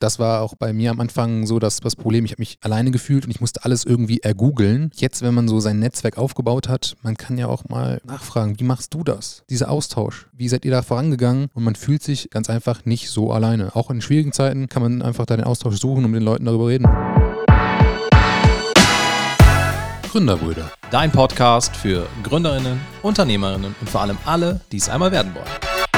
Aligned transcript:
Das 0.00 0.18
war 0.18 0.40
auch 0.40 0.54
bei 0.54 0.72
mir 0.72 0.90
am 0.92 0.98
Anfang 0.98 1.44
so 1.44 1.58
das, 1.58 1.80
das 1.80 1.94
Problem. 1.94 2.24
Ich 2.24 2.32
habe 2.32 2.40
mich 2.40 2.56
alleine 2.62 2.90
gefühlt 2.90 3.26
und 3.26 3.30
ich 3.30 3.42
musste 3.42 3.66
alles 3.66 3.84
irgendwie 3.84 4.20
ergoogeln. 4.20 4.90
Jetzt, 4.94 5.20
wenn 5.20 5.34
man 5.34 5.46
so 5.46 5.60
sein 5.60 5.78
Netzwerk 5.78 6.16
aufgebaut 6.16 6.70
hat, 6.70 6.96
man 7.02 7.18
kann 7.18 7.36
ja 7.36 7.48
auch 7.48 7.68
mal 7.68 8.00
nachfragen, 8.06 8.58
wie 8.58 8.64
machst 8.64 8.94
du 8.94 9.04
das? 9.04 9.44
Dieser 9.50 9.70
Austausch. 9.70 10.26
Wie 10.32 10.48
seid 10.48 10.64
ihr 10.64 10.70
da 10.70 10.80
vorangegangen? 10.80 11.48
Und 11.52 11.64
man 11.64 11.74
fühlt 11.74 12.02
sich 12.02 12.30
ganz 12.30 12.48
einfach 12.48 12.86
nicht 12.86 13.10
so 13.10 13.30
alleine. 13.30 13.76
Auch 13.76 13.90
in 13.90 14.00
schwierigen 14.00 14.32
Zeiten 14.32 14.70
kann 14.70 14.82
man 14.82 15.02
einfach 15.02 15.26
da 15.26 15.36
den 15.36 15.44
Austausch 15.44 15.78
suchen 15.78 16.06
und 16.06 16.12
mit 16.12 16.20
den 16.20 16.24
Leuten 16.24 16.46
darüber 16.46 16.68
reden. 16.68 16.88
Gründerbrüder. 20.10 20.72
Dein 20.90 21.12
Podcast 21.12 21.76
für 21.76 22.06
Gründerinnen, 22.22 22.80
Unternehmerinnen 23.02 23.74
und 23.78 23.90
vor 23.90 24.00
allem 24.00 24.16
alle, 24.24 24.62
die 24.72 24.78
es 24.78 24.88
einmal 24.88 25.12
werden 25.12 25.34
wollen. 25.34 25.89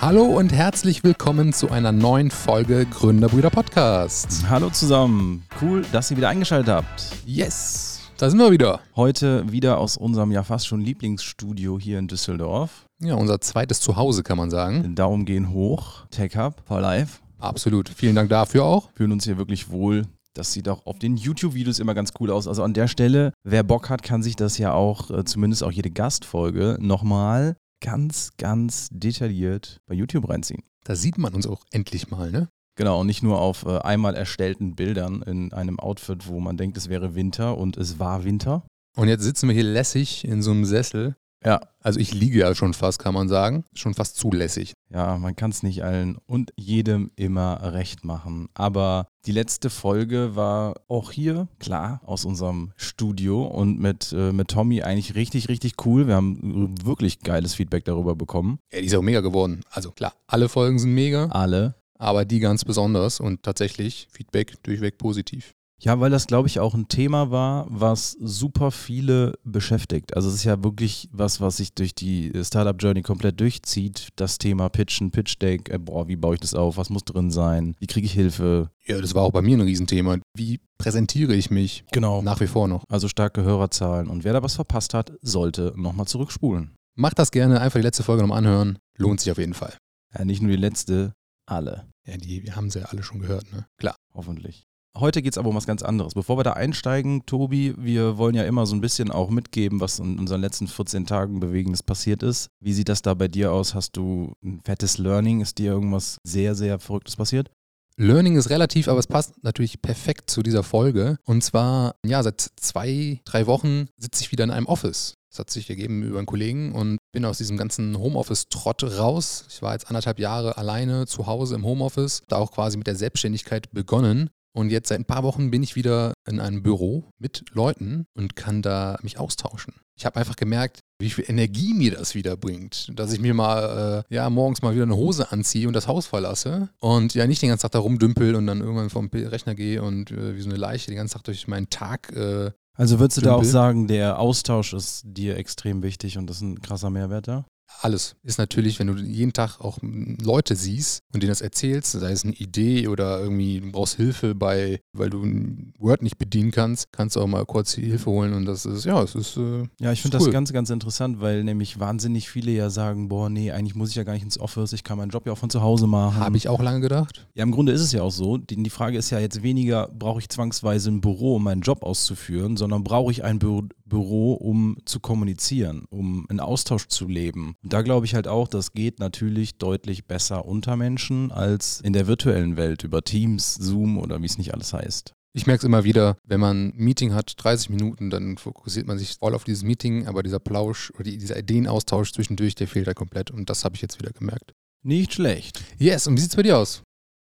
Hallo 0.00 0.22
und 0.26 0.52
herzlich 0.52 1.02
willkommen 1.02 1.52
zu 1.52 1.72
einer 1.72 1.90
neuen 1.90 2.30
Folge 2.30 2.86
Gründerbrüder 2.86 3.50
Podcast. 3.50 4.48
Hallo 4.48 4.70
zusammen. 4.70 5.44
Cool, 5.60 5.84
dass 5.90 6.08
ihr 6.12 6.16
wieder 6.16 6.28
eingeschaltet 6.28 6.72
habt. 6.72 7.10
Yes, 7.26 8.08
da 8.16 8.30
sind 8.30 8.38
wir 8.38 8.52
wieder. 8.52 8.78
Heute 8.94 9.50
wieder 9.50 9.78
aus 9.78 9.96
unserem 9.96 10.30
ja 10.30 10.44
fast 10.44 10.68
schon 10.68 10.80
Lieblingsstudio 10.80 11.80
hier 11.80 11.98
in 11.98 12.06
Düsseldorf. 12.06 12.86
Ja, 13.02 13.16
unser 13.16 13.40
zweites 13.40 13.80
Zuhause 13.80 14.22
kann 14.22 14.38
man 14.38 14.50
sagen. 14.50 14.94
Daumen 14.94 15.24
gehen 15.24 15.50
hoch. 15.50 16.06
Tech 16.12 16.36
Hub 16.36 16.62
for 16.64 16.80
Life. 16.80 17.18
Absolut. 17.40 17.88
Vielen 17.88 18.14
Dank 18.14 18.30
dafür 18.30 18.64
auch. 18.64 18.90
Fühlen 18.94 19.10
uns 19.10 19.24
hier 19.24 19.36
wirklich 19.36 19.68
wohl. 19.68 20.02
Das 20.32 20.52
sieht 20.52 20.68
auch 20.68 20.86
auf 20.86 21.00
den 21.00 21.16
YouTube-Videos 21.16 21.80
immer 21.80 21.94
ganz 21.94 22.12
cool 22.20 22.30
aus. 22.30 22.46
Also 22.46 22.62
an 22.62 22.72
der 22.72 22.86
Stelle, 22.86 23.32
wer 23.42 23.64
Bock 23.64 23.90
hat, 23.90 24.04
kann 24.04 24.22
sich 24.22 24.36
das 24.36 24.58
ja 24.58 24.72
auch, 24.72 25.10
äh, 25.10 25.24
zumindest 25.24 25.64
auch 25.64 25.72
jede 25.72 25.90
Gastfolge, 25.90 26.78
nochmal 26.80 27.56
ganz, 27.80 28.32
ganz 28.36 28.88
detailliert 28.90 29.80
bei 29.86 29.94
YouTube 29.94 30.28
reinziehen. 30.28 30.62
Da 30.84 30.96
sieht 30.96 31.18
man 31.18 31.34
uns 31.34 31.46
auch 31.46 31.64
endlich 31.70 32.10
mal, 32.10 32.30
ne? 32.30 32.48
Genau, 32.76 33.00
und 33.00 33.06
nicht 33.06 33.22
nur 33.22 33.40
auf 33.40 33.64
äh, 33.64 33.78
einmal 33.78 34.14
erstellten 34.14 34.76
Bildern 34.76 35.22
in 35.22 35.52
einem 35.52 35.80
Outfit, 35.80 36.28
wo 36.28 36.38
man 36.38 36.56
denkt, 36.56 36.76
es 36.76 36.88
wäre 36.88 37.16
Winter 37.16 37.58
und 37.58 37.76
es 37.76 37.98
war 37.98 38.24
Winter. 38.24 38.64
Und 38.96 39.08
jetzt 39.08 39.24
sitzen 39.24 39.48
wir 39.48 39.54
hier 39.54 39.64
lässig 39.64 40.24
in 40.24 40.42
so 40.42 40.52
einem 40.52 40.64
Sessel 40.64 41.16
Ja, 41.44 41.60
Also 41.80 42.00
ich 42.00 42.12
liege 42.12 42.40
ja 42.40 42.54
schon 42.54 42.74
fast, 42.74 42.98
kann 42.98 43.14
man 43.14 43.28
sagen. 43.28 43.64
Schon 43.72 43.94
fast 43.94 44.16
zulässig. 44.16 44.72
ja, 44.90 45.16
man 45.18 45.36
kann 45.36 45.50
es 45.50 45.62
nicht 45.62 45.84
allen 45.84 46.18
und 46.26 46.52
jedem 46.56 47.10
immer 47.16 47.72
recht 47.72 48.04
machen. 48.04 48.48
Aber 48.54 49.06
die 49.26 49.32
letzte 49.32 49.70
Folge 49.70 50.34
war 50.34 50.74
auch 50.88 51.12
hier, 51.12 51.46
klar, 51.60 52.00
aus 52.04 52.24
unserem 52.24 52.72
Studio 52.76 53.44
und 53.44 53.78
mit, 53.78 54.12
äh, 54.12 54.32
mit 54.32 54.48
Tommy 54.48 54.82
eigentlich 54.82 55.14
richtig, 55.14 55.48
richtig 55.48 55.74
cool. 55.86 56.06
Wir 56.08 56.16
haben 56.16 56.74
wirklich 56.84 57.20
geiles 57.20 57.54
Feedback 57.54 57.84
darüber 57.84 58.16
bekommen. 58.16 58.58
Ja, 58.72 58.80
die 58.80 58.86
ist 58.86 58.94
auch 58.96 59.02
mega 59.02 59.20
geworden. 59.20 59.60
Also 59.70 59.90
klar, 59.92 60.14
alle 60.26 60.48
Folgen 60.48 60.78
sind 60.78 60.94
mega, 60.94 61.26
Alle. 61.26 61.74
aber 61.98 62.24
die 62.24 62.40
ganz 62.40 62.64
besonders 62.64 63.20
und 63.20 63.42
tatsächlich 63.42 64.08
Feedback 64.10 64.62
durchweg 64.64 64.98
positiv. 64.98 65.54
Ja, 65.80 66.00
weil 66.00 66.10
das, 66.10 66.26
glaube 66.26 66.48
ich, 66.48 66.58
auch 66.58 66.74
ein 66.74 66.88
Thema 66.88 67.30
war, 67.30 67.66
was 67.68 68.12
super 68.20 68.72
viele 68.72 69.38
beschäftigt. 69.44 70.16
Also 70.16 70.28
es 70.28 70.34
ist 70.34 70.44
ja 70.44 70.64
wirklich 70.64 71.08
was, 71.12 71.40
was 71.40 71.58
sich 71.58 71.72
durch 71.72 71.94
die 71.94 72.32
Startup-Journey 72.42 73.02
komplett 73.02 73.38
durchzieht. 73.38 74.08
Das 74.16 74.38
Thema 74.38 74.68
Pitchen, 74.68 75.12
Pitch-Deck, 75.12 75.70
äh, 75.70 75.78
boah, 75.78 76.08
wie 76.08 76.16
baue 76.16 76.34
ich 76.34 76.40
das 76.40 76.54
auf, 76.54 76.76
was 76.76 76.90
muss 76.90 77.04
drin 77.04 77.30
sein, 77.30 77.76
wie 77.78 77.86
kriege 77.86 78.06
ich 78.06 78.12
Hilfe. 78.12 78.70
Ja, 78.86 79.00
das 79.00 79.14
war 79.14 79.22
auch 79.22 79.30
bei 79.30 79.42
mir 79.42 79.56
ein 79.56 79.60
Riesenthema. 79.60 80.18
Wie 80.34 80.60
präsentiere 80.78 81.34
ich 81.34 81.50
mich? 81.50 81.84
Genau. 81.92 82.22
Nach 82.22 82.40
wie 82.40 82.46
vor 82.48 82.66
noch. 82.66 82.82
Also 82.88 83.06
starke 83.06 83.42
Hörerzahlen. 83.42 84.08
Und 84.08 84.24
wer 84.24 84.32
da 84.32 84.42
was 84.42 84.56
verpasst 84.56 84.94
hat, 84.94 85.12
sollte 85.22 85.72
nochmal 85.76 86.06
zurückspulen. 86.06 86.74
Macht 86.96 87.20
das 87.20 87.30
gerne, 87.30 87.60
einfach 87.60 87.78
die 87.78 87.84
letzte 87.84 88.02
Folge 88.02 88.22
nochmal 88.22 88.38
anhören. 88.38 88.78
Lohnt 88.96 89.20
sich 89.20 89.30
auf 89.30 89.38
jeden 89.38 89.54
Fall. 89.54 89.76
Ja, 90.12 90.24
nicht 90.24 90.42
nur 90.42 90.50
die 90.50 90.56
letzte, 90.56 91.12
alle. 91.46 91.86
Ja, 92.04 92.16
die 92.16 92.42
wir 92.42 92.56
haben 92.56 92.70
sie 92.70 92.80
ja 92.80 92.86
alle 92.86 93.04
schon 93.04 93.20
gehört, 93.20 93.52
ne? 93.52 93.66
Klar. 93.78 93.94
Hoffentlich. 94.14 94.64
Heute 95.00 95.22
geht 95.22 95.34
es 95.34 95.38
aber 95.38 95.50
um 95.50 95.54
was 95.54 95.66
ganz 95.66 95.84
anderes. 95.84 96.14
Bevor 96.14 96.38
wir 96.38 96.42
da 96.42 96.54
einsteigen, 96.54 97.24
Tobi, 97.24 97.74
wir 97.78 98.18
wollen 98.18 98.34
ja 98.34 98.42
immer 98.42 98.66
so 98.66 98.74
ein 98.74 98.80
bisschen 98.80 99.12
auch 99.12 99.30
mitgeben, 99.30 99.80
was 99.80 100.00
in 100.00 100.18
unseren 100.18 100.40
letzten 100.40 100.66
14 100.66 101.06
Tagen 101.06 101.38
Bewegendes 101.38 101.84
passiert 101.84 102.24
ist. 102.24 102.48
Wie 102.60 102.72
sieht 102.72 102.88
das 102.88 103.02
da 103.02 103.14
bei 103.14 103.28
dir 103.28 103.52
aus? 103.52 103.74
Hast 103.74 103.96
du 103.96 104.32
ein 104.42 104.60
fettes 104.64 104.98
Learning? 104.98 105.40
Ist 105.40 105.58
dir 105.58 105.70
irgendwas 105.70 106.18
sehr, 106.24 106.56
sehr 106.56 106.80
Verrücktes 106.80 107.14
passiert? 107.14 107.48
Learning 107.96 108.36
ist 108.36 108.50
relativ, 108.50 108.88
aber 108.88 108.98
es 108.98 109.06
passt 109.06 109.42
natürlich 109.42 109.82
perfekt 109.82 110.30
zu 110.30 110.42
dieser 110.42 110.64
Folge. 110.64 111.18
Und 111.24 111.44
zwar, 111.44 111.94
ja, 112.04 112.22
seit 112.22 112.40
zwei, 112.56 113.20
drei 113.24 113.46
Wochen 113.46 113.86
sitze 113.96 114.22
ich 114.22 114.32
wieder 114.32 114.44
in 114.44 114.50
einem 114.50 114.66
Office. 114.66 115.14
Das 115.30 115.40
hat 115.40 115.50
sich 115.50 115.68
ergeben 115.68 116.02
über 116.02 116.18
einen 116.18 116.26
Kollegen 116.26 116.72
und 116.72 116.98
bin 117.12 117.24
aus 117.24 117.38
diesem 117.38 117.56
ganzen 117.56 117.98
Homeoffice-Trott 117.98 118.82
raus. 118.98 119.44
Ich 119.50 119.62
war 119.62 119.74
jetzt 119.74 119.88
anderthalb 119.88 120.18
Jahre 120.18 120.56
alleine 120.56 121.06
zu 121.06 121.26
Hause 121.26 121.54
im 121.54 121.64
Homeoffice, 121.64 122.22
da 122.28 122.36
auch 122.36 122.50
quasi 122.50 122.78
mit 122.78 122.86
der 122.86 122.96
Selbstständigkeit 122.96 123.70
begonnen. 123.72 124.30
Und 124.58 124.70
jetzt 124.70 124.88
seit 124.88 124.98
ein 124.98 125.04
paar 125.04 125.22
Wochen 125.22 125.52
bin 125.52 125.62
ich 125.62 125.76
wieder 125.76 126.14
in 126.26 126.40
einem 126.40 126.64
Büro 126.64 127.04
mit 127.20 127.44
Leuten 127.52 128.06
und 128.14 128.34
kann 128.34 128.60
da 128.60 128.98
mich 129.02 129.16
austauschen. 129.16 129.74
Ich 129.96 130.04
habe 130.04 130.18
einfach 130.18 130.34
gemerkt, 130.34 130.80
wie 130.98 131.10
viel 131.10 131.26
Energie 131.28 131.74
mir 131.74 131.92
das 131.92 132.16
wieder 132.16 132.36
bringt, 132.36 132.90
dass 132.92 133.12
ich 133.12 133.20
mir 133.20 133.34
mal 133.34 134.04
äh, 134.10 134.14
ja 134.14 134.28
morgens 134.28 134.60
mal 134.60 134.74
wieder 134.74 134.82
eine 134.82 134.96
Hose 134.96 135.30
anziehe 135.30 135.68
und 135.68 135.74
das 135.74 135.86
Haus 135.86 136.06
verlasse 136.08 136.70
und 136.80 137.14
ja 137.14 137.28
nicht 137.28 137.40
den 137.40 137.50
ganzen 137.50 137.62
Tag 137.62 137.70
da 137.70 137.78
rumdümpel 137.78 138.34
und 138.34 138.48
dann 138.48 138.60
irgendwann 138.60 138.90
vom 138.90 139.08
Rechner 139.12 139.54
gehe 139.54 139.80
und 139.80 140.10
äh, 140.10 140.34
wie 140.34 140.40
so 140.40 140.48
eine 140.48 140.58
Leiche 140.58 140.88
den 140.88 140.96
ganzen 140.96 141.14
Tag 141.14 141.24
durch 141.24 141.46
meinen 141.46 141.70
Tag 141.70 142.10
äh, 142.16 142.50
Also 142.74 142.98
würdest 142.98 143.18
du 143.18 143.20
da 143.20 143.34
auch 143.34 143.36
Dümpel? 143.36 143.52
sagen, 143.52 143.86
der 143.86 144.18
Austausch 144.18 144.72
ist 144.72 145.02
dir 145.04 145.36
extrem 145.36 145.84
wichtig 145.84 146.18
und 146.18 146.28
das 146.28 146.38
ist 146.38 146.42
ein 146.42 146.60
krasser 146.62 146.90
Mehrwert 146.90 147.28
da? 147.28 147.44
Alles 147.80 148.16
ist 148.22 148.38
natürlich, 148.38 148.78
wenn 148.78 148.88
du 148.88 148.94
jeden 148.94 149.32
Tag 149.32 149.60
auch 149.60 149.78
Leute 149.82 150.56
siehst 150.56 151.02
und 151.12 151.22
denen 151.22 151.30
das 151.30 151.40
erzählst, 151.40 151.92
sei 151.92 152.10
es 152.12 152.24
eine 152.24 152.34
Idee 152.34 152.88
oder 152.88 153.20
irgendwie 153.20 153.60
du 153.60 153.70
brauchst 153.72 153.96
Hilfe 153.96 154.34
bei, 154.34 154.80
weil 154.92 155.10
du 155.10 155.22
ein 155.22 155.72
Word 155.78 156.02
nicht 156.02 156.18
bedienen 156.18 156.50
kannst, 156.50 156.92
kannst 156.92 157.16
du 157.16 157.20
auch 157.20 157.26
mal 157.26 157.44
kurz 157.46 157.74
Hilfe 157.74 158.10
holen 158.10 158.32
und 158.32 158.46
das 158.46 158.66
ist, 158.66 158.84
ja, 158.84 159.02
es 159.02 159.14
ist, 159.14 159.36
äh, 159.36 159.64
Ja, 159.80 159.92
ich 159.92 160.02
finde 160.02 160.18
cool. 160.18 160.26
das 160.26 160.32
ganz, 160.32 160.52
ganz 160.52 160.70
interessant, 160.70 161.20
weil 161.20 161.44
nämlich 161.44 161.78
wahnsinnig 161.78 162.28
viele 162.28 162.50
ja 162.52 162.70
sagen, 162.70 163.08
boah, 163.08 163.28
nee, 163.30 163.52
eigentlich 163.52 163.74
muss 163.74 163.90
ich 163.90 163.96
ja 163.96 164.04
gar 164.04 164.14
nicht 164.14 164.24
ins 164.24 164.38
Office, 164.40 164.72
ich 164.72 164.84
kann 164.84 164.98
meinen 164.98 165.10
Job 165.10 165.26
ja 165.26 165.32
auch 165.32 165.38
von 165.38 165.50
zu 165.50 165.62
Hause 165.62 165.86
machen. 165.86 166.20
habe 166.20 166.36
ich 166.36 166.48
auch 166.48 166.62
lange 166.62 166.80
gedacht. 166.80 167.28
Ja, 167.34 167.42
im 167.44 167.52
Grunde 167.52 167.72
ist 167.72 167.80
es 167.80 167.92
ja 167.92 168.02
auch 168.02 168.10
so. 168.10 168.38
Die, 168.38 168.62
die 168.62 168.70
Frage 168.70 168.98
ist 168.98 169.10
ja 169.10 169.18
jetzt 169.20 169.42
weniger, 169.42 169.88
brauche 169.88 170.20
ich 170.20 170.28
zwangsweise 170.28 170.90
ein 170.90 171.00
Büro, 171.00 171.36
um 171.36 171.44
meinen 171.44 171.62
Job 171.62 171.82
auszuführen, 171.82 172.56
sondern 172.56 172.82
brauche 172.84 173.12
ich 173.12 173.22
ein 173.24 173.38
Bü 173.38 173.62
Büro, 173.88 174.34
um 174.34 174.76
zu 174.84 175.00
kommunizieren, 175.00 175.86
um 175.88 176.26
einen 176.28 176.40
Austausch 176.40 176.88
zu 176.88 177.08
leben. 177.08 177.56
Da 177.62 177.82
glaube 177.82 178.06
ich 178.06 178.14
halt 178.14 178.28
auch, 178.28 178.46
das 178.46 178.72
geht 178.72 179.00
natürlich 179.00 179.58
deutlich 179.58 180.06
besser 180.06 180.44
unter 180.44 180.76
Menschen 180.76 181.32
als 181.32 181.80
in 181.80 181.92
der 181.92 182.06
virtuellen 182.06 182.56
Welt 182.56 182.84
über 182.84 183.02
Teams, 183.02 183.54
Zoom 183.54 183.98
oder 183.98 184.22
wie 184.22 184.26
es 184.26 184.38
nicht 184.38 184.54
alles 184.54 184.72
heißt. 184.72 185.12
Ich 185.34 185.46
merke 185.46 185.60
es 185.60 185.64
immer 185.64 185.84
wieder, 185.84 186.16
wenn 186.24 186.40
man 186.40 186.68
ein 186.68 186.76
Meeting 186.76 187.14
hat, 187.14 187.34
30 187.36 187.70
Minuten, 187.70 188.10
dann 188.10 188.38
fokussiert 188.38 188.86
man 188.86 188.98
sich 188.98 189.16
voll 189.16 189.34
auf 189.34 189.44
dieses 189.44 189.62
Meeting, 189.62 190.06
aber 190.06 190.22
dieser 190.22 190.38
Plausch 190.38 190.90
oder 190.94 191.04
die, 191.04 191.18
dieser 191.18 191.38
Ideenaustausch 191.38 192.12
zwischendurch, 192.12 192.54
der 192.54 192.68
fehlt 192.68 192.86
da 192.86 192.94
komplett 192.94 193.30
und 193.30 193.50
das 193.50 193.64
habe 193.64 193.76
ich 193.76 193.82
jetzt 193.82 193.98
wieder 193.98 194.10
gemerkt. 194.12 194.52
Nicht 194.84 195.12
schlecht. 195.14 195.62
Yes, 195.78 196.06
und 196.06 196.16
wie 196.16 196.20
sieht 196.20 196.30
es 196.30 196.36
bei 196.36 196.42
dir 196.42 196.58
aus? 196.58 196.82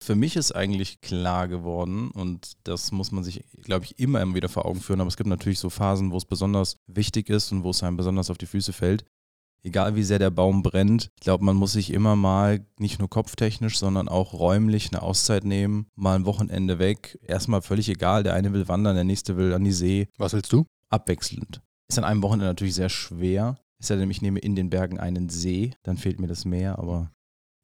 Für 0.02 0.14
mich 0.14 0.36
ist 0.36 0.52
eigentlich 0.52 1.00
klar 1.00 1.48
geworden 1.48 2.10
und 2.10 2.52
das 2.64 2.92
muss 2.92 3.10
man 3.10 3.24
sich, 3.24 3.44
glaube 3.64 3.84
ich, 3.84 3.98
immer 3.98 4.20
immer 4.22 4.36
wieder 4.36 4.48
vor 4.48 4.64
Augen 4.64 4.80
führen, 4.80 5.00
aber 5.00 5.08
es 5.08 5.16
gibt 5.16 5.28
natürlich 5.28 5.58
so 5.58 5.70
Phasen, 5.70 6.12
wo 6.12 6.16
es 6.16 6.24
besonders 6.24 6.76
wichtig 6.86 7.28
ist 7.28 7.50
und 7.50 7.64
wo 7.64 7.70
es 7.70 7.82
einem 7.82 7.96
besonders 7.96 8.30
auf 8.30 8.38
die 8.38 8.46
Füße 8.46 8.72
fällt. 8.72 9.04
Egal 9.62 9.96
wie 9.96 10.04
sehr 10.04 10.18
der 10.18 10.30
Baum 10.30 10.62
brennt, 10.62 11.10
ich 11.16 11.24
glaube, 11.24 11.44
man 11.44 11.56
muss 11.56 11.72
sich 11.72 11.92
immer 11.92 12.16
mal 12.16 12.64
nicht 12.78 12.98
nur 13.00 13.10
kopftechnisch, 13.10 13.78
sondern 13.78 14.08
auch 14.08 14.32
räumlich 14.32 14.90
eine 14.92 15.02
Auszeit 15.02 15.44
nehmen, 15.44 15.86
mal 15.96 16.14
ein 16.14 16.26
Wochenende 16.26 16.78
weg. 16.78 17.18
Erstmal 17.22 17.62
völlig 17.62 17.88
egal, 17.88 18.22
der 18.22 18.34
eine 18.34 18.52
will 18.52 18.68
wandern, 18.68 18.94
der 18.94 19.04
nächste 19.04 19.36
will 19.36 19.52
an 19.52 19.64
die 19.64 19.72
See, 19.72 20.08
Was 20.16 20.32
willst 20.32 20.52
du? 20.52 20.64
abwechselnd. 20.90 21.60
Ist 21.90 21.98
an 21.98 22.04
einem 22.04 22.22
Wochenende 22.22 22.46
natürlich 22.46 22.74
sehr 22.74 22.88
schwer. 22.88 23.58
Ist 23.80 23.90
ja 23.90 23.96
nämlich, 23.96 24.18
ich 24.18 24.22
nehme 24.22 24.40
in 24.40 24.56
den 24.56 24.70
Bergen 24.70 24.98
einen 24.98 25.28
See, 25.28 25.72
dann 25.82 25.98
fehlt 25.98 26.20
mir 26.20 26.26
das 26.26 26.44
Meer, 26.44 26.78
aber 26.78 27.10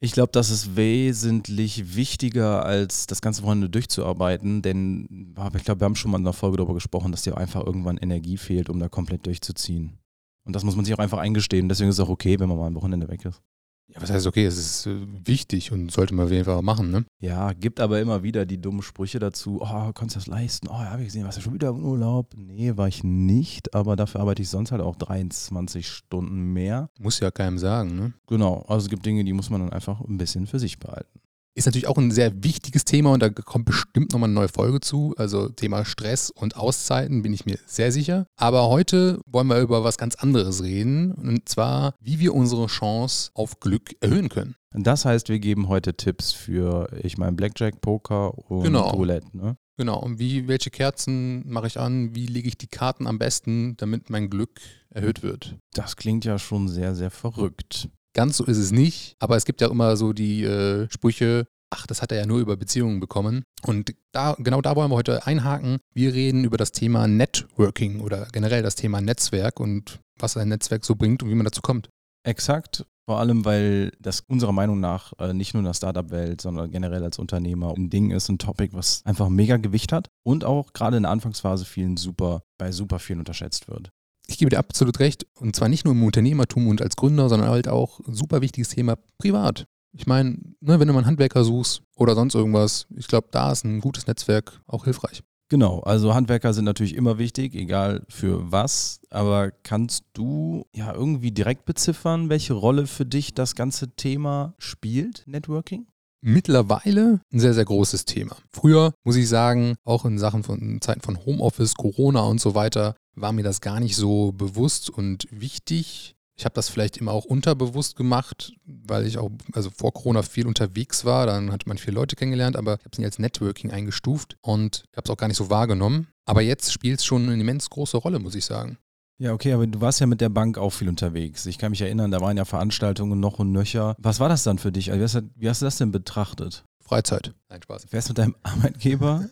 ich 0.01 0.13
glaube, 0.13 0.33
das 0.33 0.51
ist 0.51 0.77
wesentlich 0.77 1.97
wichtiger, 1.97 2.65
als 2.65 3.07
das 3.07 3.23
ganze 3.23 3.43
Wochenende 3.43 3.71
durchzuarbeiten, 3.71 4.61
denn 4.61 5.33
ich 5.57 5.65
glaube, 5.65 5.81
wir 5.81 5.85
haben 5.87 5.97
schon 5.97 6.11
mal 6.11 6.19
in 6.19 6.25
einer 6.25 6.35
Folge 6.35 6.59
darüber 6.59 6.75
gesprochen, 6.75 7.11
dass 7.11 7.23
dir 7.23 7.39
einfach 7.39 7.65
irgendwann 7.65 7.97
Energie 7.97 8.37
fehlt, 8.37 8.69
um 8.69 8.79
da 8.79 8.89
komplett 8.89 9.25
durchzuziehen. 9.25 9.99
Und 10.45 10.55
das 10.55 10.65
muss 10.65 10.77
man 10.77 10.85
sich 10.85 10.95
auch 10.95 10.99
einfach 10.99 11.19
eingestehen. 11.19 11.69
Deswegen 11.69 11.89
ist 11.91 11.99
es 11.99 12.05
auch 12.05 12.11
okay, 12.11 12.39
wenn 12.39 12.49
man 12.49 12.59
mal 12.59 12.67
ein 12.67 12.75
Wochenende 12.75 13.09
weg 13.09 13.25
ist. 13.25 13.43
Ja, 13.89 14.01
was 14.01 14.11
heißt 14.11 14.27
okay, 14.27 14.47
es 14.47 14.57
ist 14.57 14.87
äh, 14.87 15.07
wichtig 15.27 15.71
und 15.71 15.91
sollte 15.91 16.15
man 16.15 16.25
auf 16.27 16.33
jeden 16.33 16.47
Fall 16.47 16.61
machen, 16.63 16.91
ne? 16.91 17.05
Ja, 17.21 17.53
gibt 17.53 17.81
aber 17.81 18.01
immer 18.01 18.23
wieder 18.23 18.47
die 18.47 18.59
dummen 18.59 18.81
Sprüche 18.81 19.19
dazu. 19.19 19.61
Oh, 19.61 19.93
kannst 19.93 20.17
du 20.17 20.21
das 20.21 20.27
leisten? 20.27 20.69
Oh, 20.69 20.73
ja, 20.73 20.91
habe 20.91 21.03
ich 21.03 21.09
gesehen, 21.09 21.25
warst 21.25 21.37
du 21.37 21.43
schon 21.43 21.53
wieder 21.53 21.69
im 21.69 21.85
Urlaub? 21.85 22.33
Nee, 22.35 22.77
war 22.77 22.89
ich 22.89 23.05
nicht, 23.05 23.75
aber 23.75 23.95
dafür 23.95 24.23
arbeite 24.23 24.41
ich 24.41 24.49
sonst 24.49 24.73
halt 24.73 24.81
auch 24.81 24.97
23 24.97 25.87
Stunden 25.87 26.55
mehr. 26.55 26.89
Muss 26.99 27.21
ja 27.21 27.31
keinem 27.31 27.59
sagen, 27.59 27.95
ne? 27.95 28.15
Genau, 28.27 28.65
also 28.69 28.87
es 28.87 28.91
gibt 28.91 29.05
Dinge, 29.05 29.23
die 29.23 29.35
muss 29.35 29.51
man 29.51 29.61
dann 29.61 29.73
einfach 29.73 30.01
ein 30.01 30.17
bisschen 30.17 30.47
für 30.47 30.59
sich 30.59 30.79
behalten. 30.79 31.21
Ist 31.57 31.67
natürlich 31.67 31.87
auch 31.87 31.99
ein 31.99 32.11
sehr 32.11 32.43
wichtiges 32.43 32.85
Thema 32.85 33.13
und 33.13 33.23
da 33.23 33.31
kommt 33.31 33.67
bestimmt 33.67 34.13
nochmal 34.13 34.29
eine 34.29 34.35
neue 34.35 34.49
Folge 34.49 34.81
zu. 34.81 35.15
Also 35.19 35.49
Thema 35.49 35.85
Stress 35.85 36.31
und 36.31 36.57
Auszeiten 36.57 37.23
bin 37.23 37.33
ich 37.33 37.47
mir 37.47 37.59
sehr 37.67 37.93
sicher. 37.93 38.27
Aber 38.37 38.69
heute 38.69 39.21
wollen 39.27 39.47
wir 39.47 39.61
über 39.61 39.85
was 39.85 39.97
ganz 39.97 40.17
anderes 40.17 40.65
reden 40.65 41.13
und 41.13 41.49
zwar, 41.49 41.95
wie 42.01 42.19
wir 42.19 42.35
unsere 42.35 42.67
Chance 42.67 43.31
auf 43.35 43.61
Glück 43.61 43.95
erhöhen 44.01 44.29
können. 44.29 44.57
Das 44.73 45.05
heißt, 45.05 45.29
wir 45.29 45.39
geben 45.39 45.69
heute 45.69 45.95
Tipps 45.95 46.33
für, 46.33 46.89
ich 47.05 47.19
meine, 47.19 47.33
Blackjack, 47.37 47.81
Poker 47.81 48.37
und 48.51 48.65
Genau. 48.65 48.91
Roulette. 48.91 49.29
Ne? 49.37 49.57
Genau, 49.77 50.01
und 50.01 50.19
wie, 50.19 50.49
welche 50.49 50.71
Kerzen 50.71 51.49
mache 51.49 51.69
ich 51.69 51.79
an? 51.79 52.17
Wie 52.17 52.27
lege 52.27 52.49
ich 52.49 52.59
die 52.59 52.67
Karten 52.67 53.07
am 53.07 53.19
besten, 53.19 53.77
damit 53.77 54.11
mein 54.11 54.31
Glück 54.31 54.61
erhöht 54.91 55.23
wird? 55.23 55.57
Das 55.73 55.95
klingt 55.97 56.25
ja 56.25 56.39
schon 56.41 56.67
sehr, 56.69 56.97
sehr 56.97 57.11
verrückt. 57.13 57.89
Ganz 58.15 58.37
so 58.37 58.45
ist 58.45 58.59
es 58.59 58.71
nicht, 58.71 59.17
aber 59.19 59.37
es 59.37 59.45
gibt 59.45 59.61
ja 59.61 59.69
immer 59.69 59.97
so 59.97 60.13
die 60.13 60.45
äh, 60.45 60.89
Sprüche, 60.89 61.47
ach, 61.71 61.87
das 61.87 62.01
hat 62.01 62.13
er 62.13 62.19
ja 62.19 62.27
nur 62.27 62.39
über 62.39 62.57
Beziehungen 62.57 63.01
bekommen. 63.01 63.43
Und 63.67 63.95
da, 64.13 64.37
genau 64.39 64.63
da 64.63 64.77
wollen 64.77 64.91
wir 64.91 64.97
heute 64.97 65.27
einhaken. 65.27 65.79
Wir 65.93 66.15
reden 66.15 66.45
über 66.45 66.57
das 66.57 66.71
Thema 66.71 67.09
Networking 67.09 68.01
oder 68.01 68.29
generell 68.33 68.63
das 68.63 68.77
Thema 68.77 69.01
Netzwerk 69.01 69.59
und 69.59 70.01
was 70.19 70.37
ein 70.37 70.49
Netzwerk 70.49 70.85
so 70.85 70.95
bringt 70.95 71.25
und 71.25 71.31
wie 71.31 71.35
man 71.35 71.45
dazu 71.45 71.61
kommt. 71.61 71.89
Exakt. 72.25 72.87
Vor 73.07 73.19
allem, 73.19 73.45
weil 73.45 73.93
das 73.99 74.23
unserer 74.29 74.53
Meinung 74.53 74.81
nach 74.81 75.13
äh, 75.19 75.35
nicht 75.35 75.53
nur 75.53 75.61
in 75.61 75.67
der 75.67 75.75
Startup-Welt, 75.75 76.41
sondern 76.41 76.71
generell 76.71 77.03
als 77.03 77.19
Unternehmer 77.19 77.75
ein 77.77 77.91
Ding 77.91 78.13
ist, 78.13 78.31
ein 78.31 78.39
Topic, 78.39 78.75
was 78.75 79.03
einfach 79.05 79.29
mega 79.29 79.59
Gewicht 79.59 79.93
hat 79.93 80.09
und 80.25 80.45
auch 80.45 80.73
gerade 80.73 80.97
in 80.97 81.03
der 81.03 81.13
Anfangsphase 81.13 81.67
vielen 81.67 81.99
super, 81.99 82.43
bei 82.59 82.73
super 82.73 82.99
vielen 82.99 83.19
unterschätzt 83.19 83.69
wird. 83.69 83.91
Ich 84.27 84.39
gebe 84.39 84.51
dir 84.51 84.59
absolut 84.59 85.01
recht. 85.01 85.27
Und 85.39 85.55
zwar 85.55 85.69
nicht 85.69 85.85
nur 85.85 85.95
im 85.95 86.03
Unternehmertum 86.03 86.69
und 86.69 86.81
als 86.81 86.97
Gründer, 86.97 87.29
sondern 87.29 87.51
halt 87.51 87.69
auch 87.69 88.01
super 88.07 88.41
wichtiges 88.41 88.71
Thema 88.71 88.97
privat. 89.19 89.67
Ich 89.97 90.07
meine, 90.07 90.39
ne, 90.61 90.81
wenn 90.81 90.89
du 90.89 90.93
mal 90.93 91.01
einen 91.01 91.07
Handwerker 91.07 91.45
suchst 91.45 91.83
oder 91.97 92.15
sonst 92.15 92.35
irgendwas, 92.35 92.87
ich 92.97 93.07
glaube, 93.07 93.29
da 93.31 93.53
ist 93.53 93.65
ein 93.65 93.81
gutes 93.81 94.07
Netzwerk 94.07 94.61
auch 94.67 94.85
hilfreich. 94.85 95.23
Genau, 95.51 95.81
also 95.81 96.15
Handwerker 96.15 96.53
sind 96.55 96.65
natürlich 96.65 96.97
immer 96.97 97.19
wichtig, 97.19 97.55
egal 97.55 98.05
für 98.09 98.51
was. 98.51 99.01
Aber 99.11 99.51
kannst 99.51 100.05
du 100.15 100.67
ja 100.75 100.93
irgendwie 100.93 101.31
direkt 101.31 101.65
beziffern, 101.67 102.29
welche 102.29 102.55
Rolle 102.55 102.87
für 102.87 103.05
dich 103.05 103.35
das 103.35 103.55
ganze 103.55 103.95
Thema 103.95 104.55
spielt, 104.59 105.23
Networking? 105.27 105.87
Mittlerweile 106.27 107.21
ein 107.35 107.39
sehr, 107.39 107.53
sehr 107.53 107.67
großes 107.67 108.07
Thema. 108.07 108.35
Früher, 108.51 108.95
muss 109.05 109.17
ich 109.17 109.29
sagen, 109.29 109.77
auch 109.85 110.07
in 110.07 110.19
Sachen 110.19 110.43
von 110.43 110.59
in 110.59 110.81
Zeiten 110.81 111.03
von 111.03 111.19
Homeoffice, 111.27 111.75
Corona 111.75 112.21
und 112.23 112.41
so 112.41 112.55
weiter, 112.55 112.97
war 113.15 113.33
mir 113.33 113.43
das 113.43 113.61
gar 113.61 113.79
nicht 113.79 113.95
so 113.95 114.33
bewusst 114.33 114.89
und 114.89 115.27
wichtig. 115.31 116.15
Ich 116.39 116.47
habe 116.47 116.55
das 116.55 116.71
vielleicht 116.71 116.97
immer 116.97 117.13
auch 117.13 117.27
unterbewusst 117.27 117.95
gemacht, 117.97 118.55
weil 118.65 119.07
ich 119.07 119.19
auch 119.19 119.31
also 119.53 119.69
vor 119.69 119.93
Corona 119.93 120.23
viel 120.23 120.47
unterwegs 120.47 121.05
war. 121.05 121.27
Dann 121.27 121.53
hat 121.53 121.67
man 121.67 121.77
viele 121.77 121.97
Leute 121.97 122.17
kennengelernt, 122.17 122.57
aber 122.57 122.77
ich 122.77 122.85
habe 122.87 122.91
es 122.93 122.99
nicht 122.99 123.07
als 123.07 123.19
Networking 123.19 123.71
eingestuft 123.71 124.39
und 124.41 124.85
habe 124.97 125.05
es 125.05 125.11
auch 125.11 125.19
gar 125.19 125.29
nicht 125.29 125.37
so 125.37 125.51
wahrgenommen. 125.51 126.09
Aber 126.25 126.41
jetzt 126.41 126.73
spielt 126.73 127.01
es 127.01 127.05
schon 127.05 127.29
eine 127.29 127.39
immens 127.39 127.69
große 127.69 127.99
Rolle, 127.99 128.19
muss 128.19 128.35
ich 128.35 128.47
sagen. 128.47 128.79
Ja, 129.19 129.33
okay, 129.33 129.53
aber 129.53 129.67
du 129.67 129.81
warst 129.81 130.01
ja 130.01 130.07
mit 130.07 130.21
der 130.21 130.29
Bank 130.29 130.59
auch 130.59 130.71
viel 130.71 130.89
unterwegs. 130.89 131.47
Ich 131.47 131.59
kann 131.59 131.71
mich 131.71 131.81
erinnern, 131.81 132.11
da 132.11 132.21
waren 132.21 132.37
ja 132.37 132.45
Veranstaltungen 132.45 133.21
noch 133.21 133.39
und 133.39 133.53
nöcher. 133.53 133.95
Was 133.99 134.19
war 134.19 134.29
das 134.29 134.43
dann 134.43 134.59
für 134.59 134.73
dich? 134.73 134.91
Also 134.91 135.01
wie, 135.01 135.05
hast 135.05 135.15
du, 135.15 135.31
wie 135.37 135.49
hast 135.49 135.63
du 135.63 135.67
das 135.67 135.79
denn 135.79 135.93
betrachtet? 135.93 136.65
Freizeit. 136.81 137.35
Nein, 137.49 137.63
Spaß. 137.63 137.83
Du 137.83 137.89
fährst 137.89 138.09
mit 138.09 138.19
deinem 138.19 138.35
Arbeitgeber 138.43 139.27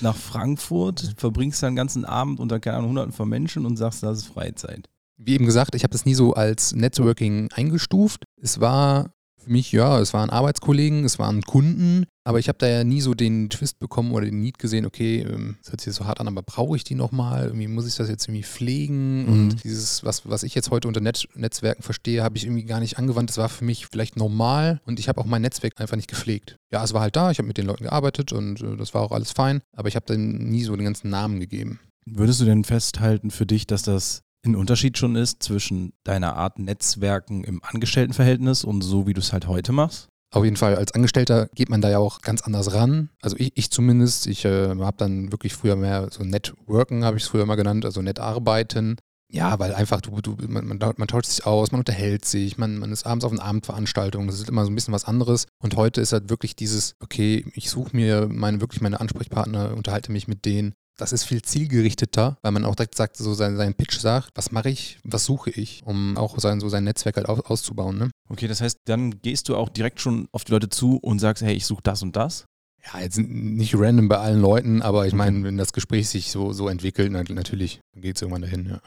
nach 0.00 0.16
Frankfurt, 0.16 1.14
verbringst 1.16 1.62
deinen 1.62 1.76
ganzen 1.76 2.04
Abend 2.04 2.40
unter, 2.40 2.60
keine 2.60 2.78
Ahnung, 2.78 2.90
hunderten 2.90 3.12
von 3.12 3.28
Menschen 3.28 3.66
und 3.66 3.76
sagst, 3.76 4.02
das 4.02 4.18
ist 4.18 4.26
Freizeit. 4.26 4.88
Wie 5.16 5.34
eben 5.34 5.46
gesagt, 5.46 5.74
ich 5.74 5.84
habe 5.84 5.92
das 5.92 6.04
nie 6.04 6.14
so 6.14 6.34
als 6.34 6.74
Networking 6.74 7.50
eingestuft. 7.52 8.24
Es 8.40 8.60
war 8.60 9.14
für 9.42 9.50
mich, 9.50 9.72
ja, 9.72 9.98
es 10.00 10.14
waren 10.14 10.30
Arbeitskollegen, 10.30 11.04
es 11.04 11.18
waren 11.18 11.42
Kunden, 11.42 12.04
aber 12.24 12.38
ich 12.38 12.48
habe 12.48 12.58
da 12.58 12.68
ja 12.68 12.84
nie 12.84 13.00
so 13.00 13.14
den 13.14 13.50
Twist 13.50 13.78
bekommen 13.78 14.12
oder 14.12 14.24
den 14.24 14.40
Need 14.40 14.58
gesehen, 14.58 14.86
okay, 14.86 15.22
ähm, 15.22 15.56
das 15.62 15.72
hört 15.72 15.80
sich 15.80 15.86
jetzt 15.88 15.96
so 15.96 16.06
hart 16.06 16.20
an, 16.20 16.28
aber 16.28 16.42
brauche 16.42 16.76
ich 16.76 16.84
die 16.84 16.94
nochmal? 16.94 17.46
Irgendwie 17.46 17.68
muss 17.68 17.86
ich 17.86 17.96
das 17.96 18.08
jetzt 18.08 18.28
irgendwie 18.28 18.44
pflegen? 18.44 19.24
Mhm. 19.24 19.32
Und 19.32 19.64
dieses, 19.64 20.04
was, 20.04 20.28
was 20.28 20.44
ich 20.44 20.54
jetzt 20.54 20.70
heute 20.70 20.88
unter 20.88 21.00
Net 21.00 21.28
Netzwerken 21.34 21.82
verstehe, 21.82 22.22
habe 22.22 22.36
ich 22.36 22.44
irgendwie 22.44 22.64
gar 22.64 22.80
nicht 22.80 22.98
angewandt. 22.98 23.30
Das 23.30 23.38
war 23.38 23.48
für 23.48 23.64
mich 23.64 23.86
vielleicht 23.86 24.16
normal 24.16 24.80
und 24.84 25.00
ich 25.00 25.08
habe 25.08 25.20
auch 25.20 25.26
mein 25.26 25.42
Netzwerk 25.42 25.80
einfach 25.80 25.96
nicht 25.96 26.08
gepflegt. 26.08 26.56
Ja, 26.72 26.84
es 26.84 26.94
war 26.94 27.00
halt 27.00 27.16
da, 27.16 27.30
ich 27.30 27.38
habe 27.38 27.48
mit 27.48 27.58
den 27.58 27.66
Leuten 27.66 27.84
gearbeitet 27.84 28.32
und 28.32 28.60
äh, 28.62 28.76
das 28.76 28.94
war 28.94 29.02
auch 29.02 29.12
alles 29.12 29.32
fein, 29.32 29.60
aber 29.76 29.88
ich 29.88 29.96
habe 29.96 30.06
dann 30.06 30.38
nie 30.48 30.62
so 30.62 30.76
den 30.76 30.84
ganzen 30.84 31.10
Namen 31.10 31.40
gegeben. 31.40 31.80
Würdest 32.04 32.40
du 32.40 32.44
denn 32.44 32.64
festhalten 32.64 33.30
für 33.30 33.46
dich, 33.46 33.66
dass 33.66 33.82
das 33.82 34.22
ein 34.44 34.56
Unterschied 34.56 34.98
schon 34.98 35.16
ist 35.16 35.42
zwischen 35.42 35.92
deiner 36.04 36.36
Art 36.36 36.58
Netzwerken 36.58 37.44
im 37.44 37.62
Angestelltenverhältnis 37.62 38.64
und 38.64 38.82
so, 38.82 39.06
wie 39.06 39.14
du 39.14 39.20
es 39.20 39.32
halt 39.32 39.46
heute 39.46 39.72
machst? 39.72 40.08
Auf 40.32 40.44
jeden 40.44 40.56
Fall, 40.56 40.76
als 40.76 40.92
Angestellter 40.92 41.48
geht 41.54 41.68
man 41.68 41.82
da 41.82 41.90
ja 41.90 41.98
auch 41.98 42.22
ganz 42.22 42.40
anders 42.40 42.72
ran. 42.74 43.10
Also 43.20 43.36
ich, 43.38 43.52
ich 43.54 43.70
zumindest, 43.70 44.26
ich 44.26 44.46
äh, 44.46 44.68
habe 44.68 44.96
dann 44.96 45.30
wirklich 45.30 45.52
früher 45.52 45.76
mehr 45.76 46.08
so 46.10 46.24
Networken, 46.24 47.04
habe 47.04 47.18
ich 47.18 47.24
es 47.24 47.28
früher 47.28 47.44
mal 47.44 47.56
genannt, 47.56 47.84
also 47.84 48.00
Netarbeiten. 48.00 48.96
Ja, 49.30 49.58
weil 49.58 49.74
einfach 49.74 50.00
du, 50.00 50.20
du 50.20 50.36
man, 50.48 50.66
man, 50.66 50.78
man 50.78 51.08
tauscht 51.08 51.26
sich 51.26 51.46
aus, 51.46 51.70
man 51.70 51.80
unterhält 51.80 52.24
sich, 52.24 52.58
man, 52.58 52.78
man 52.78 52.92
ist 52.92 53.06
abends 53.06 53.24
auf 53.24 53.32
einer 53.32 53.44
Abendveranstaltung, 53.44 54.26
das 54.26 54.36
ist 54.36 54.48
immer 54.48 54.64
so 54.64 54.70
ein 54.70 54.74
bisschen 54.74 54.92
was 54.92 55.04
anderes. 55.04 55.46
Und 55.62 55.76
heute 55.76 56.00
ist 56.00 56.12
halt 56.12 56.30
wirklich 56.30 56.56
dieses, 56.56 56.96
okay, 57.00 57.44
ich 57.54 57.70
suche 57.70 57.94
mir 57.94 58.28
meine, 58.30 58.60
wirklich 58.60 58.80
meine 58.80 59.00
Ansprechpartner, 59.00 59.74
unterhalte 59.74 60.12
mich 60.12 60.28
mit 60.28 60.44
denen. 60.44 60.74
Das 60.98 61.12
ist 61.12 61.24
viel 61.24 61.42
zielgerichteter, 61.42 62.36
weil 62.42 62.52
man 62.52 62.64
auch 62.64 62.74
direkt 62.74 62.94
sagt, 62.96 63.16
so 63.16 63.32
seinen, 63.34 63.56
seinen 63.56 63.74
Pitch 63.74 63.98
sagt, 63.98 64.30
was 64.34 64.52
mache 64.52 64.68
ich, 64.70 64.98
was 65.04 65.24
suche 65.24 65.50
ich, 65.50 65.82
um 65.84 66.16
auch 66.18 66.38
sein, 66.38 66.60
so 66.60 66.68
sein 66.68 66.84
Netzwerk 66.84 67.16
halt 67.16 67.28
aus, 67.28 67.40
auszubauen. 67.40 67.98
Ne? 67.98 68.10
Okay, 68.28 68.46
das 68.46 68.60
heißt, 68.60 68.80
dann 68.84 69.20
gehst 69.22 69.48
du 69.48 69.56
auch 69.56 69.68
direkt 69.70 70.00
schon 70.00 70.28
auf 70.32 70.44
die 70.44 70.52
Leute 70.52 70.68
zu 70.68 70.98
und 70.98 71.18
sagst, 71.18 71.42
hey, 71.42 71.54
ich 71.54 71.66
suche 71.66 71.82
das 71.82 72.02
und 72.02 72.14
das? 72.16 72.44
Ja, 72.92 73.00
jetzt 73.00 73.18
nicht 73.18 73.74
random 73.76 74.08
bei 74.08 74.18
allen 74.18 74.40
Leuten, 74.40 74.82
aber 74.82 75.06
ich 75.06 75.14
meine, 75.14 75.44
wenn 75.44 75.56
das 75.56 75.72
Gespräch 75.72 76.08
sich 76.08 76.30
so, 76.30 76.52
so 76.52 76.68
entwickelt, 76.68 77.10
na- 77.12 77.22
natürlich 77.22 77.80
geht 77.96 78.16
es 78.16 78.22
irgendwann 78.22 78.42
dahin, 78.42 78.66
ja. 78.68 78.80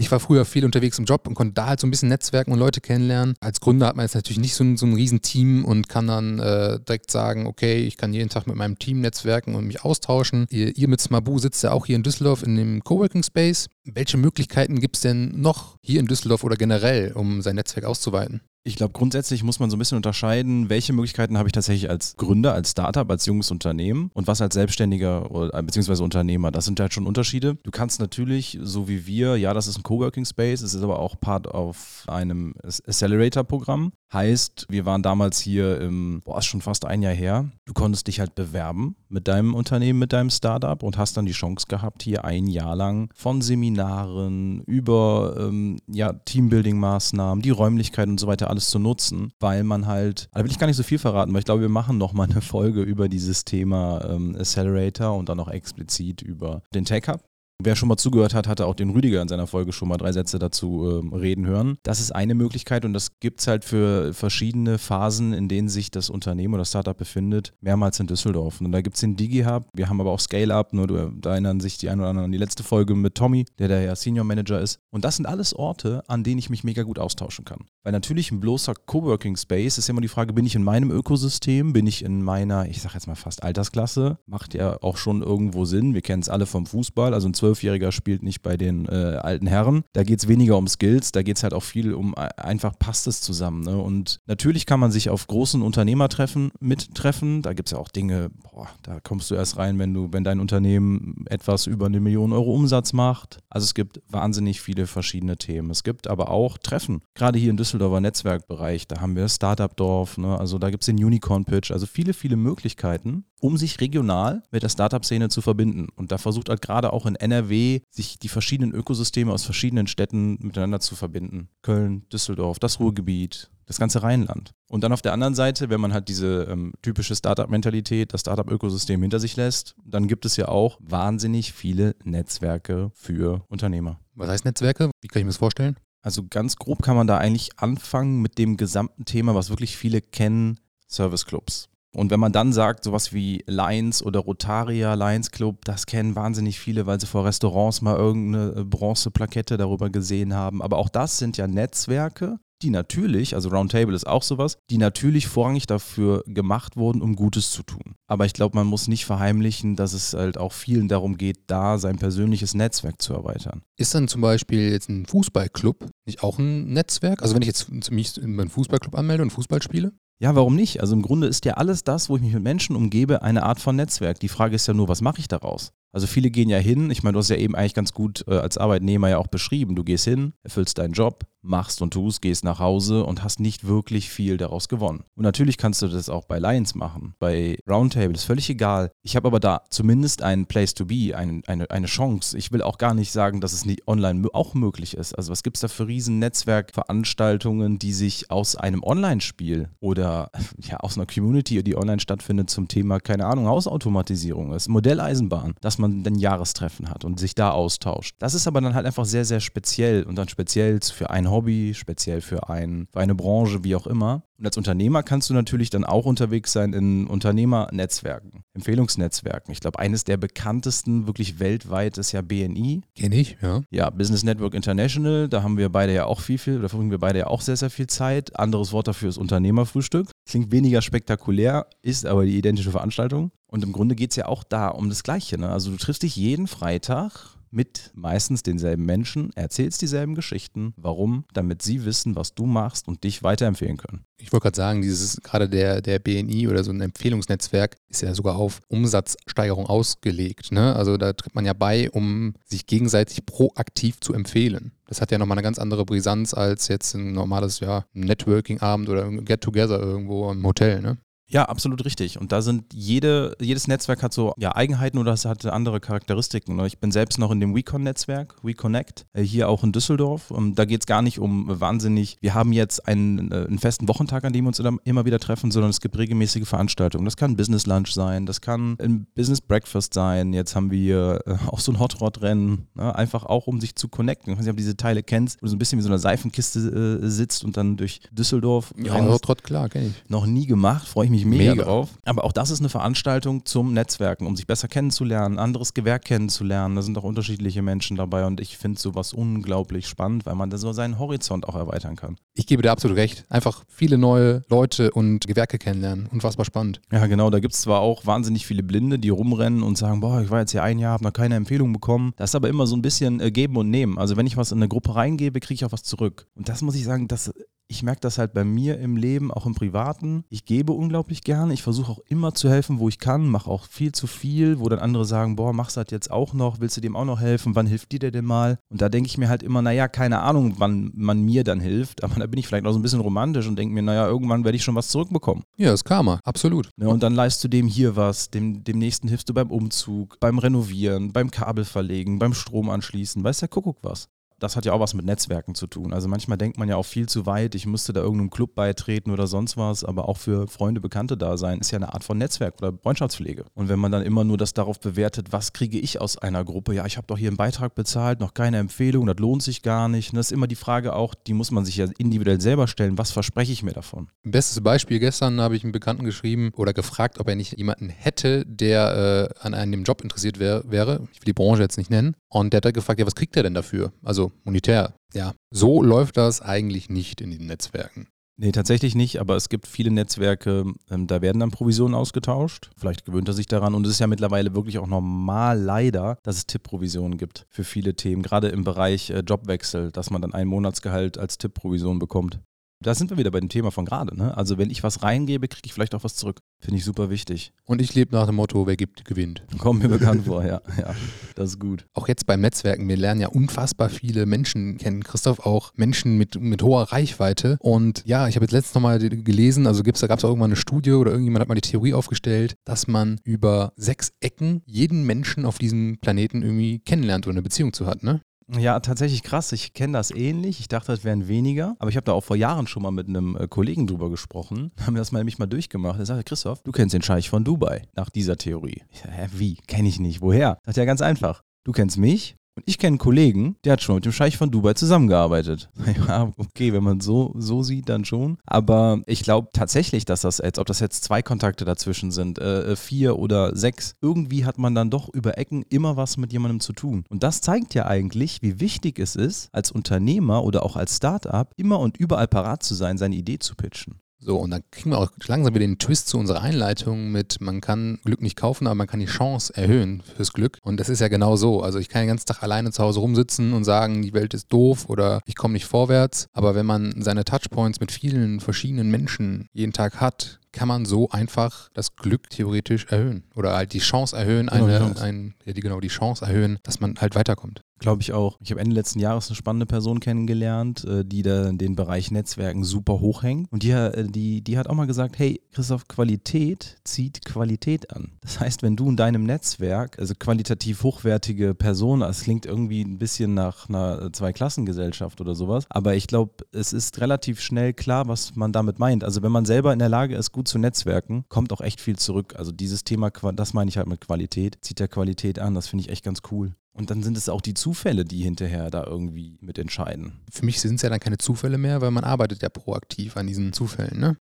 Ich 0.00 0.10
war 0.10 0.18
früher 0.18 0.46
viel 0.46 0.64
unterwegs 0.64 0.98
im 0.98 1.04
Job 1.04 1.28
und 1.28 1.34
konnte 1.34 1.52
da 1.52 1.66
halt 1.66 1.78
so 1.78 1.86
ein 1.86 1.90
bisschen 1.90 2.08
netzwerken 2.08 2.52
und 2.52 2.58
Leute 2.58 2.80
kennenlernen. 2.80 3.34
Als 3.38 3.60
Gründer 3.60 3.86
hat 3.86 3.96
man 3.96 4.06
jetzt 4.06 4.14
natürlich 4.14 4.38
nicht 4.38 4.54
so 4.54 4.64
ein, 4.64 4.78
so 4.78 4.86
ein 4.86 4.94
Riesenteam 4.94 5.62
und 5.62 5.90
kann 5.90 6.06
dann 6.06 6.38
äh, 6.38 6.80
direkt 6.80 7.10
sagen, 7.10 7.46
okay, 7.46 7.82
ich 7.82 7.98
kann 7.98 8.14
jeden 8.14 8.30
Tag 8.30 8.46
mit 8.46 8.56
meinem 8.56 8.78
Team 8.78 9.02
netzwerken 9.02 9.54
und 9.54 9.66
mich 9.66 9.84
austauschen. 9.84 10.46
Ihr, 10.48 10.74
ihr 10.74 10.88
mit 10.88 11.02
Smabu 11.02 11.38
sitzt 11.38 11.62
ja 11.62 11.72
auch 11.72 11.84
hier 11.84 11.96
in 11.96 12.02
Düsseldorf 12.02 12.42
in 12.42 12.56
dem 12.56 12.82
Coworking 12.82 13.22
Space. 13.22 13.66
Welche 13.84 14.16
Möglichkeiten 14.16 14.80
gibt 14.80 14.96
es 14.96 15.02
denn 15.02 15.38
noch 15.38 15.76
hier 15.82 16.00
in 16.00 16.06
Düsseldorf 16.06 16.44
oder 16.44 16.56
generell, 16.56 17.12
um 17.12 17.42
sein 17.42 17.56
Netzwerk 17.56 17.84
auszuweiten? 17.84 18.40
Ich 18.62 18.76
glaube, 18.76 18.92
grundsätzlich 18.92 19.42
muss 19.42 19.58
man 19.58 19.70
so 19.70 19.76
ein 19.76 19.78
bisschen 19.78 19.96
unterscheiden, 19.96 20.68
welche 20.68 20.92
Möglichkeiten 20.92 21.38
habe 21.38 21.48
ich 21.48 21.52
tatsächlich 21.52 21.88
als 21.88 22.16
Gründer, 22.16 22.52
als 22.52 22.72
Startup, 22.72 23.10
als 23.10 23.24
junges 23.24 23.50
Unternehmen 23.50 24.10
und 24.12 24.26
was 24.26 24.42
als 24.42 24.52
Selbstständiger 24.52 25.30
oder, 25.30 25.58
äh, 25.58 25.62
beziehungsweise 25.62 26.04
Unternehmer. 26.04 26.50
Das 26.50 26.66
sind 26.66 26.78
halt 26.78 26.92
schon 26.92 27.06
Unterschiede. 27.06 27.56
Du 27.62 27.70
kannst 27.70 28.00
natürlich, 28.00 28.58
so 28.60 28.86
wie 28.86 29.06
wir, 29.06 29.36
ja, 29.38 29.54
das 29.54 29.66
ist 29.66 29.78
ein 29.78 29.82
Coworking 29.82 30.26
Space, 30.26 30.60
es 30.60 30.74
ist 30.74 30.82
aber 30.82 30.98
auch 30.98 31.18
Part 31.18 31.48
auf 31.48 32.04
einem 32.06 32.52
Accelerator-Programm. 32.62 33.92
Heißt, 34.12 34.66
wir 34.68 34.86
waren 34.86 35.02
damals 35.02 35.38
hier 35.38 35.80
im, 35.80 36.20
boah, 36.24 36.38
ist 36.38 36.46
schon 36.46 36.60
fast 36.60 36.84
ein 36.84 37.00
Jahr 37.02 37.12
her. 37.12 37.48
Du 37.64 37.72
konntest 37.72 38.08
dich 38.08 38.18
halt 38.18 38.34
bewerben 38.34 38.96
mit 39.08 39.28
deinem 39.28 39.54
Unternehmen, 39.54 40.00
mit 40.00 40.12
deinem 40.12 40.30
Startup 40.30 40.82
und 40.82 40.98
hast 40.98 41.16
dann 41.16 41.26
die 41.26 41.32
Chance 41.32 41.66
gehabt, 41.68 42.02
hier 42.02 42.24
ein 42.24 42.48
Jahr 42.48 42.74
lang 42.74 43.10
von 43.14 43.40
Seminaren 43.40 44.62
über 44.62 45.36
ähm, 45.38 45.78
ja, 45.86 46.12
Teambuilding-Maßnahmen, 46.12 47.40
die 47.40 47.50
Räumlichkeiten 47.50 48.12
und 48.12 48.20
so 48.20 48.26
weiter 48.26 48.50
alles 48.50 48.70
zu 48.70 48.80
nutzen, 48.80 49.32
weil 49.38 49.62
man 49.62 49.86
halt, 49.86 50.28
da 50.32 50.42
will 50.42 50.50
ich 50.50 50.58
gar 50.58 50.66
nicht 50.66 50.76
so 50.76 50.82
viel 50.82 50.98
verraten, 50.98 51.32
weil 51.32 51.40
ich 51.40 51.44
glaube, 51.44 51.62
wir 51.62 51.68
machen 51.68 51.96
nochmal 51.96 52.28
eine 52.28 52.40
Folge 52.40 52.82
über 52.82 53.08
dieses 53.08 53.44
Thema 53.44 54.04
ähm, 54.10 54.34
Accelerator 54.36 55.16
und 55.16 55.28
dann 55.28 55.38
auch 55.38 55.48
explizit 55.48 56.20
über 56.20 56.62
den 56.74 56.84
Tech 56.84 57.04
Hub. 57.06 57.29
Wer 57.62 57.76
schon 57.76 57.88
mal 57.88 57.98
zugehört 57.98 58.32
hat, 58.32 58.48
hatte 58.48 58.64
auch 58.64 58.74
den 58.74 58.88
Rüdiger 58.88 59.20
in 59.20 59.28
seiner 59.28 59.46
Folge 59.46 59.72
schon 59.72 59.88
mal 59.88 59.98
drei 59.98 60.12
Sätze 60.12 60.38
dazu 60.38 61.00
ähm, 61.02 61.12
reden 61.12 61.46
hören. 61.46 61.76
Das 61.82 62.00
ist 62.00 62.10
eine 62.10 62.34
Möglichkeit 62.34 62.86
und 62.86 62.94
das 62.94 63.20
gibt 63.20 63.40
es 63.40 63.48
halt 63.48 63.66
für 63.66 64.14
verschiedene 64.14 64.78
Phasen, 64.78 65.34
in 65.34 65.46
denen 65.48 65.68
sich 65.68 65.90
das 65.90 66.08
Unternehmen 66.08 66.54
oder 66.54 66.64
Startup 66.64 66.96
befindet, 66.96 67.52
mehrmals 67.60 68.00
in 68.00 68.06
Düsseldorf. 68.06 68.62
Und 68.62 68.72
da 68.72 68.80
gibt 68.80 68.96
es 68.96 69.00
den 69.00 69.14
DigiHub, 69.14 69.68
wir 69.74 69.90
haben 69.90 70.00
aber 70.00 70.10
auch 70.10 70.20
Scale-Up, 70.20 70.72
nur 70.72 70.86
da 70.86 71.32
erinnern 71.32 71.60
sich 71.60 71.76
die 71.76 71.90
ein 71.90 72.00
oder 72.00 72.08
anderen 72.08 72.26
an 72.26 72.32
die 72.32 72.38
letzte 72.38 72.62
Folge 72.62 72.94
mit 72.94 73.14
Tommy, 73.14 73.44
der 73.58 73.68
der 73.68 73.82
ja 73.82 73.94
Senior 73.94 74.24
Manager 74.24 74.58
ist. 74.58 74.78
Und 74.90 75.04
das 75.04 75.16
sind 75.16 75.26
alles 75.26 75.54
Orte, 75.54 76.02
an 76.08 76.24
denen 76.24 76.38
ich 76.38 76.48
mich 76.48 76.64
mega 76.64 76.82
gut 76.82 76.98
austauschen 76.98 77.44
kann. 77.44 77.66
Weil 77.82 77.92
natürlich 77.92 78.30
ein 78.30 78.40
bloßer 78.40 78.74
Coworking 78.74 79.36
Space 79.36 79.76
ist 79.76 79.88
immer 79.88 80.00
die 80.00 80.08
Frage, 80.08 80.32
bin 80.32 80.46
ich 80.46 80.54
in 80.54 80.62
meinem 80.62 80.90
Ökosystem, 80.90 81.74
bin 81.74 81.86
ich 81.86 82.04
in 82.04 82.22
meiner, 82.22 82.68
ich 82.68 82.80
sag 82.80 82.94
jetzt 82.94 83.06
mal 83.06 83.14
fast 83.16 83.42
Altersklasse, 83.42 84.18
macht 84.26 84.54
ja 84.54 84.82
auch 84.82 84.96
schon 84.96 85.22
irgendwo 85.22 85.64
Sinn. 85.64 85.94
Wir 85.94 86.02
kennen 86.02 86.22
es 86.22 86.28
alle 86.28 86.46
vom 86.46 86.66
Fußball, 86.66 87.12
also 87.12 87.28
ein 87.28 87.34
Zwölfjähriger 87.50 87.90
spielt 87.90 88.22
nicht 88.22 88.42
bei 88.42 88.56
den 88.56 88.86
äh, 88.86 89.18
alten 89.20 89.48
Herren. 89.48 89.82
Da 89.92 90.04
geht 90.04 90.20
es 90.20 90.28
weniger 90.28 90.56
um 90.56 90.68
Skills, 90.68 91.10
da 91.10 91.22
geht 91.22 91.36
es 91.36 91.42
halt 91.42 91.52
auch 91.52 91.64
viel 91.64 91.94
um 91.94 92.14
äh, 92.14 92.28
einfach 92.40 92.78
passt 92.78 93.08
es 93.08 93.20
zusammen. 93.20 93.64
Ne? 93.64 93.76
Und 93.76 94.20
natürlich 94.26 94.66
kann 94.66 94.78
man 94.78 94.92
sich 94.92 95.10
auf 95.10 95.26
großen 95.26 95.60
Unternehmertreffen 95.60 96.52
mittreffen. 96.60 97.42
Da 97.42 97.52
gibt 97.52 97.68
es 97.68 97.72
ja 97.72 97.78
auch 97.78 97.88
Dinge, 97.88 98.30
boah, 98.42 98.68
da 98.82 99.00
kommst 99.00 99.30
du 99.30 99.34
erst 99.34 99.56
rein, 99.56 99.80
wenn 99.80 99.92
du, 99.92 100.08
wenn 100.12 100.22
dein 100.22 100.38
Unternehmen 100.38 101.24
etwas 101.28 101.66
über 101.66 101.86
eine 101.86 101.98
Million 101.98 102.32
Euro 102.32 102.54
Umsatz 102.54 102.92
macht. 102.92 103.38
Also 103.48 103.64
es 103.64 103.74
gibt 103.74 104.00
wahnsinnig 104.08 104.60
viele 104.60 104.86
verschiedene 104.86 105.36
Themen. 105.36 105.70
Es 105.70 105.82
gibt 105.82 106.08
aber 106.08 106.30
auch 106.30 106.56
Treffen. 106.56 107.02
Gerade 107.14 107.38
hier 107.38 107.50
im 107.50 107.56
Düsseldorfer 107.56 108.00
Netzwerkbereich, 108.00 108.86
da 108.86 109.00
haben 109.00 109.16
wir 109.16 109.28
Startup-Dorf, 109.28 110.18
ne? 110.18 110.38
also 110.38 110.58
da 110.58 110.70
gibt 110.70 110.84
es 110.84 110.86
den 110.86 111.04
Unicorn-Pitch, 111.04 111.72
also 111.72 111.86
viele, 111.86 112.14
viele 112.14 112.36
Möglichkeiten, 112.36 113.24
um 113.40 113.56
sich 113.56 113.80
regional 113.80 114.42
mit 114.50 114.62
der 114.62 114.68
Startup-Szene 114.68 115.28
zu 115.28 115.40
verbinden. 115.40 115.88
Und 115.96 116.12
da 116.12 116.18
versucht 116.18 116.48
halt 116.48 116.62
gerade 116.62 116.92
auch 116.92 117.06
in 117.06 117.16
NRW, 117.16 117.80
sich 117.90 118.18
die 118.18 118.28
verschiedenen 118.28 118.72
Ökosysteme 118.72 119.32
aus 119.32 119.44
verschiedenen 119.44 119.86
Städten 119.86 120.38
miteinander 120.40 120.80
zu 120.80 120.94
verbinden. 120.94 121.48
Köln, 121.62 122.08
Düsseldorf, 122.10 122.58
das 122.58 122.80
Ruhrgebiet, 122.80 123.50
das 123.66 123.78
ganze 123.78 124.02
Rheinland. 124.02 124.52
Und 124.68 124.84
dann 124.84 124.92
auf 124.92 125.02
der 125.02 125.12
anderen 125.12 125.34
Seite, 125.34 125.70
wenn 125.70 125.80
man 125.80 125.92
halt 125.92 126.08
diese 126.08 126.48
ähm, 126.50 126.72
typische 126.82 127.14
Startup-Mentalität, 127.16 128.12
das 128.12 128.22
Startup-Ökosystem 128.22 129.00
hinter 129.00 129.20
sich 129.20 129.36
lässt, 129.36 129.74
dann 129.84 130.08
gibt 130.08 130.24
es 130.24 130.36
ja 130.36 130.48
auch 130.48 130.78
wahnsinnig 130.80 131.52
viele 131.52 131.94
Netzwerke 132.04 132.90
für 132.94 133.44
Unternehmer. 133.48 134.00
Was 134.14 134.28
heißt 134.28 134.44
Netzwerke? 134.44 134.90
Wie 135.00 135.08
kann 135.08 135.20
ich 135.20 135.24
mir 135.24 135.30
das 135.30 135.38
vorstellen? 135.38 135.76
Also 136.02 136.24
ganz 136.28 136.56
grob 136.56 136.82
kann 136.82 136.96
man 136.96 137.06
da 137.06 137.18
eigentlich 137.18 137.58
anfangen 137.58 138.20
mit 138.20 138.38
dem 138.38 138.56
gesamten 138.56 139.04
Thema, 139.04 139.34
was 139.34 139.50
wirklich 139.50 139.76
viele 139.76 140.00
kennen, 140.00 140.58
Service-Clubs. 140.88 141.69
Und 141.96 142.10
wenn 142.10 142.20
man 142.20 142.32
dann 142.32 142.52
sagt, 142.52 142.84
sowas 142.84 143.12
wie 143.12 143.42
Lions 143.46 144.02
oder 144.02 144.20
Rotaria 144.20 144.94
Lions 144.94 145.30
Club, 145.30 145.64
das 145.64 145.86
kennen 145.86 146.14
wahnsinnig 146.14 146.60
viele, 146.60 146.86
weil 146.86 147.00
sie 147.00 147.06
vor 147.06 147.24
Restaurants 147.24 147.82
mal 147.82 147.96
irgendeine 147.96 148.64
Bronzeplakette 148.64 149.56
darüber 149.56 149.90
gesehen 149.90 150.34
haben. 150.34 150.62
Aber 150.62 150.78
auch 150.78 150.88
das 150.88 151.18
sind 151.18 151.36
ja 151.36 151.48
Netzwerke, 151.48 152.38
die 152.62 152.70
natürlich, 152.70 153.34
also 153.34 153.48
Roundtable 153.48 153.94
ist 153.94 154.06
auch 154.06 154.22
sowas, 154.22 154.58
die 154.70 154.78
natürlich 154.78 155.26
vorrangig 155.26 155.66
dafür 155.66 156.22
gemacht 156.26 156.76
wurden, 156.76 157.02
um 157.02 157.16
Gutes 157.16 157.50
zu 157.50 157.62
tun. 157.62 157.94
Aber 158.06 158.26
ich 158.26 158.34
glaube, 158.34 158.56
man 158.56 158.66
muss 158.66 158.86
nicht 158.86 159.06
verheimlichen, 159.06 159.76
dass 159.76 159.92
es 159.92 160.12
halt 160.12 160.38
auch 160.38 160.52
vielen 160.52 160.88
darum 160.88 161.16
geht, 161.16 161.38
da 161.46 161.78
sein 161.78 161.98
persönliches 161.98 162.54
Netzwerk 162.54 163.00
zu 163.00 163.14
erweitern. 163.14 163.62
Ist 163.78 163.94
dann 163.94 164.08
zum 164.08 164.20
Beispiel 164.20 164.70
jetzt 164.70 164.88
ein 164.90 165.06
Fußballclub 165.06 165.90
nicht 166.06 166.22
auch 166.22 166.38
ein 166.38 166.72
Netzwerk? 166.72 167.22
Also 167.22 167.34
wenn 167.34 167.42
ich 167.42 167.48
jetzt 167.48 167.90
mich 167.90 168.16
in 168.18 168.34
meinen 168.34 168.50
Fußballclub 168.50 168.94
anmelde 168.94 169.22
und 169.22 169.30
Fußball 169.30 169.62
spiele? 169.62 169.92
Ja, 170.22 170.34
warum 170.34 170.54
nicht? 170.54 170.80
Also 170.82 170.94
im 170.94 171.00
Grunde 171.00 171.28
ist 171.28 171.46
ja 171.46 171.54
alles 171.54 171.82
das, 171.82 172.10
wo 172.10 172.16
ich 172.16 172.22
mich 172.22 172.34
mit 172.34 172.42
Menschen 172.42 172.76
umgebe, 172.76 173.22
eine 173.22 173.42
Art 173.42 173.58
von 173.58 173.74
Netzwerk. 173.74 174.20
Die 174.20 174.28
Frage 174.28 174.54
ist 174.54 174.68
ja 174.68 174.74
nur, 174.74 174.86
was 174.86 175.00
mache 175.00 175.18
ich 175.18 175.28
daraus? 175.28 175.72
Also 175.92 176.06
viele 176.06 176.30
gehen 176.30 176.50
ja 176.50 176.58
hin, 176.58 176.90
ich 176.90 177.02
meine, 177.02 177.14
du 177.14 177.20
hast 177.20 177.30
ja 177.30 177.36
eben 177.36 177.56
eigentlich 177.56 177.72
ganz 177.72 177.94
gut 177.94 178.24
äh, 178.28 178.36
als 178.36 178.58
Arbeitnehmer 178.58 179.08
ja 179.08 179.16
auch 179.16 179.28
beschrieben. 179.28 179.74
Du 179.74 179.82
gehst 179.82 180.04
hin, 180.04 180.34
erfüllst 180.42 180.76
deinen 180.76 180.92
Job, 180.92 181.24
machst 181.42 181.82
und 181.82 181.92
tust, 181.92 182.22
gehst 182.22 182.44
nach 182.44 182.58
Hause 182.58 183.04
und 183.04 183.22
hast 183.24 183.40
nicht 183.40 183.66
wirklich 183.66 184.10
viel 184.10 184.36
daraus 184.36 184.68
gewonnen. 184.68 185.04
Und 185.14 185.24
natürlich 185.24 185.56
kannst 185.56 185.82
du 185.82 185.88
das 185.88 186.08
auch 186.08 186.24
bei 186.24 186.38
Lions 186.38 186.74
machen, 186.74 187.14
bei 187.18 187.58
Roundtable, 187.68 188.14
ist 188.14 188.24
völlig 188.24 188.50
egal. 188.50 188.90
Ich 189.02 189.16
habe 189.16 189.28
aber 189.28 189.40
da 189.40 189.62
zumindest 189.70 190.22
einen 190.22 190.46
Place 190.46 190.74
to 190.74 190.86
be, 190.86 191.16
ein, 191.16 191.42
eine, 191.46 191.70
eine 191.70 191.86
Chance. 191.86 192.36
Ich 192.36 192.52
will 192.52 192.62
auch 192.62 192.78
gar 192.78 192.94
nicht 192.94 193.12
sagen, 193.12 193.40
dass 193.40 193.52
es 193.52 193.64
nicht 193.64 193.86
online 193.88 194.26
auch 194.32 194.54
möglich 194.54 194.96
ist. 194.96 195.14
Also 195.14 195.32
was 195.32 195.42
gibt 195.42 195.56
es 195.56 195.62
da 195.62 195.68
für 195.68 195.86
riesen 195.86 196.18
Netzwerkveranstaltungen, 196.18 197.78
die 197.78 197.92
sich 197.92 198.30
aus 198.30 198.56
einem 198.56 198.82
Online-Spiel 198.82 199.70
oder 199.80 200.30
ja 200.58 200.78
aus 200.78 200.96
einer 200.96 201.06
Community, 201.06 201.62
die 201.62 201.76
online 201.76 202.00
stattfindet 202.00 202.50
zum 202.50 202.68
Thema, 202.68 203.00
keine 203.00 203.26
Ahnung, 203.26 203.46
Hausautomatisierung 203.46 204.52
ist, 204.52 204.68
Modelleisenbahn, 204.68 205.54
dass 205.60 205.78
man 205.78 206.02
dann 206.02 206.16
Jahrestreffen 206.16 206.90
hat 206.90 207.04
und 207.04 207.18
sich 207.18 207.34
da 207.34 207.50
austauscht. 207.50 208.16
Das 208.18 208.34
ist 208.34 208.46
aber 208.46 208.60
dann 208.60 208.74
halt 208.74 208.86
einfach 208.86 209.04
sehr, 209.04 209.24
sehr 209.24 209.40
speziell 209.40 210.04
und 210.04 210.16
dann 210.16 210.28
speziell 210.28 210.80
für 210.82 211.10
ein 211.10 211.29
Hobby, 211.30 211.74
speziell 211.74 212.20
für, 212.20 212.48
ein, 212.48 212.88
für 212.92 213.00
eine 213.00 213.14
Branche, 213.14 213.64
wie 213.64 213.74
auch 213.76 213.86
immer. 213.86 214.22
Und 214.38 214.46
als 214.46 214.56
Unternehmer 214.56 215.02
kannst 215.02 215.28
du 215.28 215.34
natürlich 215.34 215.68
dann 215.68 215.84
auch 215.84 216.06
unterwegs 216.06 216.52
sein 216.52 216.72
in 216.72 217.06
Unternehmernetzwerken, 217.06 218.42
Empfehlungsnetzwerken. 218.54 219.52
Ich 219.52 219.60
glaube, 219.60 219.78
eines 219.78 220.04
der 220.04 220.16
bekanntesten 220.16 221.06
wirklich 221.06 221.40
weltweit 221.40 221.98
ist 221.98 222.12
ja 222.12 222.22
BNI. 222.22 222.80
Kenne 222.94 223.16
ich, 223.16 223.36
ja. 223.42 223.60
Ja, 223.70 223.90
Business 223.90 224.22
Network 224.22 224.54
International, 224.54 225.28
da 225.28 225.42
haben 225.42 225.58
wir 225.58 225.68
beide 225.68 225.92
ja 225.92 226.06
auch 226.06 226.20
viel, 226.20 226.38
viel, 226.38 226.60
da 226.60 226.68
verbringen 226.68 226.90
wir 226.90 226.98
beide 226.98 227.18
ja 227.18 227.26
auch 227.26 227.42
sehr, 227.42 227.56
sehr 227.56 227.70
viel 227.70 227.86
Zeit. 227.86 228.38
Anderes 228.38 228.72
Wort 228.72 228.88
dafür 228.88 229.10
ist 229.10 229.18
Unternehmerfrühstück. 229.18 230.10
Klingt 230.26 230.50
weniger 230.52 230.80
spektakulär, 230.80 231.66
ist 231.82 232.06
aber 232.06 232.24
die 232.24 232.38
identische 232.38 232.70
Veranstaltung. 232.70 233.32
Und 233.46 233.64
im 233.64 233.72
Grunde 233.72 233.94
geht 233.94 234.10
es 234.10 234.16
ja 234.16 234.26
auch 234.26 234.44
da 234.44 234.68
um 234.68 234.88
das 234.88 235.02
Gleiche. 235.02 235.36
Ne? 235.36 235.50
Also 235.50 235.70
du 235.70 235.76
triffst 235.76 236.02
dich 236.02 236.16
jeden 236.16 236.46
Freitag 236.46 237.39
mit 237.50 237.90
meistens 237.94 238.42
denselben 238.42 238.84
Menschen, 238.84 239.32
erzählst 239.34 239.82
dieselben 239.82 240.14
Geschichten. 240.14 240.72
Warum? 240.76 241.24
Damit 241.32 241.62
sie 241.62 241.84
wissen, 241.84 242.16
was 242.16 242.34
du 242.34 242.46
machst 242.46 242.88
und 242.88 243.04
dich 243.04 243.22
weiterempfehlen 243.22 243.76
können. 243.76 244.04
Ich 244.16 244.32
wollte 244.32 244.44
gerade 244.44 244.56
sagen, 244.56 244.82
dieses 244.82 245.20
gerade 245.22 245.48
der, 245.48 245.80
der 245.80 245.98
BNI 245.98 246.48
oder 246.48 246.62
so 246.62 246.70
ein 246.70 246.80
Empfehlungsnetzwerk 246.80 247.76
ist 247.88 248.02
ja 248.02 248.14
sogar 248.14 248.36
auf 248.36 248.60
Umsatzsteigerung 248.68 249.66
ausgelegt. 249.66 250.52
Ne? 250.52 250.76
Also 250.76 250.96
da 250.96 251.12
tritt 251.12 251.34
man 251.34 251.46
ja 251.46 251.52
bei, 251.52 251.90
um 251.90 252.34
sich 252.44 252.66
gegenseitig 252.66 253.24
proaktiv 253.26 254.00
zu 254.00 254.12
empfehlen. 254.12 254.72
Das 254.86 255.00
hat 255.00 255.10
ja 255.10 255.18
nochmal 255.18 255.38
eine 255.38 255.44
ganz 255.44 255.58
andere 255.58 255.84
Brisanz 255.84 256.34
als 256.34 256.68
jetzt 256.68 256.94
ein 256.94 257.12
normales 257.12 257.60
ja, 257.60 257.84
Networking-Abend 257.92 258.88
oder 258.88 259.04
ein 259.04 259.24
Get-Together 259.24 259.80
irgendwo 259.80 260.30
im 260.30 260.44
Hotel. 260.44 260.82
Ne? 260.82 260.98
Ja, 261.30 261.44
absolut 261.44 261.84
richtig. 261.84 262.18
Und 262.20 262.32
da 262.32 262.42
sind 262.42 262.64
jede, 262.74 263.36
jedes 263.40 263.68
Netzwerk 263.68 264.02
hat 264.02 264.12
so 264.12 264.34
ja, 264.36 264.56
Eigenheiten 264.56 264.98
oder 264.98 265.12
es 265.12 265.24
hat 265.24 265.46
andere 265.46 265.78
Charakteristiken. 265.78 266.58
Ich 266.64 266.78
bin 266.78 266.90
selbst 266.90 267.18
noch 267.18 267.30
in 267.30 267.38
dem 267.38 267.54
WeCon-Netzwerk, 267.54 268.34
WeConnect, 268.42 269.06
äh, 269.12 269.22
hier 269.22 269.48
auch 269.48 269.62
in 269.62 269.70
Düsseldorf. 269.70 270.32
Und 270.32 270.56
da 270.56 270.64
geht 270.64 270.82
es 270.82 270.86
gar 270.86 271.02
nicht 271.02 271.20
um 271.20 271.60
wahnsinnig, 271.60 272.18
wir 272.20 272.34
haben 272.34 272.52
jetzt 272.52 272.86
einen, 272.88 273.30
äh, 273.30 273.46
einen 273.46 273.60
festen 273.60 273.86
Wochentag, 273.88 274.24
an 274.24 274.32
dem 274.32 274.44
wir 274.44 274.48
uns 274.48 274.60
immer 274.84 275.04
wieder 275.04 275.20
treffen, 275.20 275.52
sondern 275.52 275.70
es 275.70 275.80
gibt 275.80 275.96
regelmäßige 275.96 276.48
Veranstaltungen. 276.48 277.04
Das 277.04 277.16
kann 277.16 277.32
ein 277.32 277.36
Business 277.36 277.64
Lunch 277.66 277.92
sein, 277.92 278.26
das 278.26 278.40
kann 278.40 278.76
ein 278.80 279.06
Business 279.14 279.40
Breakfast 279.40 279.94
sein. 279.94 280.32
Jetzt 280.32 280.56
haben 280.56 280.72
wir 280.72 281.20
äh, 281.26 281.34
auch 281.46 281.60
so 281.60 281.70
ein 281.70 281.78
Hot 281.78 282.00
Rod 282.00 282.22
Rennen, 282.22 282.66
ne? 282.74 282.92
einfach 282.96 283.24
auch 283.24 283.46
um 283.46 283.60
sich 283.60 283.76
zu 283.76 283.86
connecten. 283.86 284.32
Ich 284.32 284.38
weiß 284.38 284.46
nicht, 284.46 284.50
ob 284.50 284.56
du 284.56 284.62
diese 284.62 284.76
Teile 284.76 285.04
kennst, 285.04 285.40
wo 285.40 285.46
du 285.46 285.50
so 285.50 285.56
ein 285.56 285.60
bisschen 285.60 285.78
wie 285.78 285.82
so 285.84 285.88
eine 285.88 286.00
Seifenkiste 286.00 287.08
sitzt 287.08 287.44
und 287.44 287.56
dann 287.56 287.76
durch 287.76 288.00
Düsseldorf. 288.10 288.74
Ja, 288.76 289.00
Hot 289.00 289.28
Rod, 289.28 289.44
klar, 289.44 289.68
kenne 289.68 289.88
ich. 289.88 290.10
Noch 290.10 290.26
nie 290.26 290.46
gemacht, 290.46 290.88
freue 290.88 291.04
ich 291.04 291.10
mich 291.10 291.19
mich 291.24 291.38
mega, 291.38 291.52
mega, 291.52 291.64
drauf. 291.64 291.90
Aber 292.04 292.24
auch 292.24 292.32
das 292.32 292.50
ist 292.50 292.60
eine 292.60 292.68
Veranstaltung 292.68 293.44
zum 293.44 293.72
Netzwerken, 293.72 294.26
um 294.26 294.36
sich 294.36 294.46
besser 294.46 294.68
kennenzulernen, 294.68 295.38
anderes 295.38 295.74
Gewerk 295.74 296.04
kennenzulernen. 296.04 296.76
Da 296.76 296.82
sind 296.82 296.96
auch 296.98 297.04
unterschiedliche 297.04 297.62
Menschen 297.62 297.96
dabei 297.96 298.26
und 298.26 298.40
ich 298.40 298.58
finde 298.58 298.80
sowas 298.80 299.12
unglaublich 299.12 299.86
spannend, 299.86 300.26
weil 300.26 300.34
man 300.34 300.50
da 300.50 300.58
so 300.58 300.72
seinen 300.72 300.98
Horizont 300.98 301.48
auch 301.48 301.54
erweitern 301.56 301.96
kann. 301.96 302.16
Ich 302.34 302.46
gebe 302.46 302.62
dir 302.62 302.70
absolut 302.70 302.96
recht. 302.96 303.24
Einfach 303.28 303.64
viele 303.68 303.98
neue 303.98 304.42
Leute 304.48 304.90
und 304.92 305.26
Gewerke 305.26 305.58
kennenlernen. 305.58 306.06
Unfassbar 306.06 306.44
spannend. 306.44 306.80
Ja, 306.92 307.06
genau. 307.06 307.30
Da 307.30 307.40
gibt 307.40 307.54
es 307.54 307.60
zwar 307.60 307.80
auch 307.80 308.06
wahnsinnig 308.06 308.46
viele 308.46 308.62
Blinde, 308.62 308.98
die 308.98 309.08
rumrennen 309.08 309.62
und 309.62 309.76
sagen, 309.76 310.00
boah, 310.00 310.20
ich 310.20 310.30
war 310.30 310.40
jetzt 310.40 310.52
hier 310.52 310.62
ein 310.62 310.78
Jahr, 310.78 310.92
habe 310.92 311.04
noch 311.04 311.12
keine 311.12 311.34
Empfehlung 311.36 311.72
bekommen. 311.72 312.12
Das 312.16 312.30
ist 312.30 312.34
aber 312.34 312.48
immer 312.48 312.66
so 312.66 312.76
ein 312.76 312.82
bisschen 312.82 313.20
äh, 313.20 313.30
geben 313.30 313.56
und 313.56 313.70
nehmen. 313.70 313.98
Also 313.98 314.16
wenn 314.16 314.26
ich 314.26 314.36
was 314.36 314.52
in 314.52 314.58
eine 314.58 314.68
Gruppe 314.68 314.94
reingebe, 314.94 315.40
kriege 315.40 315.54
ich 315.54 315.64
auch 315.64 315.72
was 315.72 315.82
zurück. 315.82 316.26
Und 316.34 316.48
das 316.48 316.62
muss 316.62 316.74
ich 316.74 316.84
sagen, 316.84 317.08
das 317.08 317.32
ich 317.70 317.84
merke 317.84 318.00
das 318.00 318.18
halt 318.18 318.34
bei 318.34 318.42
mir 318.42 318.78
im 318.80 318.96
Leben, 318.96 319.30
auch 319.30 319.46
im 319.46 319.54
Privaten. 319.54 320.24
Ich 320.28 320.44
gebe 320.44 320.72
unglaublich 320.72 321.22
gerne. 321.22 321.54
Ich 321.54 321.62
versuche 321.62 321.92
auch 321.92 322.00
immer 322.08 322.34
zu 322.34 322.50
helfen, 322.50 322.80
wo 322.80 322.88
ich 322.88 322.98
kann. 322.98 323.28
Mache 323.28 323.48
auch 323.48 323.64
viel 323.66 323.92
zu 323.92 324.08
viel, 324.08 324.58
wo 324.58 324.68
dann 324.68 324.80
andere 324.80 325.04
sagen, 325.04 325.36
boah, 325.36 325.52
machst 325.52 325.76
du 325.76 325.80
das 325.84 325.92
jetzt 325.92 326.10
auch 326.10 326.34
noch? 326.34 326.58
Willst 326.58 326.76
du 326.76 326.80
dem 326.80 326.96
auch 326.96 327.04
noch 327.04 327.20
helfen? 327.20 327.54
Wann 327.54 327.66
hilft 327.66 327.92
dir 327.92 328.00
der 328.00 328.10
denn 328.10 328.24
mal? 328.24 328.58
Und 328.70 328.82
da 328.82 328.88
denke 328.88 329.06
ich 329.06 329.18
mir 329.18 329.28
halt 329.28 329.44
immer, 329.44 329.62
naja, 329.62 329.86
keine 329.86 330.18
Ahnung, 330.18 330.54
wann 330.58 330.90
man 330.94 331.22
mir 331.22 331.44
dann 331.44 331.60
hilft. 331.60 332.02
Aber 332.02 332.16
da 332.16 332.26
bin 332.26 332.40
ich 332.40 332.48
vielleicht 332.48 332.66
auch 332.66 332.72
so 332.72 332.78
ein 332.78 332.82
bisschen 332.82 333.00
romantisch 333.00 333.46
und 333.46 333.56
denke 333.56 333.72
mir, 333.72 333.82
naja, 333.82 334.08
irgendwann 334.08 334.44
werde 334.44 334.56
ich 334.56 334.64
schon 334.64 334.74
was 334.74 334.88
zurückbekommen. 334.88 335.44
Ja, 335.56 335.70
das 335.70 335.84
Karma, 335.84 336.18
absolut. 336.24 336.70
Ja, 336.76 336.88
und 336.88 337.04
dann 337.04 337.14
leistest 337.14 337.44
du 337.44 337.48
dem 337.48 337.68
hier 337.68 337.94
was, 337.94 338.30
dem, 338.30 338.64
dem 338.64 338.78
nächsten 338.78 339.06
hilfst 339.06 339.28
du 339.28 339.34
beim 339.34 339.50
Umzug, 339.50 340.18
beim 340.18 340.40
Renovieren, 340.40 341.12
beim 341.12 341.30
Kabel 341.30 341.64
verlegen, 341.64 342.18
beim 342.18 342.34
Strom 342.34 342.68
anschließen. 342.68 343.22
Weiß 343.22 343.38
der 343.38 343.48
Kuckuck 343.48 343.78
was 343.82 344.08
das 344.40 344.56
hat 344.56 344.64
ja 344.64 344.72
auch 344.72 344.80
was 344.80 344.94
mit 344.94 345.04
Netzwerken 345.04 345.54
zu 345.54 345.66
tun. 345.66 345.92
Also 345.92 346.08
manchmal 346.08 346.38
denkt 346.38 346.58
man 346.58 346.68
ja 346.68 346.76
auch 346.76 346.84
viel 346.84 347.08
zu 347.08 347.26
weit, 347.26 347.54
ich 347.54 347.66
müsste 347.66 347.92
da 347.92 348.00
irgendeinem 348.00 348.30
Club 348.30 348.54
beitreten 348.54 349.10
oder 349.10 349.26
sonst 349.26 349.56
was, 349.56 349.84
aber 349.84 350.08
auch 350.08 350.16
für 350.16 350.48
Freunde, 350.48 350.80
Bekannte 350.80 351.16
da 351.16 351.36
sein, 351.36 351.60
ist 351.60 351.70
ja 351.70 351.76
eine 351.76 351.92
Art 351.94 352.04
von 352.04 352.18
Netzwerk 352.18 352.54
oder 352.60 352.72
Freundschaftspflege. 352.82 353.44
Und 353.54 353.68
wenn 353.68 353.78
man 353.78 353.92
dann 353.92 354.02
immer 354.02 354.24
nur 354.24 354.38
das 354.38 354.54
darauf 354.54 354.80
bewertet, 354.80 355.32
was 355.32 355.52
kriege 355.52 355.78
ich 355.78 356.00
aus 356.00 356.16
einer 356.18 356.44
Gruppe, 356.44 356.74
ja, 356.74 356.86
ich 356.86 356.96
habe 356.96 357.06
doch 357.06 357.18
hier 357.18 357.28
einen 357.28 357.36
Beitrag 357.36 357.74
bezahlt, 357.74 358.20
noch 358.20 358.34
keine 358.34 358.58
Empfehlung, 358.58 359.06
das 359.06 359.18
lohnt 359.18 359.42
sich 359.42 359.62
gar 359.62 359.88
nicht. 359.88 360.12
Und 360.12 360.16
das 360.16 360.26
ist 360.26 360.32
immer 360.32 360.46
die 360.46 360.56
Frage 360.56 360.94
auch, 360.94 361.14
die 361.14 361.34
muss 361.34 361.50
man 361.50 361.64
sich 361.64 361.76
ja 361.76 361.86
individuell 361.98 362.40
selber 362.40 362.66
stellen, 362.66 362.98
was 362.98 363.10
verspreche 363.10 363.52
ich 363.52 363.62
mir 363.62 363.72
davon? 363.72 364.08
Bestes 364.22 364.60
Beispiel, 364.62 364.98
gestern 364.98 365.40
habe 365.40 365.56
ich 365.56 365.62
einen 365.62 365.72
Bekannten 365.72 366.04
geschrieben 366.04 366.50
oder 366.56 366.72
gefragt, 366.72 367.18
ob 367.18 367.28
er 367.28 367.36
nicht 367.36 367.58
jemanden 367.58 367.88
hätte, 367.88 368.44
der 368.46 369.30
äh, 369.40 369.46
an 369.46 369.54
einem 369.54 369.84
Job 369.84 370.02
interessiert 370.02 370.38
wär, 370.38 370.62
wäre. 370.66 371.08
Ich 371.12 371.20
will 371.20 371.26
die 371.26 371.32
Branche 371.32 371.62
jetzt 371.62 371.78
nicht 371.78 371.90
nennen. 371.90 372.16
Und 372.32 372.52
der 372.52 372.60
hat 372.64 372.74
gefragt, 372.74 373.00
ja, 373.00 373.06
was 373.06 373.14
kriegt 373.14 373.36
er 373.36 373.42
denn 373.42 373.54
dafür? 373.54 373.92
Also 374.02 374.32
monetär. 374.44 374.94
Ja, 375.12 375.34
so 375.50 375.82
läuft 375.82 376.16
das 376.16 376.40
eigentlich 376.40 376.88
nicht 376.88 377.20
in 377.20 377.30
den 377.30 377.46
Netzwerken. 377.46 378.06
Nee, 378.42 378.52
tatsächlich 378.52 378.94
nicht, 378.94 379.20
aber 379.20 379.36
es 379.36 379.50
gibt 379.50 379.66
viele 379.66 379.90
Netzwerke, 379.90 380.64
ähm, 380.90 381.06
da 381.06 381.20
werden 381.20 381.40
dann 381.40 381.50
Provisionen 381.50 381.94
ausgetauscht. 381.94 382.70
Vielleicht 382.74 383.04
gewöhnt 383.04 383.28
er 383.28 383.34
sich 383.34 383.44
daran 383.44 383.74
und 383.74 383.84
es 383.84 383.92
ist 383.92 383.98
ja 383.98 384.06
mittlerweile 384.06 384.54
wirklich 384.54 384.78
auch 384.78 384.86
normal, 384.86 385.60
leider, 385.60 386.16
dass 386.22 386.36
es 386.36 386.46
Tippprovisionen 386.46 387.18
gibt 387.18 387.44
für 387.50 387.64
viele 387.64 387.96
Themen, 387.96 388.22
gerade 388.22 388.48
im 388.48 388.64
Bereich 388.64 389.10
äh, 389.10 389.18
Jobwechsel, 389.18 389.92
dass 389.92 390.08
man 390.08 390.22
dann 390.22 390.32
ein 390.32 390.48
Monatsgehalt 390.48 391.18
als 391.18 391.36
Tippprovision 391.36 391.98
bekommt. 391.98 392.40
Da 392.82 392.94
sind 392.94 393.10
wir 393.10 393.18
wieder 393.18 393.30
bei 393.30 393.40
dem 393.40 393.50
Thema 393.50 393.70
von 393.70 393.84
gerade. 393.84 394.16
Ne? 394.16 394.34
Also 394.34 394.56
wenn 394.56 394.70
ich 394.70 394.82
was 394.82 395.02
reingebe, 395.02 395.48
kriege 395.48 395.66
ich 395.66 395.74
vielleicht 395.74 395.94
auch 395.94 396.02
was 396.02 396.16
zurück. 396.16 396.40
Finde 396.60 396.78
ich 396.78 396.84
super 396.86 397.10
wichtig. 397.10 397.52
Und 397.66 397.82
ich 397.82 397.94
lebe 397.94 398.16
nach 398.16 398.24
dem 398.24 398.36
Motto, 398.36 398.66
wer 398.66 398.76
gibt, 398.76 399.04
gewinnt. 399.04 399.44
Kommt 399.58 399.82
mir 399.82 399.90
bekannt 399.90 400.24
vor, 400.24 400.42
ja. 400.46 400.62
ja. 400.78 400.94
Das 401.34 401.50
ist 401.50 401.60
gut. 401.60 401.84
Auch 401.92 402.08
jetzt 402.08 402.24
beim 402.24 402.40
Netzwerken, 402.40 402.88
wir 402.88 402.96
lernen 402.96 403.20
ja 403.20 403.28
unfassbar 403.28 403.90
viele 403.90 404.24
Menschen 404.24 404.78
kennen. 404.78 405.04
Christoph 405.04 405.40
auch 405.40 405.72
Menschen 405.76 406.16
mit, 406.16 406.40
mit 406.40 406.62
hoher 406.62 406.84
Reichweite. 406.84 407.58
Und 407.60 408.02
ja, 408.06 408.28
ich 408.28 408.36
habe 408.36 408.44
jetzt 408.44 408.52
letztens 408.52 408.74
nochmal 408.74 408.98
gelesen, 408.98 409.66
also 409.66 409.82
gibt's, 409.82 410.00
da 410.00 410.06
gab 410.06 410.18
es 410.18 410.24
auch 410.24 410.30
irgendwann 410.30 410.50
eine 410.50 410.56
Studie 410.56 410.92
oder 410.92 411.10
irgendjemand 411.10 411.42
hat 411.42 411.48
mal 411.48 411.54
die 411.56 411.60
Theorie 411.60 411.92
aufgestellt, 411.92 412.56
dass 412.64 412.88
man 412.88 413.20
über 413.24 413.74
sechs 413.76 414.12
Ecken 414.20 414.62
jeden 414.64 415.04
Menschen 415.04 415.44
auf 415.44 415.58
diesem 415.58 415.98
Planeten 416.00 416.40
irgendwie 416.40 416.78
kennenlernt 416.78 417.26
oder 417.26 417.34
eine 417.34 417.42
Beziehung 417.42 417.74
zu 417.74 417.86
hat, 417.86 418.02
ne? 418.02 418.22
Ja, 418.58 418.80
tatsächlich 418.80 419.22
krass. 419.22 419.52
Ich 419.52 419.74
kenne 419.74 419.92
das 419.94 420.10
ähnlich. 420.10 420.60
Ich 420.60 420.68
dachte, 420.68 420.92
es 420.92 421.04
wären 421.04 421.28
weniger. 421.28 421.76
Aber 421.78 421.90
ich 421.90 421.96
habe 421.96 422.04
da 422.04 422.12
auch 422.12 422.24
vor 422.24 422.36
Jahren 422.36 422.66
schon 422.66 422.82
mal 422.82 422.90
mit 422.90 423.08
einem 423.08 423.36
äh, 423.36 423.46
Kollegen 423.46 423.86
drüber 423.86 424.10
gesprochen. 424.10 424.72
Haben 424.80 424.94
wir 424.94 425.00
das 425.00 425.12
mal 425.12 425.20
nämlich 425.20 425.38
mal 425.38 425.46
durchgemacht. 425.46 425.98
Er 425.98 426.06
sagte, 426.06 426.24
Christoph, 426.24 426.62
du 426.62 426.72
kennst 426.72 426.94
den 426.94 427.02
Scheich 427.02 427.30
von 427.30 427.44
Dubai. 427.44 427.82
Nach 427.94 428.10
dieser 428.10 428.36
Theorie. 428.36 428.82
Ich 428.90 429.00
sag, 429.00 429.10
hä, 429.12 429.28
wie? 429.32 429.56
Kenne 429.66 429.88
ich 429.88 430.00
nicht. 430.00 430.20
Woher? 430.20 430.58
Sagt 430.64 430.76
ja 430.76 430.84
ganz 430.84 431.02
einfach. 431.02 431.42
Du 431.64 431.72
kennst 431.72 431.98
mich, 431.98 432.36
und 432.56 432.64
ich 432.66 432.78
kenne 432.78 432.92
einen 432.92 432.98
Kollegen, 432.98 433.56
der 433.64 433.74
hat 433.74 433.82
schon 433.82 433.94
mit 433.96 434.04
dem 434.04 434.12
Scheich 434.12 434.36
von 434.36 434.50
Dubai 434.50 434.74
zusammengearbeitet. 434.74 435.70
Ja, 436.08 436.32
okay, 436.38 436.72
wenn 436.72 436.82
man 436.82 437.00
so, 437.00 437.34
so 437.36 437.62
sieht, 437.62 437.88
dann 437.88 438.04
schon. 438.04 438.38
Aber 438.44 439.02
ich 439.06 439.22
glaube 439.22 439.48
tatsächlich, 439.52 440.04
dass 440.04 440.22
das 440.22 440.38
jetzt, 440.38 440.58
ob 440.58 440.66
das 440.66 440.80
jetzt 440.80 441.04
zwei 441.04 441.22
Kontakte 441.22 441.64
dazwischen 441.64 442.10
sind, 442.10 442.38
äh, 442.38 442.74
vier 442.74 443.18
oder 443.18 443.54
sechs, 443.54 443.94
irgendwie 444.00 444.44
hat 444.44 444.58
man 444.58 444.74
dann 444.74 444.90
doch 444.90 445.08
über 445.12 445.38
Ecken 445.38 445.64
immer 445.68 445.96
was 445.96 446.16
mit 446.16 446.32
jemandem 446.32 446.60
zu 446.60 446.72
tun. 446.72 447.04
Und 447.08 447.22
das 447.22 447.42
zeigt 447.42 447.74
ja 447.74 447.86
eigentlich, 447.86 448.42
wie 448.42 448.60
wichtig 448.60 448.98
es 448.98 449.14
ist, 449.14 449.48
als 449.52 449.70
Unternehmer 449.70 450.42
oder 450.42 450.64
auch 450.64 450.76
als 450.76 450.96
Startup 450.96 451.52
immer 451.56 451.78
und 451.78 451.96
überall 451.98 452.28
parat 452.28 452.62
zu 452.62 452.74
sein, 452.74 452.98
seine 452.98 453.16
Idee 453.16 453.38
zu 453.38 453.54
pitchen. 453.54 454.00
So, 454.22 454.36
und 454.36 454.50
dann 454.50 454.62
kriegen 454.70 454.90
wir 454.90 454.98
auch 454.98 455.10
langsam 455.26 455.54
wieder 455.54 455.66
den 455.66 455.78
Twist 455.78 456.08
zu 456.08 456.18
unserer 456.18 456.42
Einleitung 456.42 457.10
mit, 457.10 457.40
man 457.40 457.62
kann 457.62 457.98
Glück 458.04 458.20
nicht 458.20 458.36
kaufen, 458.36 458.66
aber 458.66 458.74
man 458.74 458.86
kann 458.86 459.00
die 459.00 459.06
Chance 459.06 459.52
erhöhen 459.56 460.02
fürs 460.14 460.34
Glück. 460.34 460.58
Und 460.62 460.78
das 460.78 460.90
ist 460.90 461.00
ja 461.00 461.08
genau 461.08 461.36
so. 461.36 461.62
Also 461.62 461.78
ich 461.78 461.88
kann 461.88 462.02
den 462.02 462.08
ganzen 462.08 462.26
Tag 462.26 462.42
alleine 462.42 462.70
zu 462.70 462.82
Hause 462.82 463.00
rumsitzen 463.00 463.54
und 463.54 463.64
sagen, 463.64 464.02
die 464.02 464.12
Welt 464.12 464.34
ist 464.34 464.52
doof 464.52 464.86
oder 464.88 465.20
ich 465.24 465.36
komme 465.36 465.54
nicht 465.54 465.64
vorwärts. 465.64 466.26
Aber 466.34 466.54
wenn 466.54 466.66
man 466.66 467.00
seine 467.00 467.24
Touchpoints 467.24 467.80
mit 467.80 467.92
vielen 467.92 468.40
verschiedenen 468.40 468.90
Menschen 468.90 469.48
jeden 469.52 469.72
Tag 469.72 470.00
hat, 470.00 470.38
kann 470.52 470.68
man 470.68 470.84
so 470.84 471.10
einfach 471.10 471.70
das 471.74 471.96
Glück 471.96 472.30
theoretisch 472.30 472.86
erhöhen 472.86 473.24
oder 473.34 473.54
halt 473.54 473.72
die 473.72 473.78
Chance 473.78 474.16
erhöhen, 474.16 474.48
genau, 474.48 474.64
eine, 474.64 474.78
genau, 474.78 475.00
ein, 475.00 475.34
ja, 475.44 475.52
die, 475.52 475.60
genau 475.60 475.80
die 475.80 475.88
Chance 475.88 476.24
erhöhen, 476.24 476.58
dass 476.62 476.80
man 476.80 476.96
halt 477.00 477.14
weiterkommt. 477.14 477.62
Glaube 477.80 478.02
ich 478.02 478.12
auch. 478.12 478.36
Ich 478.42 478.50
habe 478.50 478.60
Ende 478.60 478.74
letzten 478.74 479.00
Jahres 479.00 479.28
eine 479.28 479.36
spannende 479.36 479.64
Person 479.64 480.00
kennengelernt, 480.00 480.84
äh, 480.84 481.02
die 481.02 481.22
da 481.22 481.50
den 481.50 481.76
Bereich 481.76 482.10
Netzwerken 482.10 482.62
super 482.62 483.00
hochhängt. 483.00 483.50
Und 483.50 483.62
die, 483.62 483.70
äh, 483.70 484.06
die, 484.06 484.42
die 484.42 484.58
hat 484.58 484.68
auch 484.68 484.74
mal 484.74 484.86
gesagt, 484.86 485.18
hey, 485.18 485.40
Christoph, 485.52 485.88
Qualität 485.88 486.76
zieht 486.84 487.24
Qualität 487.24 487.90
an. 487.90 488.12
Das 488.20 488.38
heißt, 488.38 488.62
wenn 488.62 488.76
du 488.76 488.90
in 488.90 488.96
deinem 488.96 489.24
Netzwerk, 489.24 489.98
also 489.98 490.12
qualitativ 490.14 490.82
hochwertige 490.82 491.54
Personen, 491.54 492.02
das 492.02 492.20
klingt 492.20 492.44
irgendwie 492.44 492.82
ein 492.82 492.98
bisschen 492.98 493.32
nach 493.32 493.70
einer 493.70 494.12
Zweiklassengesellschaft 494.12 495.22
oder 495.22 495.34
sowas, 495.34 495.64
aber 495.70 495.94
ich 495.94 496.06
glaube, 496.06 496.44
es 496.52 496.74
ist 496.74 497.00
relativ 497.00 497.40
schnell 497.40 497.72
klar, 497.72 498.08
was 498.08 498.36
man 498.36 498.52
damit 498.52 498.78
meint. 498.78 499.04
Also 499.04 499.22
wenn 499.22 499.32
man 499.32 499.46
selber 499.46 499.72
in 499.72 499.78
der 499.78 499.88
Lage 499.88 500.16
ist, 500.16 500.32
gut 500.32 500.39
zu 500.42 500.58
netzwerken, 500.58 501.24
kommt 501.28 501.52
auch 501.52 501.60
echt 501.60 501.80
viel 501.80 501.96
zurück. 501.96 502.34
Also 502.36 502.52
dieses 502.52 502.84
Thema, 502.84 503.10
das 503.10 503.52
meine 503.54 503.68
ich 503.68 503.76
halt 503.76 503.86
mit 503.86 504.00
Qualität, 504.00 504.58
zieht 504.60 504.78
der 504.78 504.88
Qualität 504.88 505.38
an. 505.38 505.54
Das 505.54 505.68
finde 505.68 505.84
ich 505.84 505.90
echt 505.90 506.04
ganz 506.04 506.20
cool. 506.30 506.54
Und 506.72 506.90
dann 506.90 507.02
sind 507.02 507.16
es 507.16 507.28
auch 507.28 507.40
die 507.40 507.54
Zufälle, 507.54 508.04
die 508.04 508.22
hinterher 508.22 508.70
da 508.70 508.84
irgendwie 508.84 509.38
mit 509.40 509.58
entscheiden. 509.58 510.20
Für 510.30 510.44
mich 510.44 510.60
sind 510.60 510.76
es 510.76 510.82
ja 510.82 510.88
dann 510.88 511.00
keine 511.00 511.18
Zufälle 511.18 511.58
mehr, 511.58 511.80
weil 511.80 511.90
man 511.90 512.04
arbeitet 512.04 512.42
ja 512.42 512.48
proaktiv 512.48 513.16
an 513.16 513.26
diesen 513.26 513.52
Zufällen, 513.52 513.98
ne? 513.98 514.16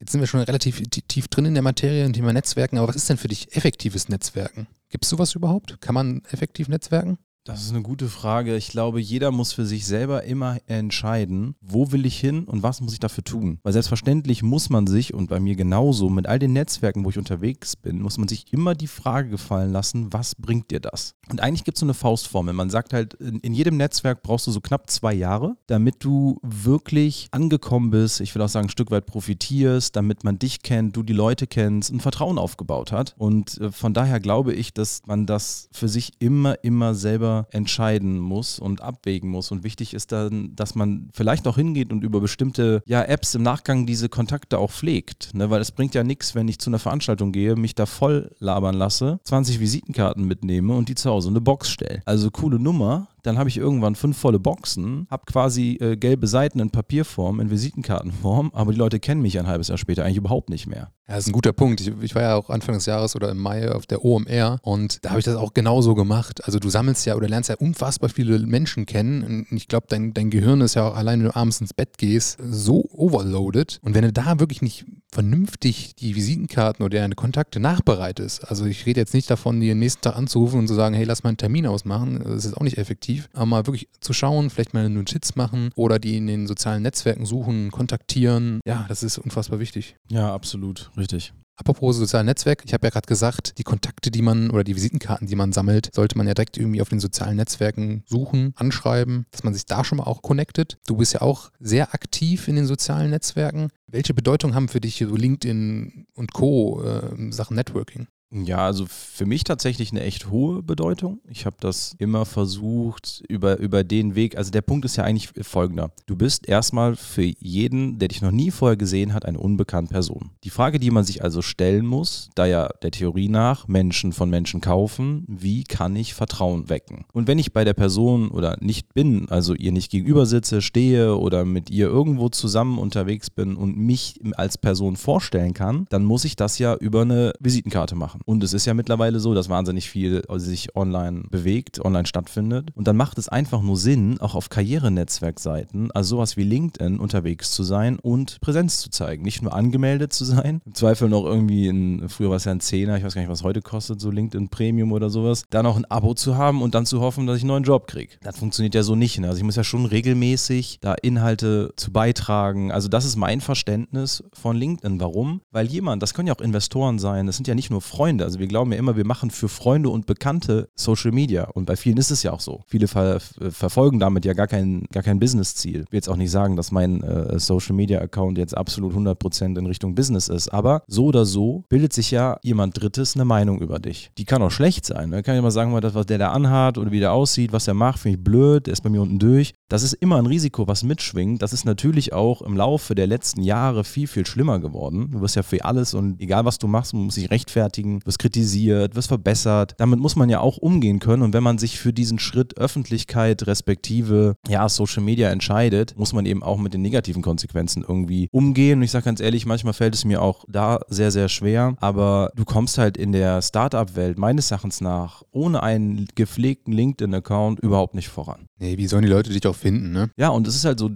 Jetzt 0.00 0.12
sind 0.12 0.20
wir 0.20 0.26
schon 0.26 0.40
relativ 0.40 0.82
tief 1.08 1.28
drin 1.28 1.46
in 1.46 1.54
der 1.54 1.62
Materie, 1.62 2.04
im 2.04 2.12
Thema 2.12 2.32
Netzwerken, 2.32 2.78
aber 2.78 2.88
was 2.88 2.96
ist 2.96 3.08
denn 3.08 3.16
für 3.16 3.28
dich 3.28 3.56
effektives 3.56 4.08
Netzwerken? 4.08 4.66
Gibt 4.90 5.04
es 5.04 5.10
sowas 5.10 5.34
überhaupt? 5.34 5.80
Kann 5.80 5.94
man 5.94 6.22
effektiv 6.30 6.68
netzwerken? 6.68 7.18
Das 7.46 7.62
ist 7.62 7.72
eine 7.72 7.82
gute 7.82 8.08
Frage. 8.08 8.56
Ich 8.56 8.68
glaube, 8.68 9.02
jeder 9.02 9.30
muss 9.30 9.52
für 9.52 9.66
sich 9.66 9.84
selber 9.84 10.24
immer 10.24 10.56
entscheiden, 10.66 11.56
wo 11.60 11.92
will 11.92 12.06
ich 12.06 12.18
hin 12.18 12.44
und 12.44 12.62
was 12.62 12.80
muss 12.80 12.94
ich 12.94 13.00
dafür 13.00 13.22
tun. 13.22 13.58
Weil 13.62 13.74
selbstverständlich 13.74 14.42
muss 14.42 14.70
man 14.70 14.86
sich, 14.86 15.12
und 15.12 15.28
bei 15.28 15.40
mir 15.40 15.54
genauso, 15.54 16.08
mit 16.08 16.26
all 16.26 16.38
den 16.38 16.54
Netzwerken, 16.54 17.04
wo 17.04 17.10
ich 17.10 17.18
unterwegs 17.18 17.76
bin, 17.76 18.00
muss 18.00 18.16
man 18.16 18.28
sich 18.28 18.50
immer 18.50 18.74
die 18.74 18.86
Frage 18.86 19.28
gefallen 19.28 19.72
lassen, 19.72 20.10
was 20.10 20.36
bringt 20.36 20.70
dir 20.70 20.80
das? 20.80 21.16
Und 21.28 21.42
eigentlich 21.42 21.64
gibt 21.64 21.76
es 21.76 21.80
so 21.80 21.86
eine 21.86 21.92
Faustformel. 21.92 22.54
Man 22.54 22.70
sagt 22.70 22.94
halt, 22.94 23.12
in, 23.12 23.40
in 23.40 23.52
jedem 23.52 23.76
Netzwerk 23.76 24.22
brauchst 24.22 24.46
du 24.46 24.50
so 24.50 24.62
knapp 24.62 24.88
zwei 24.88 25.12
Jahre, 25.12 25.58
damit 25.66 25.96
du 25.98 26.38
wirklich 26.40 27.28
angekommen 27.30 27.90
bist, 27.90 28.22
ich 28.22 28.34
will 28.34 28.40
auch 28.40 28.48
sagen, 28.48 28.68
ein 28.68 28.70
Stück 28.70 28.90
weit 28.90 29.04
profitierst, 29.04 29.94
damit 29.94 30.24
man 30.24 30.38
dich 30.38 30.62
kennt, 30.62 30.96
du 30.96 31.02
die 31.02 31.12
Leute 31.12 31.46
kennst, 31.46 31.92
ein 31.92 32.00
Vertrauen 32.00 32.38
aufgebaut 32.38 32.90
hat. 32.90 33.14
Und 33.18 33.60
äh, 33.60 33.70
von 33.70 33.92
daher 33.92 34.18
glaube 34.18 34.54
ich, 34.54 34.72
dass 34.72 35.02
man 35.04 35.26
das 35.26 35.68
für 35.72 35.88
sich 35.88 36.12
immer, 36.20 36.64
immer 36.64 36.94
selber 36.94 37.33
entscheiden 37.50 38.18
muss 38.18 38.58
und 38.58 38.80
abwägen 38.80 39.30
muss. 39.30 39.50
Und 39.50 39.64
wichtig 39.64 39.94
ist 39.94 40.12
dann, 40.12 40.54
dass 40.56 40.74
man 40.74 41.08
vielleicht 41.12 41.46
auch 41.46 41.56
hingeht 41.56 41.92
und 41.92 42.04
über 42.04 42.20
bestimmte 42.20 42.82
ja, 42.86 43.02
Apps 43.02 43.34
im 43.34 43.42
Nachgang 43.42 43.86
diese 43.86 44.08
Kontakte 44.08 44.58
auch 44.58 44.70
pflegt. 44.70 45.34
Ne? 45.34 45.50
Weil 45.50 45.60
es 45.60 45.72
bringt 45.72 45.94
ja 45.94 46.04
nichts, 46.04 46.34
wenn 46.34 46.48
ich 46.48 46.58
zu 46.58 46.70
einer 46.70 46.78
Veranstaltung 46.78 47.32
gehe, 47.32 47.56
mich 47.56 47.74
da 47.74 47.86
voll 47.86 48.30
labern 48.38 48.74
lasse, 48.74 49.20
20 49.24 49.60
Visitenkarten 49.60 50.24
mitnehme 50.24 50.74
und 50.74 50.88
die 50.88 50.94
zu 50.94 51.10
Hause 51.10 51.28
in 51.28 51.34
eine 51.34 51.40
Box 51.40 51.70
stelle. 51.70 52.02
Also 52.04 52.30
coole 52.30 52.58
Nummer, 52.58 53.08
dann 53.24 53.38
habe 53.38 53.48
ich 53.48 53.56
irgendwann 53.56 53.94
fünf 53.94 54.18
volle 54.18 54.38
Boxen, 54.38 55.06
habe 55.10 55.24
quasi 55.26 55.78
äh, 55.80 55.96
gelbe 55.96 56.26
Seiten 56.26 56.60
in 56.60 56.70
Papierform, 56.70 57.40
in 57.40 57.50
Visitenkartenform, 57.50 58.50
aber 58.54 58.72
die 58.72 58.78
Leute 58.78 59.00
kennen 59.00 59.22
mich 59.22 59.38
ein 59.38 59.46
halbes 59.46 59.68
Jahr 59.68 59.78
später 59.78 60.04
eigentlich 60.04 60.18
überhaupt 60.18 60.50
nicht 60.50 60.66
mehr. 60.66 60.92
Ja, 61.08 61.16
das 61.16 61.24
ist 61.24 61.30
ein 61.30 61.32
guter 61.32 61.52
Punkt. 61.52 61.80
Ich, 61.82 61.92
ich 62.00 62.14
war 62.14 62.22
ja 62.22 62.34
auch 62.34 62.48
Anfang 62.48 62.74
des 62.74 62.86
Jahres 62.86 63.14
oder 63.14 63.30
im 63.30 63.38
Mai 63.38 63.70
auf 63.70 63.86
der 63.86 64.04
OMR 64.04 64.58
und 64.62 65.04
da 65.04 65.10
habe 65.10 65.18
ich 65.18 65.24
das 65.24 65.36
auch 65.36 65.52
genauso 65.52 65.94
gemacht. 65.94 66.44
Also 66.44 66.58
du 66.58 66.70
sammelst 66.70 67.04
ja 67.04 67.14
oder 67.14 67.28
lernst 67.28 67.50
ja 67.50 67.56
unfassbar 67.56 68.08
viele 68.08 68.38
Menschen 68.38 68.86
kennen 68.86 69.22
und 69.22 69.56
ich 69.56 69.68
glaube, 69.68 69.86
dein, 69.88 70.14
dein 70.14 70.30
Gehirn 70.30 70.60
ist 70.60 70.74
ja 70.74 70.88
auch 70.88 70.96
allein, 70.96 71.20
wenn 71.20 71.26
du 71.28 71.36
abends 71.36 71.60
ins 71.60 71.74
Bett 71.74 71.98
gehst, 71.98 72.38
so 72.42 72.88
overloaded 72.90 73.80
und 73.82 73.94
wenn 73.94 74.02
du 74.02 74.12
da 74.12 74.38
wirklich 74.40 74.62
nicht 74.62 74.86
vernünftig 75.10 75.94
die 75.94 76.16
Visitenkarten 76.16 76.84
oder 76.84 76.98
deine 76.98 77.14
Kontakte 77.14 77.60
nachbereitest, 77.60 78.48
also 78.50 78.64
ich 78.64 78.84
rede 78.86 79.00
jetzt 79.00 79.14
nicht 79.14 79.30
davon, 79.30 79.60
dir 79.60 79.72
den 79.72 79.78
nächsten 79.78 80.02
Tag 80.02 80.16
anzurufen 80.16 80.58
und 80.58 80.68
zu 80.68 80.74
sagen, 80.74 80.94
hey, 80.94 81.04
lass 81.04 81.22
mal 81.22 81.28
einen 81.28 81.36
Termin 81.36 81.66
ausmachen, 81.66 82.22
das 82.24 82.44
ist 82.44 82.54
auch 82.54 82.62
nicht 82.62 82.78
effektiv 82.78 83.13
aktiv, 83.14 83.30
aber 83.32 83.46
mal 83.46 83.66
wirklich 83.66 83.88
zu 84.00 84.12
schauen, 84.12 84.50
vielleicht 84.50 84.74
mal 84.74 84.80
eine 84.80 84.90
Notiz 84.90 85.36
machen 85.36 85.70
oder 85.74 85.98
die 85.98 86.16
in 86.16 86.26
den 86.26 86.46
sozialen 86.46 86.82
Netzwerken 86.82 87.26
suchen, 87.26 87.70
kontaktieren. 87.70 88.60
Ja, 88.64 88.86
das 88.88 89.02
ist 89.02 89.18
unfassbar 89.18 89.58
wichtig. 89.58 89.96
Ja, 90.10 90.34
absolut, 90.34 90.90
richtig. 90.96 91.32
Apropos 91.56 91.96
sozialen 91.96 92.26
Netzwerk, 92.26 92.64
ich 92.66 92.74
habe 92.74 92.84
ja 92.84 92.90
gerade 92.90 93.06
gesagt, 93.06 93.58
die 93.58 93.62
Kontakte, 93.62 94.10
die 94.10 94.22
man 94.22 94.50
oder 94.50 94.64
die 94.64 94.74
Visitenkarten, 94.74 95.28
die 95.28 95.36
man 95.36 95.52
sammelt, 95.52 95.94
sollte 95.94 96.18
man 96.18 96.26
ja 96.26 96.34
direkt 96.34 96.56
irgendwie 96.56 96.82
auf 96.82 96.88
den 96.88 96.98
sozialen 96.98 97.36
Netzwerken 97.36 98.02
suchen, 98.06 98.52
anschreiben, 98.56 99.26
dass 99.30 99.44
man 99.44 99.54
sich 99.54 99.64
da 99.64 99.84
schon 99.84 99.98
mal 99.98 100.04
auch 100.04 100.20
connectet. 100.20 100.78
Du 100.84 100.96
bist 100.96 101.14
ja 101.14 101.22
auch 101.22 101.50
sehr 101.60 101.94
aktiv 101.94 102.48
in 102.48 102.56
den 102.56 102.66
sozialen 102.66 103.10
Netzwerken. 103.10 103.68
Welche 103.86 104.14
Bedeutung 104.14 104.56
haben 104.56 104.66
für 104.66 104.80
dich 104.80 104.98
so 104.98 105.14
LinkedIn 105.14 106.06
und 106.14 106.32
Co. 106.32 106.82
Äh, 106.82 107.30
Sachen 107.30 107.54
Networking? 107.54 108.08
Ja, 108.34 108.58
also 108.58 108.86
für 108.88 109.26
mich 109.26 109.44
tatsächlich 109.44 109.92
eine 109.92 110.02
echt 110.02 110.28
hohe 110.28 110.60
Bedeutung. 110.62 111.20
Ich 111.28 111.46
habe 111.46 111.56
das 111.60 111.94
immer 111.98 112.24
versucht 112.24 113.22
über, 113.28 113.58
über 113.58 113.84
den 113.84 114.16
Weg. 114.16 114.36
Also 114.36 114.50
der 114.50 114.62
Punkt 114.62 114.84
ist 114.84 114.96
ja 114.96 115.04
eigentlich 115.04 115.30
folgender. 115.46 115.92
Du 116.06 116.16
bist 116.16 116.48
erstmal 116.48 116.96
für 116.96 117.22
jeden, 117.22 118.00
der 118.00 118.08
dich 118.08 118.22
noch 118.22 118.32
nie 118.32 118.50
vorher 118.50 118.76
gesehen 118.76 119.12
hat, 119.12 119.24
eine 119.24 119.38
unbekannte 119.38 119.92
Person. 119.92 120.30
Die 120.42 120.50
Frage, 120.50 120.80
die 120.80 120.90
man 120.90 121.04
sich 121.04 121.22
also 121.22 121.42
stellen 121.42 121.86
muss, 121.86 122.30
da 122.34 122.44
ja 122.46 122.68
der 122.82 122.90
Theorie 122.90 123.28
nach 123.28 123.68
Menschen 123.68 124.12
von 124.12 124.30
Menschen 124.30 124.60
kaufen, 124.60 125.24
wie 125.28 125.62
kann 125.62 125.94
ich 125.94 126.14
Vertrauen 126.14 126.68
wecken? 126.68 127.04
Und 127.12 127.28
wenn 127.28 127.38
ich 127.38 127.52
bei 127.52 127.62
der 127.62 127.74
Person 127.74 128.30
oder 128.30 128.56
nicht 128.60 128.94
bin, 128.94 129.28
also 129.28 129.54
ihr 129.54 129.70
nicht 129.70 129.92
gegenüber 129.92 130.26
sitze, 130.26 130.60
stehe 130.60 131.16
oder 131.16 131.44
mit 131.44 131.70
ihr 131.70 131.86
irgendwo 131.86 132.28
zusammen 132.30 132.78
unterwegs 132.78 133.30
bin 133.30 133.54
und 133.54 133.76
mich 133.76 134.20
als 134.34 134.58
Person 134.58 134.96
vorstellen 134.96 135.54
kann, 135.54 135.86
dann 135.90 136.04
muss 136.04 136.24
ich 136.24 136.34
das 136.34 136.58
ja 136.58 136.74
über 136.74 137.02
eine 137.02 137.32
Visitenkarte 137.38 137.94
machen. 137.94 138.22
Und 138.24 138.42
es 138.42 138.52
ist 138.52 138.66
ja 138.66 138.74
mittlerweile 138.74 139.20
so, 139.20 139.34
dass 139.34 139.48
wahnsinnig 139.48 139.88
viel 139.88 140.22
sich 140.36 140.74
online 140.76 141.24
bewegt, 141.30 141.84
online 141.84 142.06
stattfindet. 142.06 142.70
Und 142.74 142.88
dann 142.88 142.96
macht 142.96 143.18
es 143.18 143.28
einfach 143.28 143.62
nur 143.62 143.76
Sinn, 143.76 144.20
auch 144.20 144.34
auf 144.34 144.48
Karrierenetzwerkseiten, 144.48 145.90
also 145.92 146.16
sowas 146.16 146.36
wie 146.36 146.44
LinkedIn, 146.44 146.98
unterwegs 146.98 147.52
zu 147.52 147.62
sein 147.62 147.98
und 147.98 148.40
Präsenz 148.40 148.78
zu 148.78 148.90
zeigen. 148.90 149.22
Nicht 149.24 149.42
nur 149.42 149.54
angemeldet 149.54 150.12
zu 150.12 150.24
sein, 150.24 150.60
im 150.64 150.74
Zweifel 150.74 151.08
noch 151.08 151.24
irgendwie 151.24 151.68
in, 151.68 152.08
früher 152.08 152.30
war 152.30 152.36
es 152.36 152.44
ja 152.44 152.52
ein 152.52 152.60
Zehner, 152.60 152.96
ich 152.96 153.04
weiß 153.04 153.14
gar 153.14 153.20
nicht, 153.20 153.30
was 153.30 153.42
heute 153.42 153.62
kostet, 153.62 154.00
so 154.00 154.10
LinkedIn 154.10 154.48
Premium 154.48 154.92
oder 154.92 155.10
sowas, 155.10 155.44
da 155.50 155.62
noch 155.62 155.76
ein 155.76 155.84
Abo 155.90 156.14
zu 156.14 156.36
haben 156.36 156.62
und 156.62 156.74
dann 156.74 156.86
zu 156.86 157.00
hoffen, 157.00 157.26
dass 157.26 157.36
ich 157.36 157.42
einen 157.42 157.48
neuen 157.48 157.64
Job 157.64 157.86
kriege. 157.86 158.14
Das 158.22 158.38
funktioniert 158.38 158.74
ja 158.74 158.82
so 158.82 158.94
nicht. 158.94 159.18
Ne? 159.18 159.28
Also 159.28 159.38
ich 159.38 159.44
muss 159.44 159.56
ja 159.56 159.64
schon 159.64 159.86
regelmäßig 159.86 160.78
da 160.80 160.94
Inhalte 160.94 161.72
zu 161.76 161.92
beitragen. 161.92 162.72
Also 162.72 162.88
das 162.88 163.04
ist 163.04 163.16
mein 163.16 163.40
Verständnis 163.40 164.24
von 164.32 164.56
LinkedIn. 164.56 165.00
Warum? 165.00 165.40
Weil 165.50 165.66
jemand, 165.66 166.02
das 166.02 166.14
können 166.14 166.28
ja 166.28 166.34
auch 166.34 166.40
Investoren 166.40 166.98
sein, 166.98 167.26
das 167.26 167.36
sind 167.36 167.48
ja 167.48 167.54
nicht 167.54 167.70
nur 167.70 167.80
Freunde. 167.80 168.13
Also 168.22 168.38
wir 168.38 168.46
glauben 168.46 168.72
ja 168.72 168.78
immer, 168.78 168.96
wir 168.96 169.06
machen 169.06 169.30
für 169.30 169.48
Freunde 169.48 169.88
und 169.88 170.06
Bekannte 170.06 170.68
Social 170.74 171.12
Media. 171.12 171.44
Und 171.44 171.66
bei 171.66 171.76
vielen 171.76 171.96
ist 171.96 172.10
es 172.10 172.22
ja 172.22 172.32
auch 172.32 172.40
so. 172.40 172.62
Viele 172.66 172.88
ver 172.88 173.20
verfolgen 173.20 174.00
damit 174.00 174.24
ja 174.24 174.32
gar 174.32 174.46
kein, 174.46 174.84
gar 174.92 175.02
kein 175.02 175.18
Business-Ziel. 175.18 175.82
Ich 175.86 175.92
will 175.92 175.98
jetzt 175.98 176.08
auch 176.08 176.16
nicht 176.16 176.30
sagen, 176.30 176.56
dass 176.56 176.72
mein 176.72 177.02
äh, 177.02 177.38
Social 177.38 177.74
Media 177.74 178.00
Account 178.00 178.38
jetzt 178.38 178.56
absolut 178.56 178.94
100% 178.94 179.58
in 179.58 179.66
Richtung 179.66 179.94
Business 179.94 180.28
ist. 180.28 180.48
Aber 180.48 180.82
so 180.86 181.06
oder 181.06 181.24
so 181.24 181.64
bildet 181.68 181.92
sich 181.92 182.10
ja 182.10 182.38
jemand 182.42 182.80
Drittes 182.80 183.14
eine 183.14 183.24
Meinung 183.24 183.60
über 183.60 183.78
dich. 183.78 184.10
Die 184.18 184.24
kann 184.24 184.42
auch 184.42 184.50
schlecht 184.50 184.86
sein. 184.86 185.10
Ne? 185.10 185.22
kann 185.22 185.36
ich 185.36 185.42
mal 185.42 185.50
sagen, 185.50 185.72
was 185.72 186.06
der 186.06 186.18
da 186.18 186.32
anhat 186.32 186.78
oder 186.78 186.90
wie 186.90 187.00
der 187.00 187.12
aussieht, 187.12 187.52
was 187.52 187.68
er 187.68 187.74
macht, 187.74 188.00
finde 188.00 188.18
ich 188.18 188.24
blöd, 188.24 188.66
der 188.66 188.72
ist 188.72 188.82
bei 188.82 188.90
mir 188.90 189.02
unten 189.02 189.18
durch. 189.18 189.54
Das 189.68 189.82
ist 189.82 189.94
immer 189.94 190.18
ein 190.18 190.26
Risiko, 190.26 190.68
was 190.68 190.82
mitschwingt. 190.82 191.40
Das 191.40 191.54
ist 191.54 191.64
natürlich 191.64 192.12
auch 192.12 192.42
im 192.42 192.56
Laufe 192.56 192.94
der 192.94 193.06
letzten 193.06 193.42
Jahre 193.42 193.82
viel, 193.84 194.06
viel 194.06 194.26
schlimmer 194.26 194.58
geworden. 194.58 195.10
Du 195.10 195.22
wirst 195.22 195.36
ja 195.36 195.42
für 195.42 195.64
alles 195.64 195.94
und 195.94 196.20
egal 196.20 196.44
was 196.44 196.58
du 196.58 196.66
machst, 196.66 196.92
du 196.92 196.96
musst 196.98 197.16
dich 197.16 197.30
rechtfertigen, 197.30 198.00
wirst 198.04 198.18
kritisiert, 198.18 198.94
wirst 198.94 199.08
verbessert. 199.08 199.74
Damit 199.78 200.00
muss 200.00 200.16
man 200.16 200.28
ja 200.28 200.40
auch 200.40 200.58
umgehen 200.58 200.98
können. 200.98 201.22
Und 201.22 201.32
wenn 201.32 201.42
man 201.42 201.56
sich 201.56 201.78
für 201.78 201.94
diesen 201.94 202.18
Schritt 202.18 202.58
Öffentlichkeit 202.58 203.46
respektive 203.46 204.36
ja, 204.48 204.68
Social 204.68 205.02
Media 205.02 205.30
entscheidet, 205.30 205.96
muss 205.96 206.12
man 206.12 206.26
eben 206.26 206.42
auch 206.42 206.58
mit 206.58 206.74
den 206.74 206.82
negativen 206.82 207.22
Konsequenzen 207.22 207.84
irgendwie 207.88 208.28
umgehen. 208.32 208.80
Und 208.80 208.84
ich 208.84 208.90
sage 208.90 209.06
ganz 209.06 209.20
ehrlich, 209.20 209.46
manchmal 209.46 209.72
fällt 209.72 209.94
es 209.94 210.04
mir 210.04 210.20
auch 210.20 210.44
da 210.46 210.80
sehr, 210.88 211.10
sehr 211.10 211.30
schwer. 211.30 211.74
Aber 211.80 212.30
du 212.36 212.44
kommst 212.44 212.76
halt 212.76 212.98
in 212.98 213.12
der 213.12 213.40
Startup-Welt 213.40 214.18
meines 214.18 214.50
Erachtens 214.50 214.82
nach 214.82 215.22
ohne 215.30 215.62
einen 215.62 216.06
gepflegten 216.14 216.72
LinkedIn-Account 216.72 217.60
überhaupt 217.60 217.94
nicht 217.94 218.08
voran. 218.08 218.46
Nee, 218.58 218.76
wie 218.78 218.86
sollen 218.86 219.02
die 219.02 219.08
Leute 219.08 219.30
dich 219.30 219.46
auch 219.46 219.53
finden, 219.56 219.92
ne? 219.92 220.10
Ja, 220.16 220.28
und 220.28 220.46
es 220.46 220.56
ist 220.56 220.64
halt 220.64 220.78
so, 220.78 220.90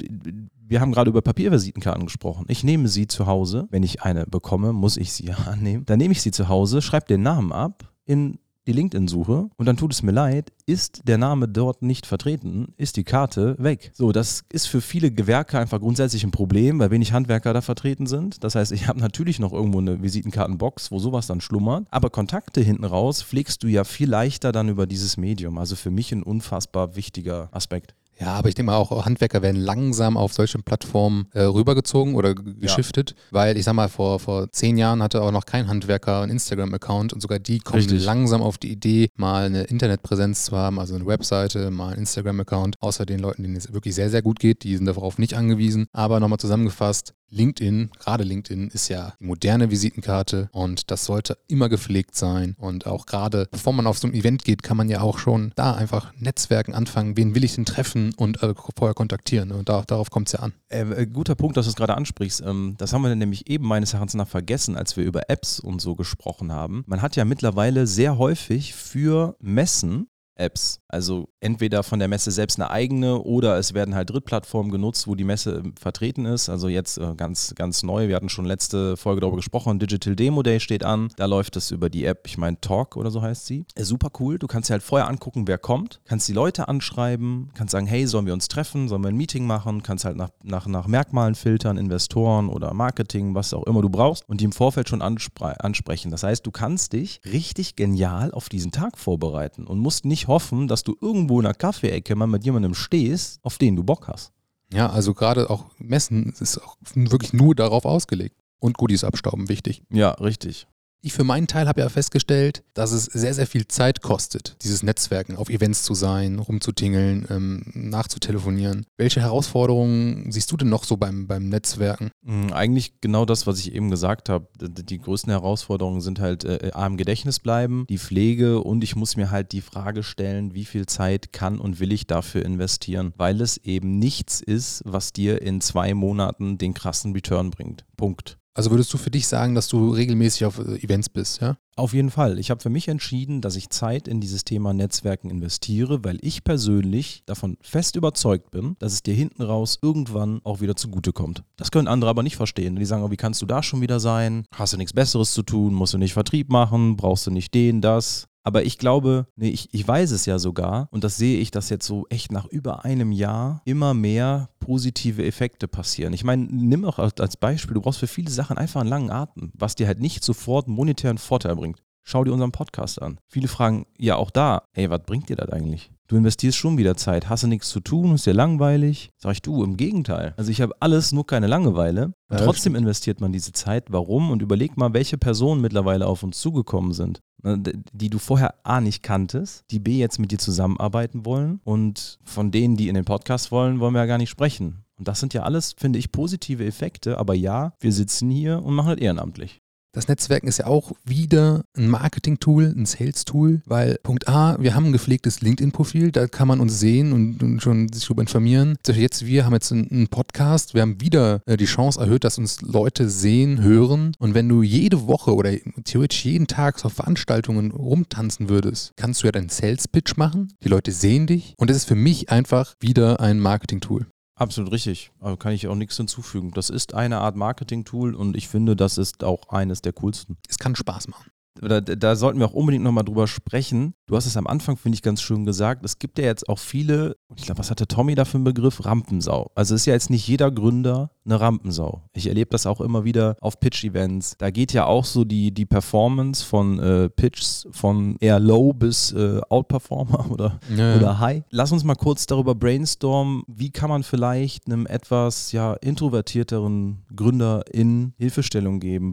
wir 0.69 0.81
haben 0.81 0.93
gerade 0.93 1.11
über 1.11 1.23
Papiervisitenkarten 1.23 2.05
gesprochen. 2.05 2.45
Ich 2.49 2.63
nehme 2.63 2.89
sie 2.89 3.07
zu 3.07 3.27
Hause. 3.27 3.67
Wenn 3.71 3.83
ich 3.83 4.03
eine 4.03 4.27
bekomme, 4.27 4.73
muss 4.73 4.97
ich 4.97 5.13
sie 5.13 5.27
ja 5.29 5.37
annehmen. 5.47 5.85
Dann 5.87 5.99
nehme 5.99 6.13
ich 6.13 6.23
sie 6.23 6.31
zu 6.31 6.49
Hause, 6.49 6.83
schreibe 6.83 7.07
den 7.07 7.23
Namen 7.23 7.53
ab 7.53 7.93
in 8.05 8.39
die 8.69 8.73
LinkedIn-Suche 8.75 9.49
und 9.57 9.67
dann 9.67 9.79
tut 9.79 9.95
es 9.95 10.03
mir 10.03 10.13
leid, 10.13 10.53
ist 10.67 11.01
der 11.09 11.17
Name 11.17 11.49
dort 11.49 11.81
nicht 11.81 12.05
vertreten, 12.05 12.75
ist 12.77 12.99
die 12.99 13.03
Karte 13.03 13.57
weg. 13.59 13.93
So, 13.95 14.13
das 14.13 14.45
ist 14.53 14.67
für 14.67 14.83
viele 14.83 15.11
Gewerke 15.11 15.59
einfach 15.59 15.81
grundsätzlich 15.81 16.23
ein 16.23 16.33
Problem, 16.33 16.79
weil 16.79 16.91
wenig 16.91 17.15
Handwerker 17.15 17.55
da 17.55 17.63
vertreten 17.63 18.07
sind. 18.07 18.45
Das 18.45 18.57
heißt, 18.57 18.73
ich 18.73 18.87
habe 18.87 19.01
natürlich 19.01 19.39
noch 19.39 19.55
irgendwo 19.55 19.79
eine 19.79 20.03
Visitenkartenbox, 20.03 20.93
wo 20.93 20.99
sowas 20.99 21.27
dann 21.27 21.41
schlummert, 21.41 21.87
aber 21.91 22.11
Kontakte 22.11 22.61
hinten 22.61 22.85
raus 22.85 23.23
pflegst 23.23 23.63
du 23.63 23.69
ja 23.69 23.85
viel 23.85 24.11
leichter 24.11 24.53
dann 24.53 24.69
über 24.69 24.87
dieses 24.87 25.17
Medium. 25.17 25.57
Also 25.57 25.75
für 25.75 25.91
mich 25.91 26.13
ein 26.13 26.23
unfassbar 26.23 26.95
wichtiger 26.95 27.49
Aspekt. 27.53 27.95
Ja, 28.21 28.35
aber 28.35 28.49
ich 28.49 28.55
denke 28.55 28.73
mal 28.73 28.77
auch, 28.77 29.05
Handwerker 29.05 29.43
werden 29.43 29.61
langsam 29.61 30.17
auf 30.17 30.33
solche 30.33 30.59
Plattformen 30.59 31.27
äh, 31.35 31.43
rübergezogen 31.43 32.15
oder 32.15 32.35
geschiftet, 32.35 33.11
ja. 33.11 33.17
weil 33.31 33.57
ich 33.57 33.65
sag 33.65 33.75
mal, 33.75 33.89
vor, 33.89 34.19
vor 34.19 34.51
zehn 34.51 34.77
Jahren 34.77 35.03
hatte 35.03 35.23
auch 35.23 35.31
noch 35.31 35.47
kein 35.47 35.69
Handwerker 35.69 36.23
einen 36.23 36.33
Instagram-Account 36.33 37.13
und 37.13 37.21
sogar 37.21 37.39
die 37.39 37.61
kommen 37.61 37.83
Richtig. 37.83 38.05
langsam 38.05 38.43
auf 38.43 38.59
die 38.59 38.73
Idee, 38.73 39.11
mal 39.15 39.47
eine 39.47 39.65
Internetpräsenz 39.65 40.47
zu 40.47 40.57
haben, 40.57 40.81
also 40.81 40.97
eine 40.97 41.07
Webseite, 41.07 41.71
mal 41.71 41.91
einen 41.91 42.01
Instagram-Account, 42.01 42.77
außer 42.81 43.07
den 43.07 43.21
Leuten, 43.21 43.43
denen 43.43 43.57
es 43.57 43.73
wirklich 43.73 43.95
sehr, 43.95 44.11
sehr 44.11 44.23
gut 44.23 44.41
geht, 44.41 44.65
die 44.65 44.77
sind 44.77 44.87
darauf 44.87 45.19
nicht 45.19 45.35
angewiesen. 45.35 45.87
Aber 45.93 46.19
nochmal 46.19 46.39
zusammengefasst, 46.39 47.15
LinkedIn, 47.31 47.91
gerade 47.99 48.25
LinkedIn 48.25 48.69
ist 48.69 48.89
ja 48.89 49.15
die 49.21 49.25
moderne 49.25 49.71
Visitenkarte 49.71 50.49
und 50.53 50.91
das 50.91 51.05
sollte 51.05 51.39
immer 51.47 51.69
gepflegt 51.69 52.15
sein. 52.17 52.55
Und 52.59 52.87
auch 52.87 53.07
gerade 53.07 53.49
bevor 53.51 53.73
man 53.73 53.87
auf 53.87 53.99
so 53.99 54.09
ein 54.09 54.15
Event 54.15 54.45
geht, 54.45 54.63
kann 54.63 54.77
man 54.77 54.89
ja 54.89 55.01
auch 55.01 55.19
schon 55.19 55.53
da 55.57 55.75
einfach 55.75 56.13
Netzwerken 56.19 56.75
anfangen. 56.75 57.17
Wen 57.17 57.35
will 57.35 57.45
ich 57.45 57.55
denn 57.55 57.65
treffen 57.65 58.15
und 58.15 58.43
äh, 58.43 58.55
vorher 58.77 58.95
kontaktieren? 58.95 59.53
Und 59.53 59.69
da, 59.69 59.83
darauf 59.87 60.11
kommt 60.11 60.29
es 60.29 60.33
ja 60.33 60.41
an. 60.41 60.53
Äh, 60.69 60.81
äh, 60.81 61.07
guter 61.07 61.35
Punkt, 61.35 61.57
dass 61.57 61.67
du 61.67 61.71
es 61.71 61.77
gerade 61.77 61.97
ansprichst. 61.97 62.43
Ähm, 62.45 62.75
das 62.79 62.93
haben 62.93 63.03
wir 63.03 63.15
nämlich 63.15 63.49
eben 63.49 63.67
meines 63.67 63.93
Erachtens 63.93 64.15
nach 64.15 64.29
vergessen, 64.29 64.77
als 64.77 64.97
wir 64.97 65.05
über 65.05 65.29
Apps 65.31 65.61
und 65.61 65.81
so 65.81 65.95
gesprochen 65.95 66.53
haben. 66.53 66.85
Man 66.87 67.03
hat 67.03 67.17
ja 67.17 67.25
mittlerweile 67.25 67.87
sehr 67.87 68.19
häufig 68.19 68.75
für 68.75 69.37
Messen 69.41 70.09
Apps. 70.39 70.81
Also 70.89 71.29
entweder 71.41 71.83
von 71.83 71.99
der 71.99 72.09
Messe 72.09 72.31
selbst 72.31 72.59
eine 72.59 72.71
eigene 72.71 73.23
oder 73.23 73.59
es 73.59 73.75
werden 73.75 73.95
halt 73.95 74.11
Drittplattformen 74.11 74.73
genutzt, 74.73 75.07
wo 75.07 75.15
die 75.15 75.25
Messe 75.25 75.63
ähm, 75.65 75.75
vertreten 75.79 76.25
ist. 76.25 76.49
Also 76.49 76.69
jetzt 76.69 76.99
äh, 76.99 77.15
ganz, 77.17 77.55
ganz 77.55 77.83
neu. 77.83 78.09
Wir 78.09 78.17
hatten 78.17 78.29
schon 78.29 78.45
letzte 78.45 78.97
Folge 78.97 79.21
darüber 79.21 79.37
gesprochen. 79.37 79.79
Digital 79.79 80.17
Demo 80.17 80.43
Day 80.43 80.61
steht 80.61 80.85
an. 80.85 81.09
Da 81.17 81.27
läuft 81.27 81.57
es 81.57 81.71
über 81.71 81.91
die 81.91 82.05
App, 82.05 82.27
ich 82.27 82.39
meine 82.39 82.61
Talk 82.61 82.97
oder 82.97 83.11
so 83.11 83.23
heißt 83.23 83.47
sie. 83.47 83.65
Äh, 83.75 83.85
super 83.85 84.11
cool. 84.19 84.39
Du 84.39 84.47
kannst 84.47 84.69
dir 84.69 84.75
halt 84.75 84.83
vorher 84.83 85.09
angucken, 85.09 85.47
wer 85.47 85.59
kommt. 85.59 86.01
Kannst 86.07 86.29
die 86.29 86.33
Leute 86.33 86.69
anschreiben. 86.69 87.51
Kannst 87.55 87.73
sagen, 87.73 87.87
hey, 87.87 88.07
sollen 88.07 88.27
wir 88.27 88.35
uns 88.35 88.49
treffen? 88.49 88.89
Sollen 88.89 89.03
wir 89.03 89.09
ein 89.09 89.17
Meeting 89.17 89.47
machen? 89.47 89.83
Kannst 89.83 90.05
halt 90.05 90.17
nach, 90.17 90.31
nach, 90.43 90.67
nach 90.67 90.87
Merkmalen 90.87 91.35
filtern, 91.35 91.79
Investoren 91.79 92.49
oder 92.49 92.75
Marketing, 92.75 93.35
was 93.35 93.55
auch 93.55 93.65
immer 93.65 93.83
du 93.83 93.89
brauchst 93.89 94.29
und 94.29 94.41
die 94.41 94.45
im 94.45 94.53
Vorfeld 94.53 94.89
schon 94.89 95.03
ansprechen. 95.03 96.11
Das 96.11 96.23
heißt, 96.23 96.45
du 96.47 96.51
kannst 96.51 96.93
dich 96.93 97.21
richtig 97.25 97.77
genial 97.77 98.33
auf 98.33 98.49
diesen 98.49 98.73
Tag 98.73 98.99
vorbereiten 98.99 99.67
und 99.67 99.79
musst 99.79 100.05
nicht 100.05 100.27
hoffen, 100.27 100.69
dass 100.69 100.83
du 100.83 100.97
irgendwo 101.01 101.28
in 101.35 101.47
einer 101.47 101.55
Kaffeeecke 101.55 102.15
mal 102.17 102.27
mit 102.27 102.45
jemandem 102.45 102.75
stehst, 102.75 103.41
auf 103.43 103.59
den 103.59 103.77
du 103.77 103.85
Bock 103.85 104.09
hast. 104.09 104.33
Ja, 104.73 104.91
also 104.91 105.15
gerade 105.15 105.49
auch 105.51 105.67
Messen 105.79 106.35
ist 106.41 106.59
auch 106.59 106.77
wirklich 106.95 107.33
nur 107.33 107.55
darauf 107.55 107.85
ausgelegt. 107.85 108.37
Und 108.61 108.77
Goodies 108.77 109.05
abstauben, 109.05 109.49
wichtig. 109.49 109.83
Ja, 109.91 110.11
richtig. 110.13 110.67
Ich 111.01 111.13
für 111.13 111.23
meinen 111.23 111.47
Teil 111.47 111.69
habe 111.69 111.81
ja 111.81 111.89
festgestellt, 111.89 112.65
dass 112.75 112.91
es 112.91 113.05
sehr, 113.05 113.33
sehr 113.33 113.47
viel 113.47 113.69
Zeit 113.69 114.03
kostet, 114.03 114.57
dieses 114.63 114.83
Netzwerken, 114.83 115.37
auf 115.37 115.49
Events 115.49 115.85
zu 115.85 115.95
sein, 115.95 116.41
rumzutingeln, 116.41 117.27
ähm, 117.31 117.63
nachzutelefonieren. 117.73 118.85
Welche 118.97 119.21
Herausforderungen 119.21 120.33
siehst 120.33 120.51
du 120.51 120.57
denn 120.57 120.69
noch 120.69 120.83
so 120.83 120.97
beim, 120.97 121.29
beim 121.29 121.49
Netzwerken? 121.49 122.11
Hm, 122.25 122.53
eigentlich 122.53 123.01
genau 123.01 123.25
das, 123.25 123.47
was 123.47 123.61
ich 123.61 123.75
eben 123.75 123.91
gesagt 123.91 124.29
habe. 124.29 124.49
Die 124.61 124.99
größten 124.99 125.31
Herausforderungen 125.31 126.01
sind 126.01 126.19
halt 126.19 126.43
äh, 126.45 126.73
A, 126.75 126.87
im 126.87 126.97
Gedächtnis 126.97 127.39
bleiben, 127.39 127.87
die 127.89 127.99
Pflege 127.99 128.61
und 128.61 128.83
ich 128.83 128.97
muss 128.97 129.17
mir 129.17 129.31
halt 129.31 129.53
die 129.53 129.61
Frage 129.61 130.03
stellen, 130.03 130.55
wie 130.55 130.65
viel 130.65 130.87
Zeit 130.87 131.33
kann 131.33 131.61
und 131.61 131.79
will 131.79 131.93
ich 131.93 132.09
dafür 132.09 132.45
investieren, 132.45 133.13
weil 133.17 133.41
es 133.41 133.57
eben 133.59 134.01
nichts 134.01 134.41
ist, 134.41 134.83
was 134.85 135.13
dir 135.13 135.43
in 135.43 135.61
zwei 135.61 135.95
Monaten 135.95 136.59
den 136.59 136.75
krassen 136.75 137.13
Return 137.13 137.51
bringt. 137.51 137.85
Punkt. 137.97 138.38
Also 138.59 138.73
würdest 138.73 138.93
du 138.93 138.99
für 138.99 139.13
dich 139.13 139.29
sagen, 139.29 139.55
dass 139.55 139.69
du 139.69 139.91
regelmäßig 139.91 140.45
auf 140.45 140.59
äh, 140.59 140.83
Events 140.83 141.09
bist, 141.09 141.41
ja? 141.41 141.59
Auf 141.77 141.95
jeden 141.95 142.11
Fall. 142.11 142.41
Ich 142.41 142.51
habe 142.51 142.61
für 142.61 142.71
mich 142.71 142.89
entschieden, 142.89 143.41
dass 143.41 143.55
ich 143.55 143.71
Zeit 143.71 144.09
in 144.09 144.21
dieses 144.21 144.43
Thema 144.43 144.75
Netzwerken 144.75 145.31
investiere, 145.31 146.03
weil 146.03 146.19
ich 146.23 146.43
persönlich 146.43 147.23
davon 147.25 147.57
fest 147.61 147.95
überzeugt 147.95 148.51
bin, 148.51 148.75
dass 148.81 148.95
es 148.95 149.05
dir 149.05 149.15
hinten 149.15 149.43
raus 149.43 149.79
irgendwann 149.81 150.41
auch 150.43 150.61
wieder 150.61 150.75
zugutekommt. 150.75 151.45
Das 151.57 151.71
können 151.71 151.87
andere 151.87 152.11
aber 152.11 152.25
nicht 152.25 152.35
verstehen. 152.35 152.75
Die 152.75 152.85
sagen, 152.85 153.05
oh, 153.05 153.13
wie 153.13 153.17
kannst 153.17 153.41
du 153.43 153.47
da 153.47 153.63
schon 153.63 153.81
wieder 153.81 154.01
sein? 154.01 154.45
Hast 154.53 154.73
du 154.73 154.77
nichts 154.77 154.93
Besseres 154.93 155.35
zu 155.35 155.45
tun? 155.45 155.73
Musst 155.73 155.95
du 155.95 155.99
nicht 155.99 156.15
Vertrieb 156.15 156.51
machen? 156.51 156.97
Brauchst 156.97 157.29
du 157.29 157.31
nicht 157.31 157.55
den, 157.55 157.81
das? 157.81 158.27
Aber 158.45 158.65
ich 158.65 158.79
glaube, 158.79 159.27
nee, 159.37 159.51
ich, 159.51 159.73
ich 159.73 159.87
weiß 159.87 160.11
es 160.13 160.27
ja 160.27 160.39
sogar 160.39 160.89
und 160.91 161.05
das 161.05 161.17
sehe 161.17 161.39
ich, 161.39 161.51
dass 161.51 161.69
jetzt 161.69 161.87
so 161.87 162.07
echt 162.09 162.33
nach 162.33 162.47
über 162.47 162.85
einem 162.85 163.13
Jahr 163.13 163.63
immer 163.65 163.95
mehr 163.95 164.49
positive 164.61 165.25
Effekte 165.25 165.69
passieren. 165.69 166.13
Ich 166.13 166.25
meine, 166.25 166.45
nimm 166.45 166.85
auch 166.85 166.99
als 166.99 167.37
Beispiel, 167.37 167.75
du 167.75 167.81
brauchst 167.81 168.01
für 168.01 168.07
viele 168.07 168.31
Sachen 168.31 168.57
einfach 168.57 168.81
einen 168.81 168.91
langen 168.91 169.11
Atem, 169.11 169.53
was 169.55 169.75
dir 169.75 169.87
halt 169.87 170.01
nicht 170.01 170.25
sofort 170.25 170.67
einen 170.67 170.77
monetären 170.77 171.19
Vorteil 171.19 171.57
bringt. 171.57 171.83
Schau 172.05 172.25
dir 172.25 172.33
unseren 172.33 172.53
Podcast 172.53 173.03
an. 173.03 173.19
Viele 173.29 173.49
fragen 173.49 173.85
ja 173.99 174.17
auch 174.17 174.31
da, 174.31 174.63
hey, 174.73 174.89
was 174.89 175.03
bringt 175.05 175.29
dir 175.29 175.37
das 175.37 175.51
eigentlich? 175.51 175.91
Du 176.07 176.17
investierst 176.17 176.57
schon 176.57 176.79
wieder 176.79 176.97
Zeit, 176.97 177.29
hast 177.29 177.43
du 177.43 177.49
nichts 177.49 177.69
zu 177.69 177.81
tun, 177.81 178.15
ist 178.15 178.25
dir 178.25 178.33
langweilig? 178.33 179.11
Sag 179.19 179.33
ich 179.33 179.43
du, 179.43 179.63
im 179.63 179.77
Gegenteil. 179.77 180.33
Also 180.39 180.51
ich 180.51 180.63
habe 180.63 180.75
alles, 180.81 181.13
nur 181.13 181.27
keine 181.27 181.49
Langeweile. 181.49 182.15
Und 182.31 182.39
trotzdem 182.39 182.75
investiert 182.77 183.21
man 183.21 183.31
diese 183.31 183.53
Zeit. 183.53 183.89
Warum? 183.91 184.31
Und 184.31 184.41
überleg 184.41 184.79
mal, 184.79 184.95
welche 184.95 185.19
Personen 185.19 185.61
mittlerweile 185.61 186.07
auf 186.07 186.23
uns 186.23 186.41
zugekommen 186.41 186.95
sind, 186.95 187.21
die 187.43 188.11
du 188.11 188.19
vorher 188.19 188.55
A 188.65 188.81
nicht 188.81 189.03
kanntest, 189.03 189.65
die 189.71 189.79
B 189.79 189.99
jetzt 189.99 190.19
mit 190.19 190.33
dir 190.33 190.39
zusammenarbeiten 190.39 191.25
wollen 191.25 191.61
und 191.65 192.19
von 192.25 192.51
denen, 192.51 192.77
die 192.77 192.89
in 192.89 192.95
den 192.95 193.05
Podcast 193.05 193.53
wollen, 193.53 193.81
wollen 193.81 193.95
wir 193.95 194.01
ja 194.01 194.07
gar 194.07 194.19
nicht 194.19 194.31
sprechen. 194.31 194.85
Und 194.99 195.07
das 195.07 195.21
sind 195.21 195.33
ja 195.35 195.45
alles, 195.45 195.75
finde 195.79 195.99
ich, 195.99 196.11
positive 196.11 196.65
Effekte. 196.67 197.19
Aber 197.19 197.35
ja, 197.35 197.73
wir 197.81 197.93
sitzen 197.93 198.31
hier 198.31 198.63
und 198.63 198.75
machen 198.75 198.91
das 198.91 198.99
ehrenamtlich. 198.99 199.63
Das 199.93 200.07
Netzwerken 200.07 200.49
ist 200.49 200.59
ja 200.59 200.67
auch 200.67 200.93
wieder 201.05 201.65
ein 201.77 201.89
Marketing-Tool, 201.89 202.75
ein 202.77 202.85
Sales-Tool, 202.85 203.63
weil 203.65 203.99
Punkt 204.03 204.29
A, 204.29 204.57
wir 204.61 204.75
haben 204.75 204.87
ein 204.87 204.93
gepflegtes 204.93 205.41
LinkedIn-Profil, 205.41 206.13
da 206.13 206.27
kann 206.27 206.47
man 206.47 206.61
uns 206.61 206.79
sehen 206.79 207.13
und, 207.13 207.43
und 207.43 207.63
schon 207.63 207.91
sich 207.91 208.05
darüber 208.05 208.23
informieren. 208.23 208.77
Jetzt, 208.87 209.25
wir 209.25 209.47
haben 209.47 209.55
jetzt 209.55 209.73
einen, 209.73 210.09
Podcast, 210.09 210.75
wir 210.75 210.83
haben 210.83 211.01
wieder 211.01 211.41
äh, 211.47 211.57
die 211.57 211.65
Chance 211.65 212.01
erhöht, 212.01 212.25
dass 212.25 212.39
uns 212.39 212.61
Leute 212.61 213.09
sehen, 213.09 213.63
hören. 213.63 214.13
Und 214.19 214.35
wenn 214.35 214.49
du 214.49 214.63
jede 214.63 215.07
Woche 215.07 215.35
oder 215.35 215.53
theoretisch 215.85 216.25
jeden 216.25 216.47
Tag 216.47 216.85
auf 216.85 216.93
Veranstaltungen 216.93 217.71
rumtanzen 217.71 218.49
würdest, 218.49 218.93
kannst 218.97 219.23
du 219.23 219.27
ja 219.27 219.33
deinen 219.33 219.49
Sales-Pitch 219.49 220.17
machen. 220.17 220.53
Die 220.63 220.69
Leute 220.69 220.93
sehen 220.93 221.27
dich 221.27 221.55
und 221.57 221.71
das 221.71 221.79
ist 221.79 221.85
für 221.87 221.95
mich 221.95 222.31
einfach 222.31 222.75
wieder 222.81 223.21
ein 223.21 223.41
Marketing-Tool. 223.41 224.07
Absolut 224.39 224.73
richtig. 224.73 225.11
Aber 225.21 225.37
kann 225.37 225.53
ich 225.53 225.67
auch 225.67 225.75
nichts 225.75 225.97
hinzufügen. 225.97 226.53
Das 226.53 226.71
ist 226.71 226.95
eine 226.95 227.19
Art 227.19 227.37
Marketing-Tool 227.37 228.15
und 228.15 228.37
ich 228.37 228.49
finde, 228.49 228.77
das 228.77 228.97
ist 228.97 229.25
auch 229.25 229.49
eines 229.49 229.83
der 229.83 229.93
coolsten. 229.95 230.39
Es 230.49 230.59
kann 230.59 230.77
Spaß 230.77 231.09
machen 231.09 231.31
da, 231.61 231.81
da 231.81 232.17
sollten 232.17 232.39
wir 232.39 232.47
auch 232.47 232.55
unbedingt 232.55 232.85
nochmal 232.85 233.05
drüber 233.05 233.27
sprechen. 233.27 233.95
Du 234.07 234.17
hast 234.17 234.27
es 234.27 234.37
am 234.37 234.47
Anfang, 234.47 234.77
finde 234.77 234.97
ich, 234.97 235.03
ganz 235.03 235.21
schön 235.23 235.45
gesagt. 235.45 235.85
Es 235.85 235.99
gibt 235.99 236.19
ja 236.19 236.25
jetzt 236.25 236.49
auch 236.49 236.59
viele, 236.59 237.17
ich 237.37 237.45
glaube, 237.45 237.59
was 237.59 237.71
hatte 237.71 237.87
Tommy 237.87 238.15
da 238.15 238.25
für 238.25 238.37
einen 238.37 238.45
Begriff? 238.45 238.85
Rampensau. 238.85 239.51
Also 239.55 239.75
ist 239.75 239.87
ja 239.87 239.93
jetzt 239.93 240.11
nicht 240.11 240.27
jeder 240.27 240.51
Gründer 240.51 241.11
eine 241.29 241.41
Rampensau. 241.41 242.03
Ich 242.15 242.27
erlebe 242.27 242.51
das 242.51 242.67
auch 242.67 242.81
immer 242.81 243.05
wieder 243.05 243.37
auf 243.41 243.61
Pitch-Events. 243.61 244.37
Da 244.39 244.51
geht 244.51 244.73
ja 244.73 244.87
auch 244.87 245.05
so 245.05 245.25
die, 245.25 245.53
die 245.53 245.67
Performance 245.67 246.45
von 246.45 246.79
äh, 246.79 247.11
Pitches 247.11 247.69
von 247.71 248.17
eher 248.21 248.41
Low 248.41 248.73
bis 248.73 249.13
äh, 249.13 249.41
Outperformer 249.49 250.31
oder, 250.31 250.59
ja, 250.75 250.97
oder 250.97 251.19
High. 251.19 251.43
Lass 251.51 251.73
uns 251.73 251.85
mal 251.85 251.95
kurz 251.97 252.27
darüber 252.27 252.55
brainstormen. 252.55 253.43
Wie 253.47 253.71
kann 253.71 253.91
man 253.91 254.03
vielleicht 254.03 254.67
einem 254.67 254.87
etwas 254.87 255.53
ja, 255.53 255.75
introvertierteren 255.75 257.05
Gründer 257.15 257.65
in 257.73 258.15
Hilfestellung 258.17 258.81
geben? 258.81 259.13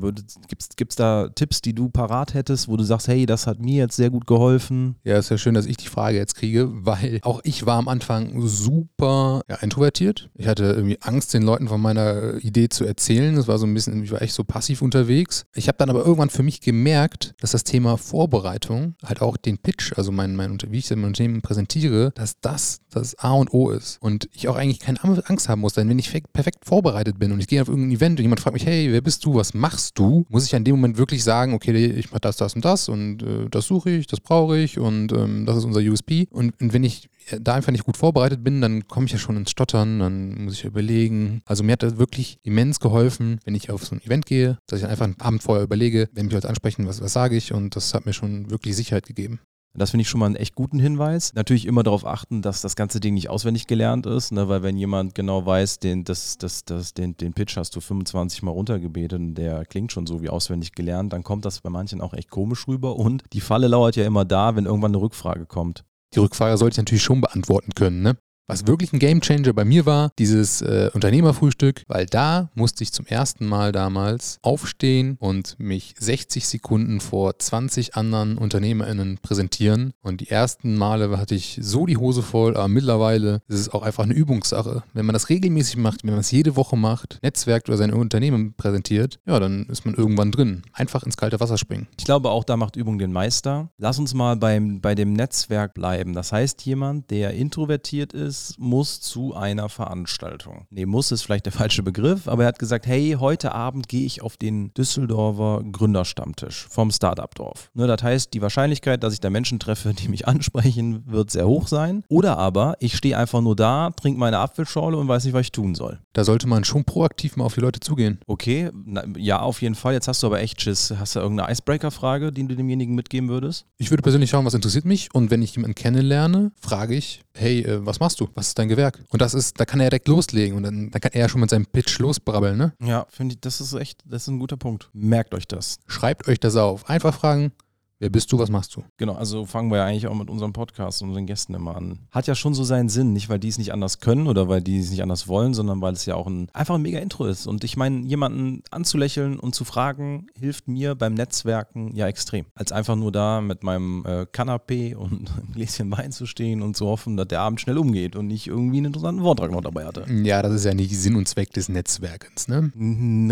Gibt 0.77 0.91
es 0.91 0.95
da 0.95 1.29
Tipps, 1.29 1.61
die 1.61 1.73
du 1.73 1.89
parat 1.89 2.33
hättest, 2.35 2.67
wo 2.67 2.77
du 2.77 2.83
sagst, 2.83 3.07
hey, 3.07 3.25
das 3.25 3.47
hat 3.47 3.59
mir 3.59 3.75
jetzt 3.75 3.95
sehr 3.95 4.09
gut 4.09 4.27
geholfen? 4.27 4.95
Ja, 5.03 5.17
ist 5.17 5.29
ja 5.29 5.37
schön, 5.37 5.55
dass 5.55 5.65
ich 5.65 5.77
die 5.77 5.87
Frage 5.87 6.17
jetzt 6.17 6.35
kriege, 6.35 6.69
weil 6.71 7.19
auch 7.23 7.41
ich 7.43 7.65
war 7.65 7.77
am 7.77 7.87
Anfang 7.87 8.41
super 8.47 9.41
ja, 9.49 9.55
introvertiert. 9.57 10.29
Ich 10.35 10.47
hatte 10.47 10.65
irgendwie 10.65 11.01
Angst, 11.01 11.33
den 11.33 11.43
Leuten 11.43 11.67
von 11.67 11.81
meiner 11.81 12.35
Idee 12.43 12.69
zu 12.69 12.85
erzählen. 12.85 13.35
Das 13.35 13.47
war 13.47 13.57
so 13.57 13.65
ein 13.65 13.73
bisschen, 13.73 14.03
ich 14.03 14.11
war 14.11 14.21
echt 14.21 14.33
so 14.33 14.43
passiv 14.43 14.81
unterwegs. 14.81 15.45
Ich 15.55 15.67
habe 15.67 15.77
dann 15.77 15.89
aber 15.89 15.99
irgendwann 15.99 16.29
für 16.29 16.43
mich 16.43 16.61
gemerkt, 16.61 17.33
dass 17.39 17.51
das 17.51 17.63
Thema 17.63 17.97
Vorbereitung, 17.97 18.95
halt 19.03 19.21
auch 19.21 19.37
den 19.37 19.57
Pitch, 19.57 19.93
also 19.95 20.11
mein, 20.11 20.35
mein 20.35 20.57
wie 20.69 20.77
ich 20.77 20.89
mein 20.91 21.05
Unternehmen 21.05 21.41
präsentiere, 21.41 22.11
dass 22.15 22.39
das 22.39 22.79
das 22.91 23.17
A 23.19 23.33
und 23.33 23.53
O 23.53 23.69
ist. 23.69 23.97
Und 24.01 24.29
ich 24.31 24.47
auch 24.47 24.55
eigentlich 24.55 24.79
keine 24.79 25.03
Angst 25.03 25.49
haben 25.49 25.61
muss, 25.61 25.73
denn 25.73 25.89
wenn 25.89 25.99
ich 25.99 26.11
perfekt 26.33 26.65
vorbereitet 26.65 27.19
bin 27.19 27.31
und 27.31 27.39
ich 27.39 27.47
gehe 27.47 27.61
auf 27.61 27.67
irgendein 27.67 27.95
Event 27.95 28.19
und 28.19 28.23
jemand 28.23 28.39
fragt 28.39 28.53
mich, 28.53 28.65
hey, 28.65 28.91
wer 28.91 29.01
bist 29.01 29.25
du, 29.25 29.35
was 29.35 29.53
machst 29.53 29.97
du, 29.99 30.25
muss 30.29 30.45
ich 30.45 30.55
an 30.55 30.63
dem 30.63 30.75
Moment 30.75 30.97
wirklich 30.97 31.23
sagen, 31.23 31.53
okay, 31.53 31.85
ich 31.85 32.11
mache 32.11 32.21
das, 32.25 32.37
das 32.37 32.55
und 32.55 32.65
das 32.65 32.89
und 32.89 33.23
äh, 33.23 33.49
das 33.49 33.65
suche 33.65 33.91
ich, 33.91 34.07
das 34.07 34.19
brauche 34.19 34.57
ich 34.57 34.79
und 34.79 35.11
ähm, 35.13 35.45
das 35.45 35.57
ist 35.57 35.65
unser 35.65 35.81
USP. 35.81 36.27
Und, 36.31 36.59
und 36.59 36.73
wenn 36.73 36.83
ich 36.83 37.09
da 37.39 37.55
einfach 37.55 37.71
nicht 37.71 37.85
gut 37.85 37.97
vorbereitet 37.97 38.43
bin, 38.43 38.61
dann 38.61 38.87
komme 38.87 39.05
ich 39.05 39.11
ja 39.11 39.17
schon 39.17 39.37
ins 39.37 39.51
Stottern, 39.51 39.99
dann 39.99 40.43
muss 40.43 40.55
ich 40.55 40.65
überlegen. 40.65 41.41
Also 41.45 41.63
mir 41.63 41.73
hat 41.73 41.83
das 41.83 41.97
wirklich 41.97 42.37
immens 42.43 42.79
geholfen, 42.79 43.39
wenn 43.45 43.55
ich 43.55 43.71
auf 43.71 43.85
so 43.85 43.95
ein 43.95 44.01
Event 44.03 44.25
gehe, 44.25 44.57
dass 44.67 44.79
ich 44.79 44.87
einfach 44.87 45.05
einen 45.05 45.19
Abend 45.19 45.43
vorher 45.43 45.63
überlege, 45.63 46.09
wenn 46.13 46.25
mich 46.25 46.33
Leute 46.33 46.49
ansprechen, 46.49 46.87
was, 46.87 47.01
was 47.01 47.13
sage 47.13 47.35
ich 47.35 47.53
und 47.53 47.75
das 47.75 47.93
hat 47.93 48.05
mir 48.05 48.13
schon 48.13 48.49
wirklich 48.49 48.75
Sicherheit 48.75 49.05
gegeben. 49.05 49.39
Das 49.77 49.91
finde 49.91 50.03
ich 50.03 50.09
schon 50.09 50.19
mal 50.19 50.27
einen 50.27 50.35
echt 50.35 50.55
guten 50.55 50.79
Hinweis. 50.79 51.33
Natürlich 51.33 51.65
immer 51.65 51.83
darauf 51.83 52.05
achten, 52.05 52.41
dass 52.41 52.61
das 52.61 52.75
ganze 52.75 52.99
Ding 52.99 53.13
nicht 53.13 53.29
auswendig 53.29 53.67
gelernt 53.67 54.05
ist, 54.05 54.31
ne? 54.31 54.47
weil 54.47 54.63
wenn 54.63 54.77
jemand 54.77 55.15
genau 55.15 55.45
weiß, 55.45 55.79
den, 55.79 56.03
das, 56.03 56.37
das, 56.37 56.63
das, 56.63 56.93
den, 56.93 57.17
den 57.17 57.33
Pitch 57.33 57.57
hast 57.57 57.75
du 57.75 57.81
25 57.81 58.43
Mal 58.43 58.51
runtergebetet 58.51 59.19
und 59.19 59.35
der 59.35 59.65
klingt 59.65 59.91
schon 59.91 60.07
so 60.07 60.21
wie 60.21 60.29
auswendig 60.29 60.73
gelernt, 60.73 61.13
dann 61.13 61.23
kommt 61.23 61.45
das 61.45 61.61
bei 61.61 61.69
manchen 61.69 62.01
auch 62.01 62.13
echt 62.13 62.29
komisch 62.29 62.67
rüber 62.67 62.95
und 62.95 63.23
die 63.33 63.41
Falle 63.41 63.67
lauert 63.67 63.95
ja 63.95 64.05
immer 64.05 64.25
da, 64.25 64.55
wenn 64.55 64.65
irgendwann 64.65 64.91
eine 64.91 65.01
Rückfrage 65.01 65.45
kommt. 65.45 65.83
Die 66.13 66.19
Rückfrage 66.19 66.57
sollte 66.57 66.75
ich 66.75 66.77
natürlich 66.77 67.03
schon 67.03 67.19
beantworten 67.19 67.71
können, 67.75 68.01
ne? 68.01 68.17
Was 68.47 68.67
wirklich 68.67 68.93
ein 68.93 68.99
Gamechanger 68.99 69.53
bei 69.53 69.65
mir 69.65 69.87
war, 69.87 70.11
dieses 70.19 70.61
äh, 70.61 70.91
Unternehmerfrühstück, 70.93 71.81
weil 71.87 72.05
da 72.05 72.51
musste 72.53 72.83
ich 72.83 72.93
zum 72.93 73.07
ersten 73.07 73.47
Mal 73.47 73.71
damals 73.71 74.37
aufstehen 74.43 75.17
und 75.19 75.55
mich 75.57 75.95
60 75.97 76.47
Sekunden 76.47 76.99
vor 76.99 77.39
20 77.39 77.95
anderen 77.95 78.37
UnternehmerInnen 78.37 79.17
präsentieren. 79.23 79.93
Und 80.03 80.21
die 80.21 80.29
ersten 80.29 80.77
Male 80.77 81.17
hatte 81.17 81.33
ich 81.33 81.57
so 81.59 81.87
die 81.87 81.97
Hose 81.97 82.21
voll, 82.21 82.55
aber 82.55 82.67
mittlerweile 82.67 83.41
ist 83.47 83.61
es 83.61 83.69
auch 83.69 83.81
einfach 83.81 84.03
eine 84.03 84.13
Übungssache. 84.13 84.83
Wenn 84.93 85.07
man 85.07 85.13
das 85.13 85.29
regelmäßig 85.29 85.77
macht, 85.77 86.03
wenn 86.03 86.11
man 86.11 86.19
es 86.19 86.29
jede 86.29 86.55
Woche 86.55 86.77
macht, 86.77 87.17
Netzwerkt 87.23 87.67
oder 87.67 87.79
sein 87.79 87.91
Unternehmen 87.91 88.53
präsentiert, 88.53 89.19
ja, 89.25 89.39
dann 89.39 89.65
ist 89.71 89.87
man 89.87 89.95
irgendwann 89.95 90.31
drin. 90.31 90.61
Einfach 90.71 91.01
ins 91.01 91.17
kalte 91.17 91.39
Wasser 91.39 91.57
springen. 91.57 91.87
Ich 91.97 92.05
glaube, 92.05 92.29
auch 92.29 92.43
da 92.43 92.57
macht 92.57 92.75
Übung 92.75 92.99
den 92.99 93.11
Meister. 93.11 93.71
Lass 93.79 93.97
uns 93.97 94.13
mal 94.13 94.35
beim, 94.35 94.81
bei 94.81 94.93
dem 94.93 95.13
Netzwerk 95.13 95.73
bleiben. 95.73 96.13
Das 96.13 96.31
heißt, 96.31 96.63
jemand, 96.63 97.09
der 97.09 97.33
introvertiert 97.33 98.13
ist, 98.13 98.34
ist, 98.35 98.59
muss 98.59 98.99
zu 98.99 99.33
einer 99.33 99.69
Veranstaltung. 99.69 100.67
Nee, 100.69 100.85
muss 100.85 101.11
ist 101.11 101.21
vielleicht 101.21 101.45
der 101.45 101.53
falsche 101.53 101.83
Begriff, 101.83 102.27
aber 102.27 102.43
er 102.43 102.47
hat 102.49 102.59
gesagt, 102.59 102.85
hey, 102.85 103.15
heute 103.19 103.53
Abend 103.53 103.87
gehe 103.87 104.05
ich 104.05 104.21
auf 104.21 104.37
den 104.37 104.73
Düsseldorfer 104.73 105.63
Gründerstammtisch 105.71 106.67
vom 106.69 106.91
Startup-Dorf. 106.91 107.71
Ne, 107.73 107.87
das 107.87 108.03
heißt, 108.03 108.33
die 108.33 108.41
Wahrscheinlichkeit, 108.41 109.03
dass 109.03 109.13
ich 109.13 109.19
da 109.21 109.29
Menschen 109.29 109.59
treffe, 109.59 109.93
die 109.93 110.09
mich 110.09 110.27
ansprechen, 110.27 111.03
wird 111.05 111.31
sehr 111.31 111.47
hoch 111.47 111.67
sein. 111.67 112.03
Oder 112.09 112.37
aber 112.37 112.75
ich 112.79 112.95
stehe 112.95 113.17
einfach 113.17 113.41
nur 113.41 113.55
da, 113.55 113.91
trinke 113.91 114.19
meine 114.19 114.39
Apfelschorle 114.39 114.97
und 114.97 115.07
weiß 115.07 115.25
nicht, 115.25 115.33
was 115.33 115.41
ich 115.41 115.51
tun 115.51 115.75
soll. 115.75 115.99
Da 116.13 116.23
sollte 116.23 116.47
man 116.47 116.63
schon 116.63 116.83
proaktiv 116.83 117.37
mal 117.37 117.45
auf 117.45 117.55
die 117.55 117.61
Leute 117.61 117.79
zugehen. 117.79 118.19
Okay, 118.27 118.69
na, 118.85 119.03
ja, 119.17 119.39
auf 119.39 119.61
jeden 119.61 119.75
Fall. 119.75 119.93
Jetzt 119.93 120.07
hast 120.07 120.23
du 120.23 120.27
aber 120.27 120.41
echt 120.41 120.61
Schiss. 120.61 120.93
Hast 120.97 121.15
du 121.15 121.19
irgendeine 121.19 121.51
Icebreaker-Frage, 121.51 122.31
die 122.31 122.47
du 122.47 122.55
demjenigen 122.55 122.95
mitgeben 122.95 123.29
würdest? 123.29 123.65
Ich 123.77 123.89
würde 123.91 124.03
persönlich 124.03 124.29
schauen, 124.29 124.45
was 124.45 124.53
interessiert 124.53 124.85
mich 124.85 125.13
und 125.13 125.31
wenn 125.31 125.41
ich 125.41 125.55
jemanden 125.55 125.75
kennenlerne, 125.75 126.51
frage 126.59 126.95
ich, 126.95 127.21
hey, 127.33 127.61
äh, 127.61 127.85
was 127.85 127.99
machst 127.99 128.19
du? 128.19 128.24
Was 128.33 128.49
ist 128.49 128.59
dein 128.59 128.69
Gewerk? 128.69 129.03
Und 129.09 129.21
das 129.21 129.33
ist, 129.33 129.59
da 129.59 129.65
kann 129.65 129.79
er 129.79 129.89
direkt 129.89 130.07
loslegen 130.07 130.57
und 130.57 130.63
dann, 130.63 130.91
dann 130.91 131.01
kann 131.01 131.11
er 131.13 131.29
schon 131.29 131.41
mit 131.41 131.49
seinem 131.49 131.65
Pitch 131.65 131.99
losbrabbeln, 131.99 132.57
ne? 132.57 132.73
Ja, 132.81 133.05
finde 133.09 133.35
ich, 133.35 133.41
das 133.41 133.61
ist 133.61 133.73
echt, 133.73 134.01
das 134.05 134.23
ist 134.23 134.27
ein 134.29 134.39
guter 134.39 134.57
Punkt. 134.57 134.89
Merkt 134.93 135.33
euch 135.33 135.47
das. 135.47 135.77
Schreibt 135.87 136.27
euch 136.27 136.39
das 136.39 136.55
auf. 136.55 136.89
Einfach 136.89 137.13
fragen, 137.13 137.51
Wer 137.97 138.09
bist 138.09 138.29
du, 138.31 138.37
was 138.37 138.49
machst 138.49 138.75
du? 138.75 138.83
Genau, 138.97 139.13
also 139.13 139.45
fangen 139.45 139.71
wir 139.71 139.77
ja 139.77 139.85
eigentlich 139.85 140.07
auch 140.07 140.15
mit 140.15 140.29
unserem 140.29 140.51
Podcast 140.51 141.01
und 141.01 141.09
unseren 141.09 141.27
Gästen 141.27 141.53
immer 141.53 141.77
an. 141.77 141.99
Hat 142.11 142.27
ja 142.27 142.35
schon 142.35 142.53
so 142.53 142.65
seinen 142.65 142.89
Sinn, 142.89 143.13
nicht 143.13 143.29
weil 143.29 143.39
die 143.39 143.47
es 143.47 143.57
nicht 143.57 143.71
anders 143.71 143.99
können 144.01 144.27
oder 144.27 144.49
weil 144.49 144.61
die 144.61 144.79
es 144.79 144.91
nicht 144.91 145.01
anders 145.01 145.29
wollen, 145.29 145.53
sondern 145.53 145.79
weil 145.79 145.93
es 145.93 146.05
ja 146.05 146.15
auch 146.15 146.27
ein 146.27 146.49
einfach 146.51 146.75
ein 146.75 146.81
mega 146.81 146.99
Intro 146.99 147.25
ist. 147.25 147.47
Und 147.47 147.63
ich 147.63 147.77
meine, 147.77 148.05
jemanden 148.05 148.63
anzulächeln 148.69 149.39
und 149.39 149.55
zu 149.55 149.63
fragen, 149.63 150.27
hilft 150.37 150.67
mir 150.67 150.95
beim 150.95 151.13
Netzwerken 151.13 151.95
ja 151.95 152.07
extrem. 152.07 152.47
Als 152.53 152.73
einfach 152.73 152.97
nur 152.97 153.13
da 153.13 153.39
mit 153.39 153.63
meinem 153.63 154.03
äh, 154.05 154.25
Kanapé 154.29 154.95
und 154.95 155.31
einem 155.37 155.53
Gläschen 155.53 155.89
Wein 155.91 156.11
zu 156.11 156.25
stehen 156.25 156.61
und 156.61 156.75
zu 156.75 156.87
hoffen, 156.87 157.15
dass 157.15 157.29
der 157.29 157.39
Abend 157.39 157.61
schnell 157.61 157.77
umgeht 157.77 158.17
und 158.17 158.29
ich 158.29 158.47
irgendwie 158.47 158.77
einen 158.77 158.87
interessanten 158.87 159.21
Vortrag 159.21 159.51
noch 159.51 159.61
dabei 159.61 159.85
hatte. 159.85 160.05
Ja, 160.11 160.41
das 160.41 160.53
ist 160.53 160.65
ja 160.65 160.73
nicht 160.73 160.97
Sinn 160.99 161.15
und 161.15 161.29
Zweck 161.29 161.53
des 161.53 161.69
Netzwerkens, 161.69 162.49
ne? 162.49 162.73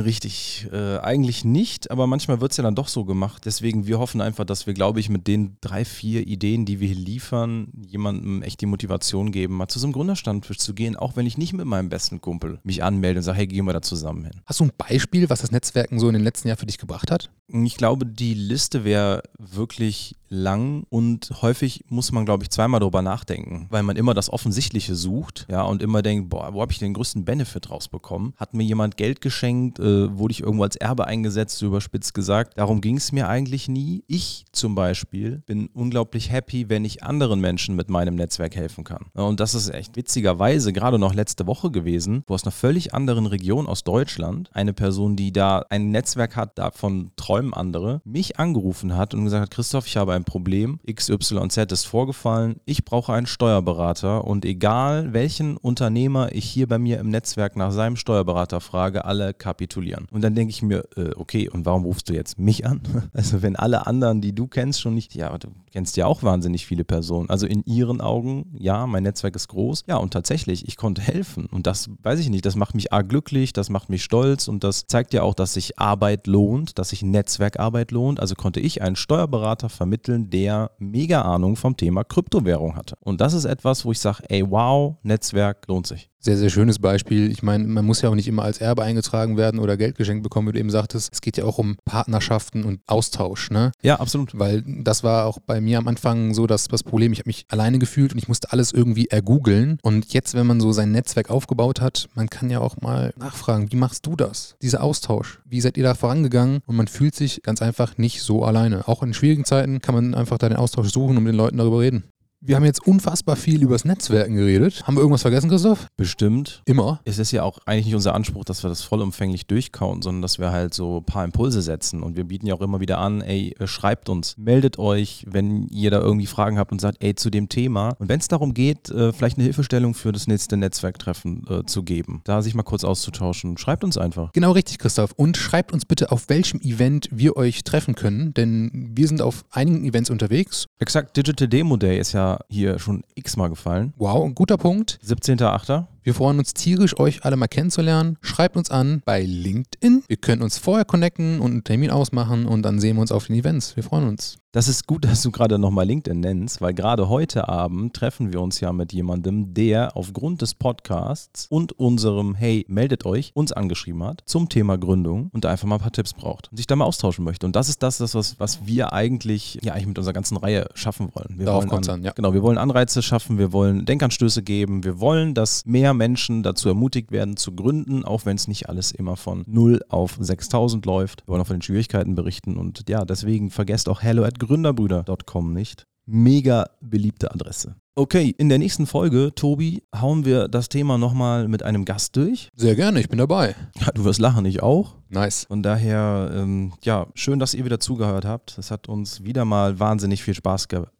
Richtig. 0.06 0.69
Äh, 0.71 0.99
eigentlich 0.99 1.43
nicht, 1.43 1.91
aber 1.91 2.08
manchmal 2.08 2.39
wird 2.39 2.52
es 2.52 2.58
ja 2.58 2.63
dann 2.63 2.76
doch 2.76 2.88
so 2.88 3.04
gemacht. 3.04 3.43
Deswegen, 3.43 3.88
wir 3.88 3.99
hoffen 3.99 4.21
einfach, 4.21 4.45
dass 4.45 4.53
dass 4.54 4.68
wir, 4.68 4.76
glaube 4.76 5.00
ich, 5.00 5.10
mit 5.10 5.26
den 5.26 5.58
drei, 5.62 5.84
vier 5.84 6.28
Ideen, 6.28 6.66
die 6.66 6.80
wir 6.80 6.88
hier 6.89 6.96
liefern, 6.96 7.70
jemandem 7.88 8.44
echt 8.44 8.62
die 8.62 8.68
Motivation 8.68 9.32
geben, 9.32 9.56
mal 9.56 9.68
zu 9.68 9.80
so 9.80 9.88
einem 9.88 9.94
Gründerstammtisch 9.94 10.60
zu 10.60 10.76
gehen, 10.76 10.96
auch 10.96 11.16
wenn 11.16 11.26
ich 11.26 11.39
nicht 11.39 11.54
mit 11.54 11.66
meinem 11.66 11.89
besten 11.89 12.22
Kumpel 12.22 12.60
mich 12.63 12.84
anmelde 12.84 13.20
und 13.20 13.24
sage, 13.24 13.39
hey, 13.39 13.48
gehen 13.48 13.66
wir 13.66 13.74
da 13.74 13.82
zusammen 13.82 14.26
hin. 14.26 14.42
Hast 14.46 14.60
du 14.60 14.66
ein 14.66 14.72
Beispiel, 14.78 15.28
was 15.32 15.42
das 15.42 15.50
Netzwerken 15.50 15.98
so 15.98 16.08
in 16.08 16.13
den 16.13 16.24
letzten 16.24 16.50
Jahren 16.50 16.60
für 16.60 16.68
dich 16.68 16.78
gebracht 16.78 17.10
hat? 17.10 17.32
Ich 17.48 17.78
glaube, 17.78 18.06
die 18.06 18.36
Liste 18.36 18.84
wäre 18.84 19.24
wirklich 19.39 20.16
lang 20.30 20.86
und 20.89 21.32
häufig 21.42 21.86
muss 21.89 22.12
man, 22.12 22.26
glaube 22.26 22.44
ich, 22.44 22.50
zweimal 22.50 22.80
darüber 22.80 23.02
nachdenken, 23.02 23.68
weil 23.70 23.84
man 23.84 23.96
immer 23.96 24.13
das 24.13 24.32
Offensichtliche 24.32 24.96
sucht, 24.96 25.46
ja, 25.50 25.62
und 25.63 25.82
immer 25.82 26.02
denkt, 26.02 26.30
boah, 26.30 26.54
wo 26.54 26.62
habe 26.62 26.72
ich 26.72 26.80
den 26.80 26.94
größten 26.94 27.26
Benefit 27.26 27.70
rausbekommen? 27.70 28.34
Hat 28.38 28.54
mir 28.54 28.63
jemand 28.63 28.98
Geld 28.98 29.22
geschenkt? 29.22 29.80
Äh, 29.80 30.18
wurde 30.18 30.32
ich 30.32 30.42
irgendwo 30.42 30.63
als 30.63 30.76
Erbe 30.76 31.06
eingesetzt, 31.06 31.58
so 31.58 31.68
überspitzt 31.68 32.13
gesagt? 32.13 32.58
Darum 32.58 32.82
ging 32.82 32.98
es 32.98 33.12
mir 33.12 33.28
eigentlich 33.30 33.68
nie. 33.68 34.04
Ich 34.08 34.42
zum 34.54 34.76
Beispiel 34.76 35.42
bin 35.46 35.68
unglaublich 35.74 36.32
happy, 36.32 36.70
wenn 36.70 36.86
ich 36.86 37.04
anderen 37.04 37.39
Menschen 37.39 37.76
mit 37.76 37.89
meinem 37.89 38.16
Netzwerk 38.16 38.56
helfen 38.56 38.84
kann. 38.84 39.08
Und 39.13 39.39
das 39.39 39.56
ist 39.56 39.70
echt 39.70 39.96
witzigerweise 39.96 40.72
gerade 40.74 41.00
noch 41.00 41.13
letzte 41.13 41.48
Woche 41.48 41.72
gewesen, 41.72 42.24
wo 42.28 42.36
aus 42.36 42.44
einer 42.44 42.52
völlig 42.52 42.94
anderen 42.94 43.26
Region 43.26 43.68
aus 43.68 43.84
Deutschland 43.84 44.50
eine 44.54 44.74
Person, 44.74 45.16
die 45.16 45.32
da 45.32 45.66
ein 45.70 45.89
Netzwerk 45.89 46.36
hat, 46.36 46.58
davon 46.58 47.12
träumen 47.16 47.54
andere, 47.54 48.02
mich 48.06 48.39
angerufen 48.39 48.96
hat 48.96 49.13
und 49.13 49.26
gesagt 49.26 49.44
hat, 49.44 49.52
Christoph, 49.52 49.88
ich 49.88 49.98
habe 49.98 50.13
ein 50.13 50.24
Problem, 50.24 50.80
XYZ 50.92 51.72
ist 51.72 51.86
vorgefallen, 51.86 52.58
ich 52.66 52.86
brauche 52.86 53.13
einen 53.13 53.26
Steuerberater 53.26 54.24
und 54.24 54.46
egal 54.46 55.13
welchen 55.13 55.58
Unternehmer 55.58 56.32
ich 56.32 56.46
hier 56.46 56.68
bei 56.68 56.78
mir 56.78 57.00
im 57.00 57.10
Netzwerk 57.10 57.56
nach 57.56 57.72
seinem 57.72 57.96
Steuerberater 57.96 58.62
frage, 58.62 59.06
alle 59.06 59.34
kapitulieren. 59.34 60.08
Und 60.12 60.22
dann 60.22 60.36
denke 60.36 60.52
ich 60.52 60.62
mir, 60.62 60.84
äh, 60.96 61.12
okay, 61.16 61.50
und 61.50 61.66
warum 61.66 61.86
rufst 61.86 62.10
du 62.10 62.13
jetzt 62.13 62.38
mich 62.39 62.66
an? 62.66 62.82
Also 63.13 63.42
wenn 63.42 63.56
alle 63.56 63.86
anderen, 63.86 64.22
die 64.22 64.34
die 64.34 64.42
du 64.43 64.47
kennst, 64.47 64.82
schon 64.82 64.93
nicht, 64.93 65.15
ja, 65.15 65.38
du 65.38 65.47
kennst 65.71 65.95
ja 65.95 66.06
auch 66.06 66.21
wahnsinnig 66.21 66.65
viele 66.65 66.84
Personen. 66.84 67.29
Also 67.29 67.47
in 67.47 67.63
ihren 67.65 68.01
Augen, 68.01 68.56
ja, 68.60 68.86
mein 68.88 69.03
Netzwerk 69.03 69.36
ist 69.36 69.47
groß. 69.47 69.86
Ja, 69.88 69.97
und 69.97 70.12
tatsächlich, 70.12 70.67
ich 70.67 70.75
konnte 70.75 71.01
helfen. 71.01 71.45
Und 71.45 71.65
das 71.65 71.89
weiß 72.03 72.19
ich 72.19 72.29
nicht, 72.29 72.45
das 72.45 72.56
macht 72.56 72.75
mich 72.75 72.91
A 72.91 73.01
glücklich, 73.01 73.53
das 73.53 73.69
macht 73.69 73.89
mich 73.89 74.03
stolz 74.03 74.47
und 74.47 74.63
das 74.63 74.88
zeigt 74.88 75.13
ja 75.13 75.23
auch, 75.23 75.34
dass 75.34 75.53
sich 75.53 75.79
Arbeit 75.79 76.27
lohnt, 76.27 76.77
dass 76.77 76.89
sich 76.89 77.03
Netzwerkarbeit 77.03 77.91
lohnt. 77.91 78.19
Also 78.19 78.36
konnte 78.36 78.60
ich 78.60 78.82
einen 78.82 78.97
Steuerberater 78.97 79.69
vermitteln, 79.69 80.29
der 80.29 80.71
mega 80.77 81.21
Ahnung 81.21 81.56
vom 81.56 81.77
Thema 81.77 82.03
Kryptowährung 82.03 82.75
hatte. 82.75 82.97
Und 82.99 83.21
das 83.21 83.34
ist 83.34 83.45
etwas, 83.45 83.86
wo 83.86 83.91
ich 83.91 83.99
sage, 83.99 84.23
ey, 84.27 84.49
wow, 84.49 84.97
Netzwerk 85.03 85.67
lohnt 85.67 85.88
sich. 85.88 86.10
Sehr, 86.25 86.38
sehr 86.38 86.49
schönes 86.49 86.79
Beispiel. 86.79 87.29
Ich 87.29 87.43
meine, 87.43 87.67
man 87.67 87.83
muss 87.83 88.01
ja 88.01 88.07
auch 88.07 88.15
nicht 88.15 88.29
immer 88.29 88.43
als 88.43 88.59
Erbe 88.62 88.83
eingetragen 88.83 89.36
werden 89.36 89.59
oder 89.59 89.75
Geld 89.75 89.97
geschenkt 89.97 90.23
bekommen, 90.23 90.47
wie 90.47 90.53
du 90.53 90.59
eben 90.59 90.69
sagtest. 90.69 91.09
Es 91.12 91.19
geht 91.19 91.36
ja 91.36 91.43
auch 91.43 91.57
um 91.57 91.75
Partnerschaften 91.83 92.63
und 92.63 92.79
Austausch, 92.88 93.51
ne? 93.51 93.73
Ja, 93.81 93.99
absolut. 93.99 94.31
Weil 94.39 94.63
das 94.65 95.03
war 95.03 95.25
auch 95.25 95.39
bei 95.45 95.59
mir 95.59 95.79
am 95.79 95.88
Anfang 95.89 96.33
so 96.33 96.47
das, 96.47 96.69
das 96.69 96.81
Problem. 96.81 97.12
Ich 97.12 97.19
habe 97.19 97.27
mich 97.27 97.45
alleine 97.49 97.77
gefühlt 97.77 98.13
und 98.13 98.19
ich 98.19 98.29
musste 98.29 98.53
alles 98.53 98.71
irgendwie 98.71 99.07
ergoogeln. 99.07 99.79
Und 99.81 100.13
jetzt, 100.13 100.33
wenn 100.33 100.47
man 100.47 100.62
so 100.62 100.71
sein 100.71 100.93
Netzwerk 100.93 101.29
aufgebaut 101.29 101.81
hat, 101.81 102.07
man 102.15 102.29
kann 102.29 102.49
ja 102.49 102.62
auch 102.62 102.79
mal 102.79 103.13
nachfragen, 103.17 103.73
wie 103.73 103.75
machst 103.75 104.05
du 104.05 104.15
das? 104.15 104.55
Dieser 104.62 104.81
Austausch. 104.81 105.41
Wie 105.43 105.59
seid 105.59 105.75
ihr 105.75 105.83
da 105.83 105.93
vorangegangen? 105.93 106.62
Und 106.65 106.77
man 106.77 106.88
fühlt 106.88 107.15
sich 107.15 107.43
ganz 107.43 107.62
einfach 107.62 107.97
nicht 107.97 108.21
so 108.21 108.45
alleine. 108.45 108.88
Auch 108.88 109.03
in 109.03 109.13
schwierigen 109.13 109.43
Zeiten 109.43 109.81
kann 109.81 109.93
man 109.93 110.15
einfach 110.15 110.38
da 110.38 110.47
den 110.47 110.57
Austausch 110.57 110.89
suchen 110.89 111.17
und 111.17 111.23
mit 111.23 111.33
den 111.33 111.38
Leuten 111.38 111.57
darüber 111.57 111.81
reden. 111.81 112.05
Wir 112.45 112.58
haben 112.58 112.65
jetzt 112.65 112.86
unfassbar 112.86 113.38
viel 113.38 113.63
übers 113.63 113.86
Netzwerken 113.86 114.36
geredet. 114.36 114.84
Haben 114.86 114.95
wir 114.95 114.99
irgendwas 114.99 115.21
vergessen, 115.21 115.49
Christoph? 115.49 115.88
Bestimmt. 115.95 116.62
Immer. 116.65 116.99
Es 117.06 117.17
ist 117.17 117.32
ja 117.32 117.43
auch 117.43 117.60
eigentlich 117.65 117.86
nicht 117.86 117.95
unser 117.95 118.13
Anspruch, 118.13 118.43
dass 118.43 118.63
wir 118.63 118.69
das 118.69 118.82
vollumfänglich 118.82 119.47
durchkauen, 119.47 120.01
sondern 120.01 120.21
dass 120.21 120.39
wir 120.39 120.51
halt 120.51 120.73
so 120.73 120.97
ein 120.97 121.06
paar 121.06 121.23
Impulse 121.23 121.62
setzen. 121.62 122.03
Und 122.03 122.17
wir 122.17 122.25
bieten 122.25 122.45
ja 122.45 122.53
auch 122.53 122.60
immer 122.60 122.82
wieder 122.82 122.97
an, 122.97 123.21
ey, 123.21 123.56
schreibt 123.63 124.10
uns, 124.10 124.36
meldet 124.38 124.77
euch, 124.77 125.25
wenn 125.25 125.69
ihr 125.69 125.89
da 125.89 126.01
irgendwie 126.01 126.25
Fragen 126.25 126.58
habt 126.60 126.73
und 126.73 126.82
sagt, 126.82 127.01
ey, 127.01 127.15
zu 127.15 127.29
dem 127.29 127.47
Thema. 127.47 127.95
Und 127.99 128.10
wenn 128.10 128.19
es 128.19 128.27
darum 128.27 128.53
geht, 128.53 128.89
äh, 128.89 129.13
vielleicht 129.13 129.38
eine 129.38 129.45
Hilfestellung 129.45 129.93
für 129.93 130.12
das 130.12 130.27
nächste 130.27 130.58
Netzwerktreffen 130.58 131.45
äh, 131.49 131.63
zu 131.65 131.84
geben, 131.84 132.19
da 132.25 132.41
sich 132.41 132.56
mal 132.56 132.63
kurz 132.63 132.84
auszutauschen, 132.84 133.58
schreibt 133.58 133.86
uns 133.86 133.97
einfach. 133.97 134.34
Genau 134.34 134.51
richtig, 134.51 134.79
Christoph. 134.79 135.13
Und 135.15 135.38
schreibt 135.38 135.71
uns 135.71 135.86
bitte, 135.86 136.12
auf 136.12 136.27
welchem 136.27 136.60
Event 136.60 137.08
wir 137.10 137.38
euch 137.38 137.63
treffen 137.63 137.95
können, 137.95 138.34
denn 138.34 138.91
wir 138.93 139.08
sind 139.08 139.21
auf 139.21 139.45
einigen 139.49 139.86
Events 139.86 140.10
unterwegs. 140.10 140.65
Exakt, 140.79 141.15
Digital 141.15 141.47
Demo 141.47 141.77
Day 141.77 141.97
ist 141.97 142.12
ja 142.12 142.33
hier 142.50 142.80
schon 142.80 143.04
x-mal 143.15 143.50
gefallen. 143.50 143.93
Wow, 143.98 144.26
ein 144.26 144.36
guter 144.36 144.58
Punkt. 144.58 145.00
17.8. 145.06 145.86
Wir 146.06 146.13
freuen 146.13 146.38
uns 146.38 146.54
tierisch, 146.54 147.00
euch 147.00 147.24
alle 147.24 147.38
mal 147.38 147.48
kennenzulernen. 147.48 148.18
Schreibt 148.22 148.58
uns 148.58 148.70
an 148.70 149.02
bei 149.06 149.22
LinkedIn. 149.22 150.04
Wir 150.06 150.18
können 150.18 150.42
uns 150.42 150.58
vorher 150.58 150.84
connecten 150.84 151.39
und 151.39 151.52
einen 151.52 151.63
Termin 151.63 151.92
ausmachen 151.92 152.46
und 152.46 152.63
dann 152.63 152.82
sehen 152.82 152.98
wir 152.98 153.02
uns 153.02 153.13
auf 153.13 153.28
den 153.28 153.38
Events. 153.38 153.78
Wir 153.78 153.84
freuen 153.84 154.10
uns. 154.10 154.38
Das 154.54 154.68
ist 154.68 154.86
gut, 154.86 155.04
dass 155.06 155.24
du 155.24 155.32
gerade 155.32 155.58
nochmal 155.58 155.88
LinkedIn 155.88 156.20
nennst, 156.20 156.62
weil 156.62 156.74
gerade 156.74 157.10
heute 157.10 157.50
Abend 157.50 157.96
treffen 157.96 158.32
wir 158.32 158.42
uns 158.42 158.60
ja 158.60 158.72
mit 158.72 158.94
jemandem, 158.94 159.54
der 159.54 159.98
aufgrund 159.98 160.42
des 160.42 160.54
Podcasts 160.54 161.48
und 161.50 161.72
unserem 161.80 162.36
Hey, 162.36 162.66
meldet 162.68 163.06
euch, 163.06 163.32
uns 163.34 163.52
angeschrieben 163.52 164.04
hat 164.04 164.24
zum 164.26 164.50
Thema 164.50 164.78
Gründung 164.78 165.30
und 165.34 165.44
da 165.44 165.50
einfach 165.50 165.68
mal 165.68 165.76
ein 165.76 165.82
paar 165.82 165.92
Tipps 165.92 166.13
braucht 166.13 166.50
und 166.52 166.58
sich 166.58 166.68
da 166.68 166.76
mal 166.76 166.86
austauschen 166.86 167.26
möchte. 167.26 167.46
Und 167.48 167.56
das 167.56 167.68
ist 167.68 167.82
das, 167.82 167.98
das 167.98 168.13
was, 168.13 168.39
was 168.39 168.66
wir 168.68 168.94
eigentlich, 168.94 169.60
ja, 169.63 169.74
eigentlich 169.74 169.88
mit 169.88 169.98
unserer 169.98 170.13
ganzen 170.13 170.38
Reihe 170.38 170.68
schaffen 170.76 171.10
wollen. 171.13 171.39
Wir 171.39 171.46
Darauf 171.46 171.62
wollen 171.62 171.70
kommt's 171.70 171.89
an, 171.89 172.02
an, 172.02 172.04
ja. 172.04 172.12
Genau, 172.12 172.34
wir 172.34 172.44
wollen 172.44 172.58
Anreize 172.60 173.02
schaffen, 173.02 173.39
wir 173.39 173.54
wollen 173.54 173.86
Denkanstöße 173.86 174.44
geben, 174.44 174.84
wir 174.84 175.00
wollen, 175.00 175.34
dass 175.34 175.66
mehr 175.66 175.92
Menschen 175.93 176.43
dazu 176.43 176.69
ermutigt 176.69 177.12
werden 177.12 177.38
zu 177.38 177.56
gründen, 177.56 178.03
auch 178.06 178.25
wenn 178.25 178.36
es 178.36 178.47
nicht 178.47 178.69
alles 178.69 178.91
immer 178.91 179.15
von 179.15 179.43
0 179.47 179.82
auf 179.89 180.17
6000 180.19 180.86
läuft. 180.86 181.23
Wir 181.25 181.29
wollen 181.29 181.41
auch 181.41 181.47
von 181.47 181.58
den 181.58 181.62
Schwierigkeiten 181.62 182.15
berichten 182.15 182.58
und 182.58 182.89
ja, 182.89 183.06
deswegen 183.06 183.49
vergesst 183.49 183.89
auch 183.89 184.01
hello 184.01 184.23
at 184.23 184.39
gründerbrüder.com 184.39 185.53
nicht. 185.53 185.86
Mega 186.06 186.65
beliebte 186.82 187.32
Adresse. 187.32 187.75
Okay, 187.95 188.34
in 188.38 188.49
der 188.49 188.58
nächsten 188.58 188.88
Folge, 188.88 189.34
Tobi, 189.36 189.84
hauen 189.95 190.25
wir 190.25 190.47
das 190.47 190.67
Thema 190.67 190.97
nochmal 190.97 191.47
mit 191.47 191.62
einem 191.62 191.86
Gast 191.86 192.15
durch. 192.15 192.49
Sehr 192.56 192.75
gerne, 192.75 192.99
ich 192.99 193.08
bin 193.08 193.19
dabei. 193.19 193.56
Ja, 193.79 193.91
du 193.93 194.03
wirst 194.03 194.19
lachen, 194.19 194.45
ich 194.45 194.63
auch. 194.63 194.95
Nice. 195.10 195.45
Von 195.45 195.62
daher, 195.62 196.32
ähm, 196.34 196.73
ja, 196.82 197.06
schön, 197.13 197.38
dass 197.38 197.53
ihr 197.53 197.65
wieder 197.65 197.79
zugehört 197.79 198.25
habt. 198.25 198.58
Es 198.58 198.71
hat 198.71 198.89
uns 198.89 199.23
wieder 199.23 199.45
mal 199.45 199.79
wahnsinnig 199.79 200.23
viel 200.23 200.34
Spaß 200.34 200.67
gemacht. 200.69 200.91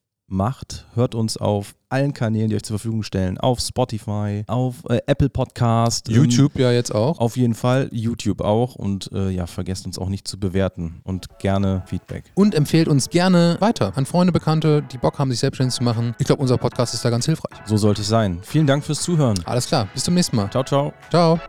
Hört 0.96 1.16
uns 1.16 1.38
auf 1.38 1.76
allen 1.90 2.14
Kanälen, 2.14 2.50
die 2.50 2.56
euch 2.56 2.64
zur 2.64 2.80
Verfügung 2.80 3.04
stellen. 3.04 3.38
Auf 3.38 3.60
Spotify, 3.60 4.44
auf 4.48 4.78
äh, 4.90 5.00
Apple 5.06 5.30
Podcast. 5.30 6.10
ähm, 6.10 6.16
YouTube 6.16 6.58
ja 6.58 6.72
jetzt 6.72 6.94
auch. 6.94 7.20
auf 7.20 7.38
jeden 7.38 7.54
Fall, 7.54 7.88
YouTube 7.92 8.42
auch. 8.42 8.76
Und 8.76 9.12
äh, 9.14 9.30
ja, 9.30 9.46
vergesst 9.46 9.86
uns 9.86 10.00
auch 10.00 10.10
nicht 10.10 10.28
zu 10.28 10.40
bewerten 10.40 11.02
und 11.04 11.40
gerne 11.40 11.84
Feedback. 11.86 12.26
Und 12.34 12.56
empfehlt 12.56 12.88
uns 12.88 13.10
gerne 13.10 13.58
weiter 13.60 13.94
an 13.96 14.06
Freunde, 14.06 14.34
Bekannte, 14.34 14.82
die 14.92 14.98
Bock 14.98 15.20
haben, 15.20 15.30
sich 15.30 15.40
selbstständig 15.40 15.76
zu 15.76 15.84
machen. 15.84 16.16
Ich 16.18 16.26
glaube, 16.26 16.42
unser 16.42 16.58
Podcast 16.58 16.94
ist 16.94 17.06
da 17.06 17.10
ganz 17.10 17.26
hilfreich. 17.26 17.60
So 17.66 17.78
sollte 17.78 18.02
es 18.02 18.08
sein. 18.08 18.40
Vielen 18.42 18.68
Dank 18.68 18.84
fürs 18.84 19.02
Zuhören. 19.02 19.40
Alles 19.46 19.68
klar, 19.68 19.88
bis 19.94 20.04
zum 20.04 20.16
nächsten 20.16 20.36
Mal. 20.36 20.50
Ciao, 20.50 20.64
ciao. 20.64 20.94
Ciao. 21.10 21.40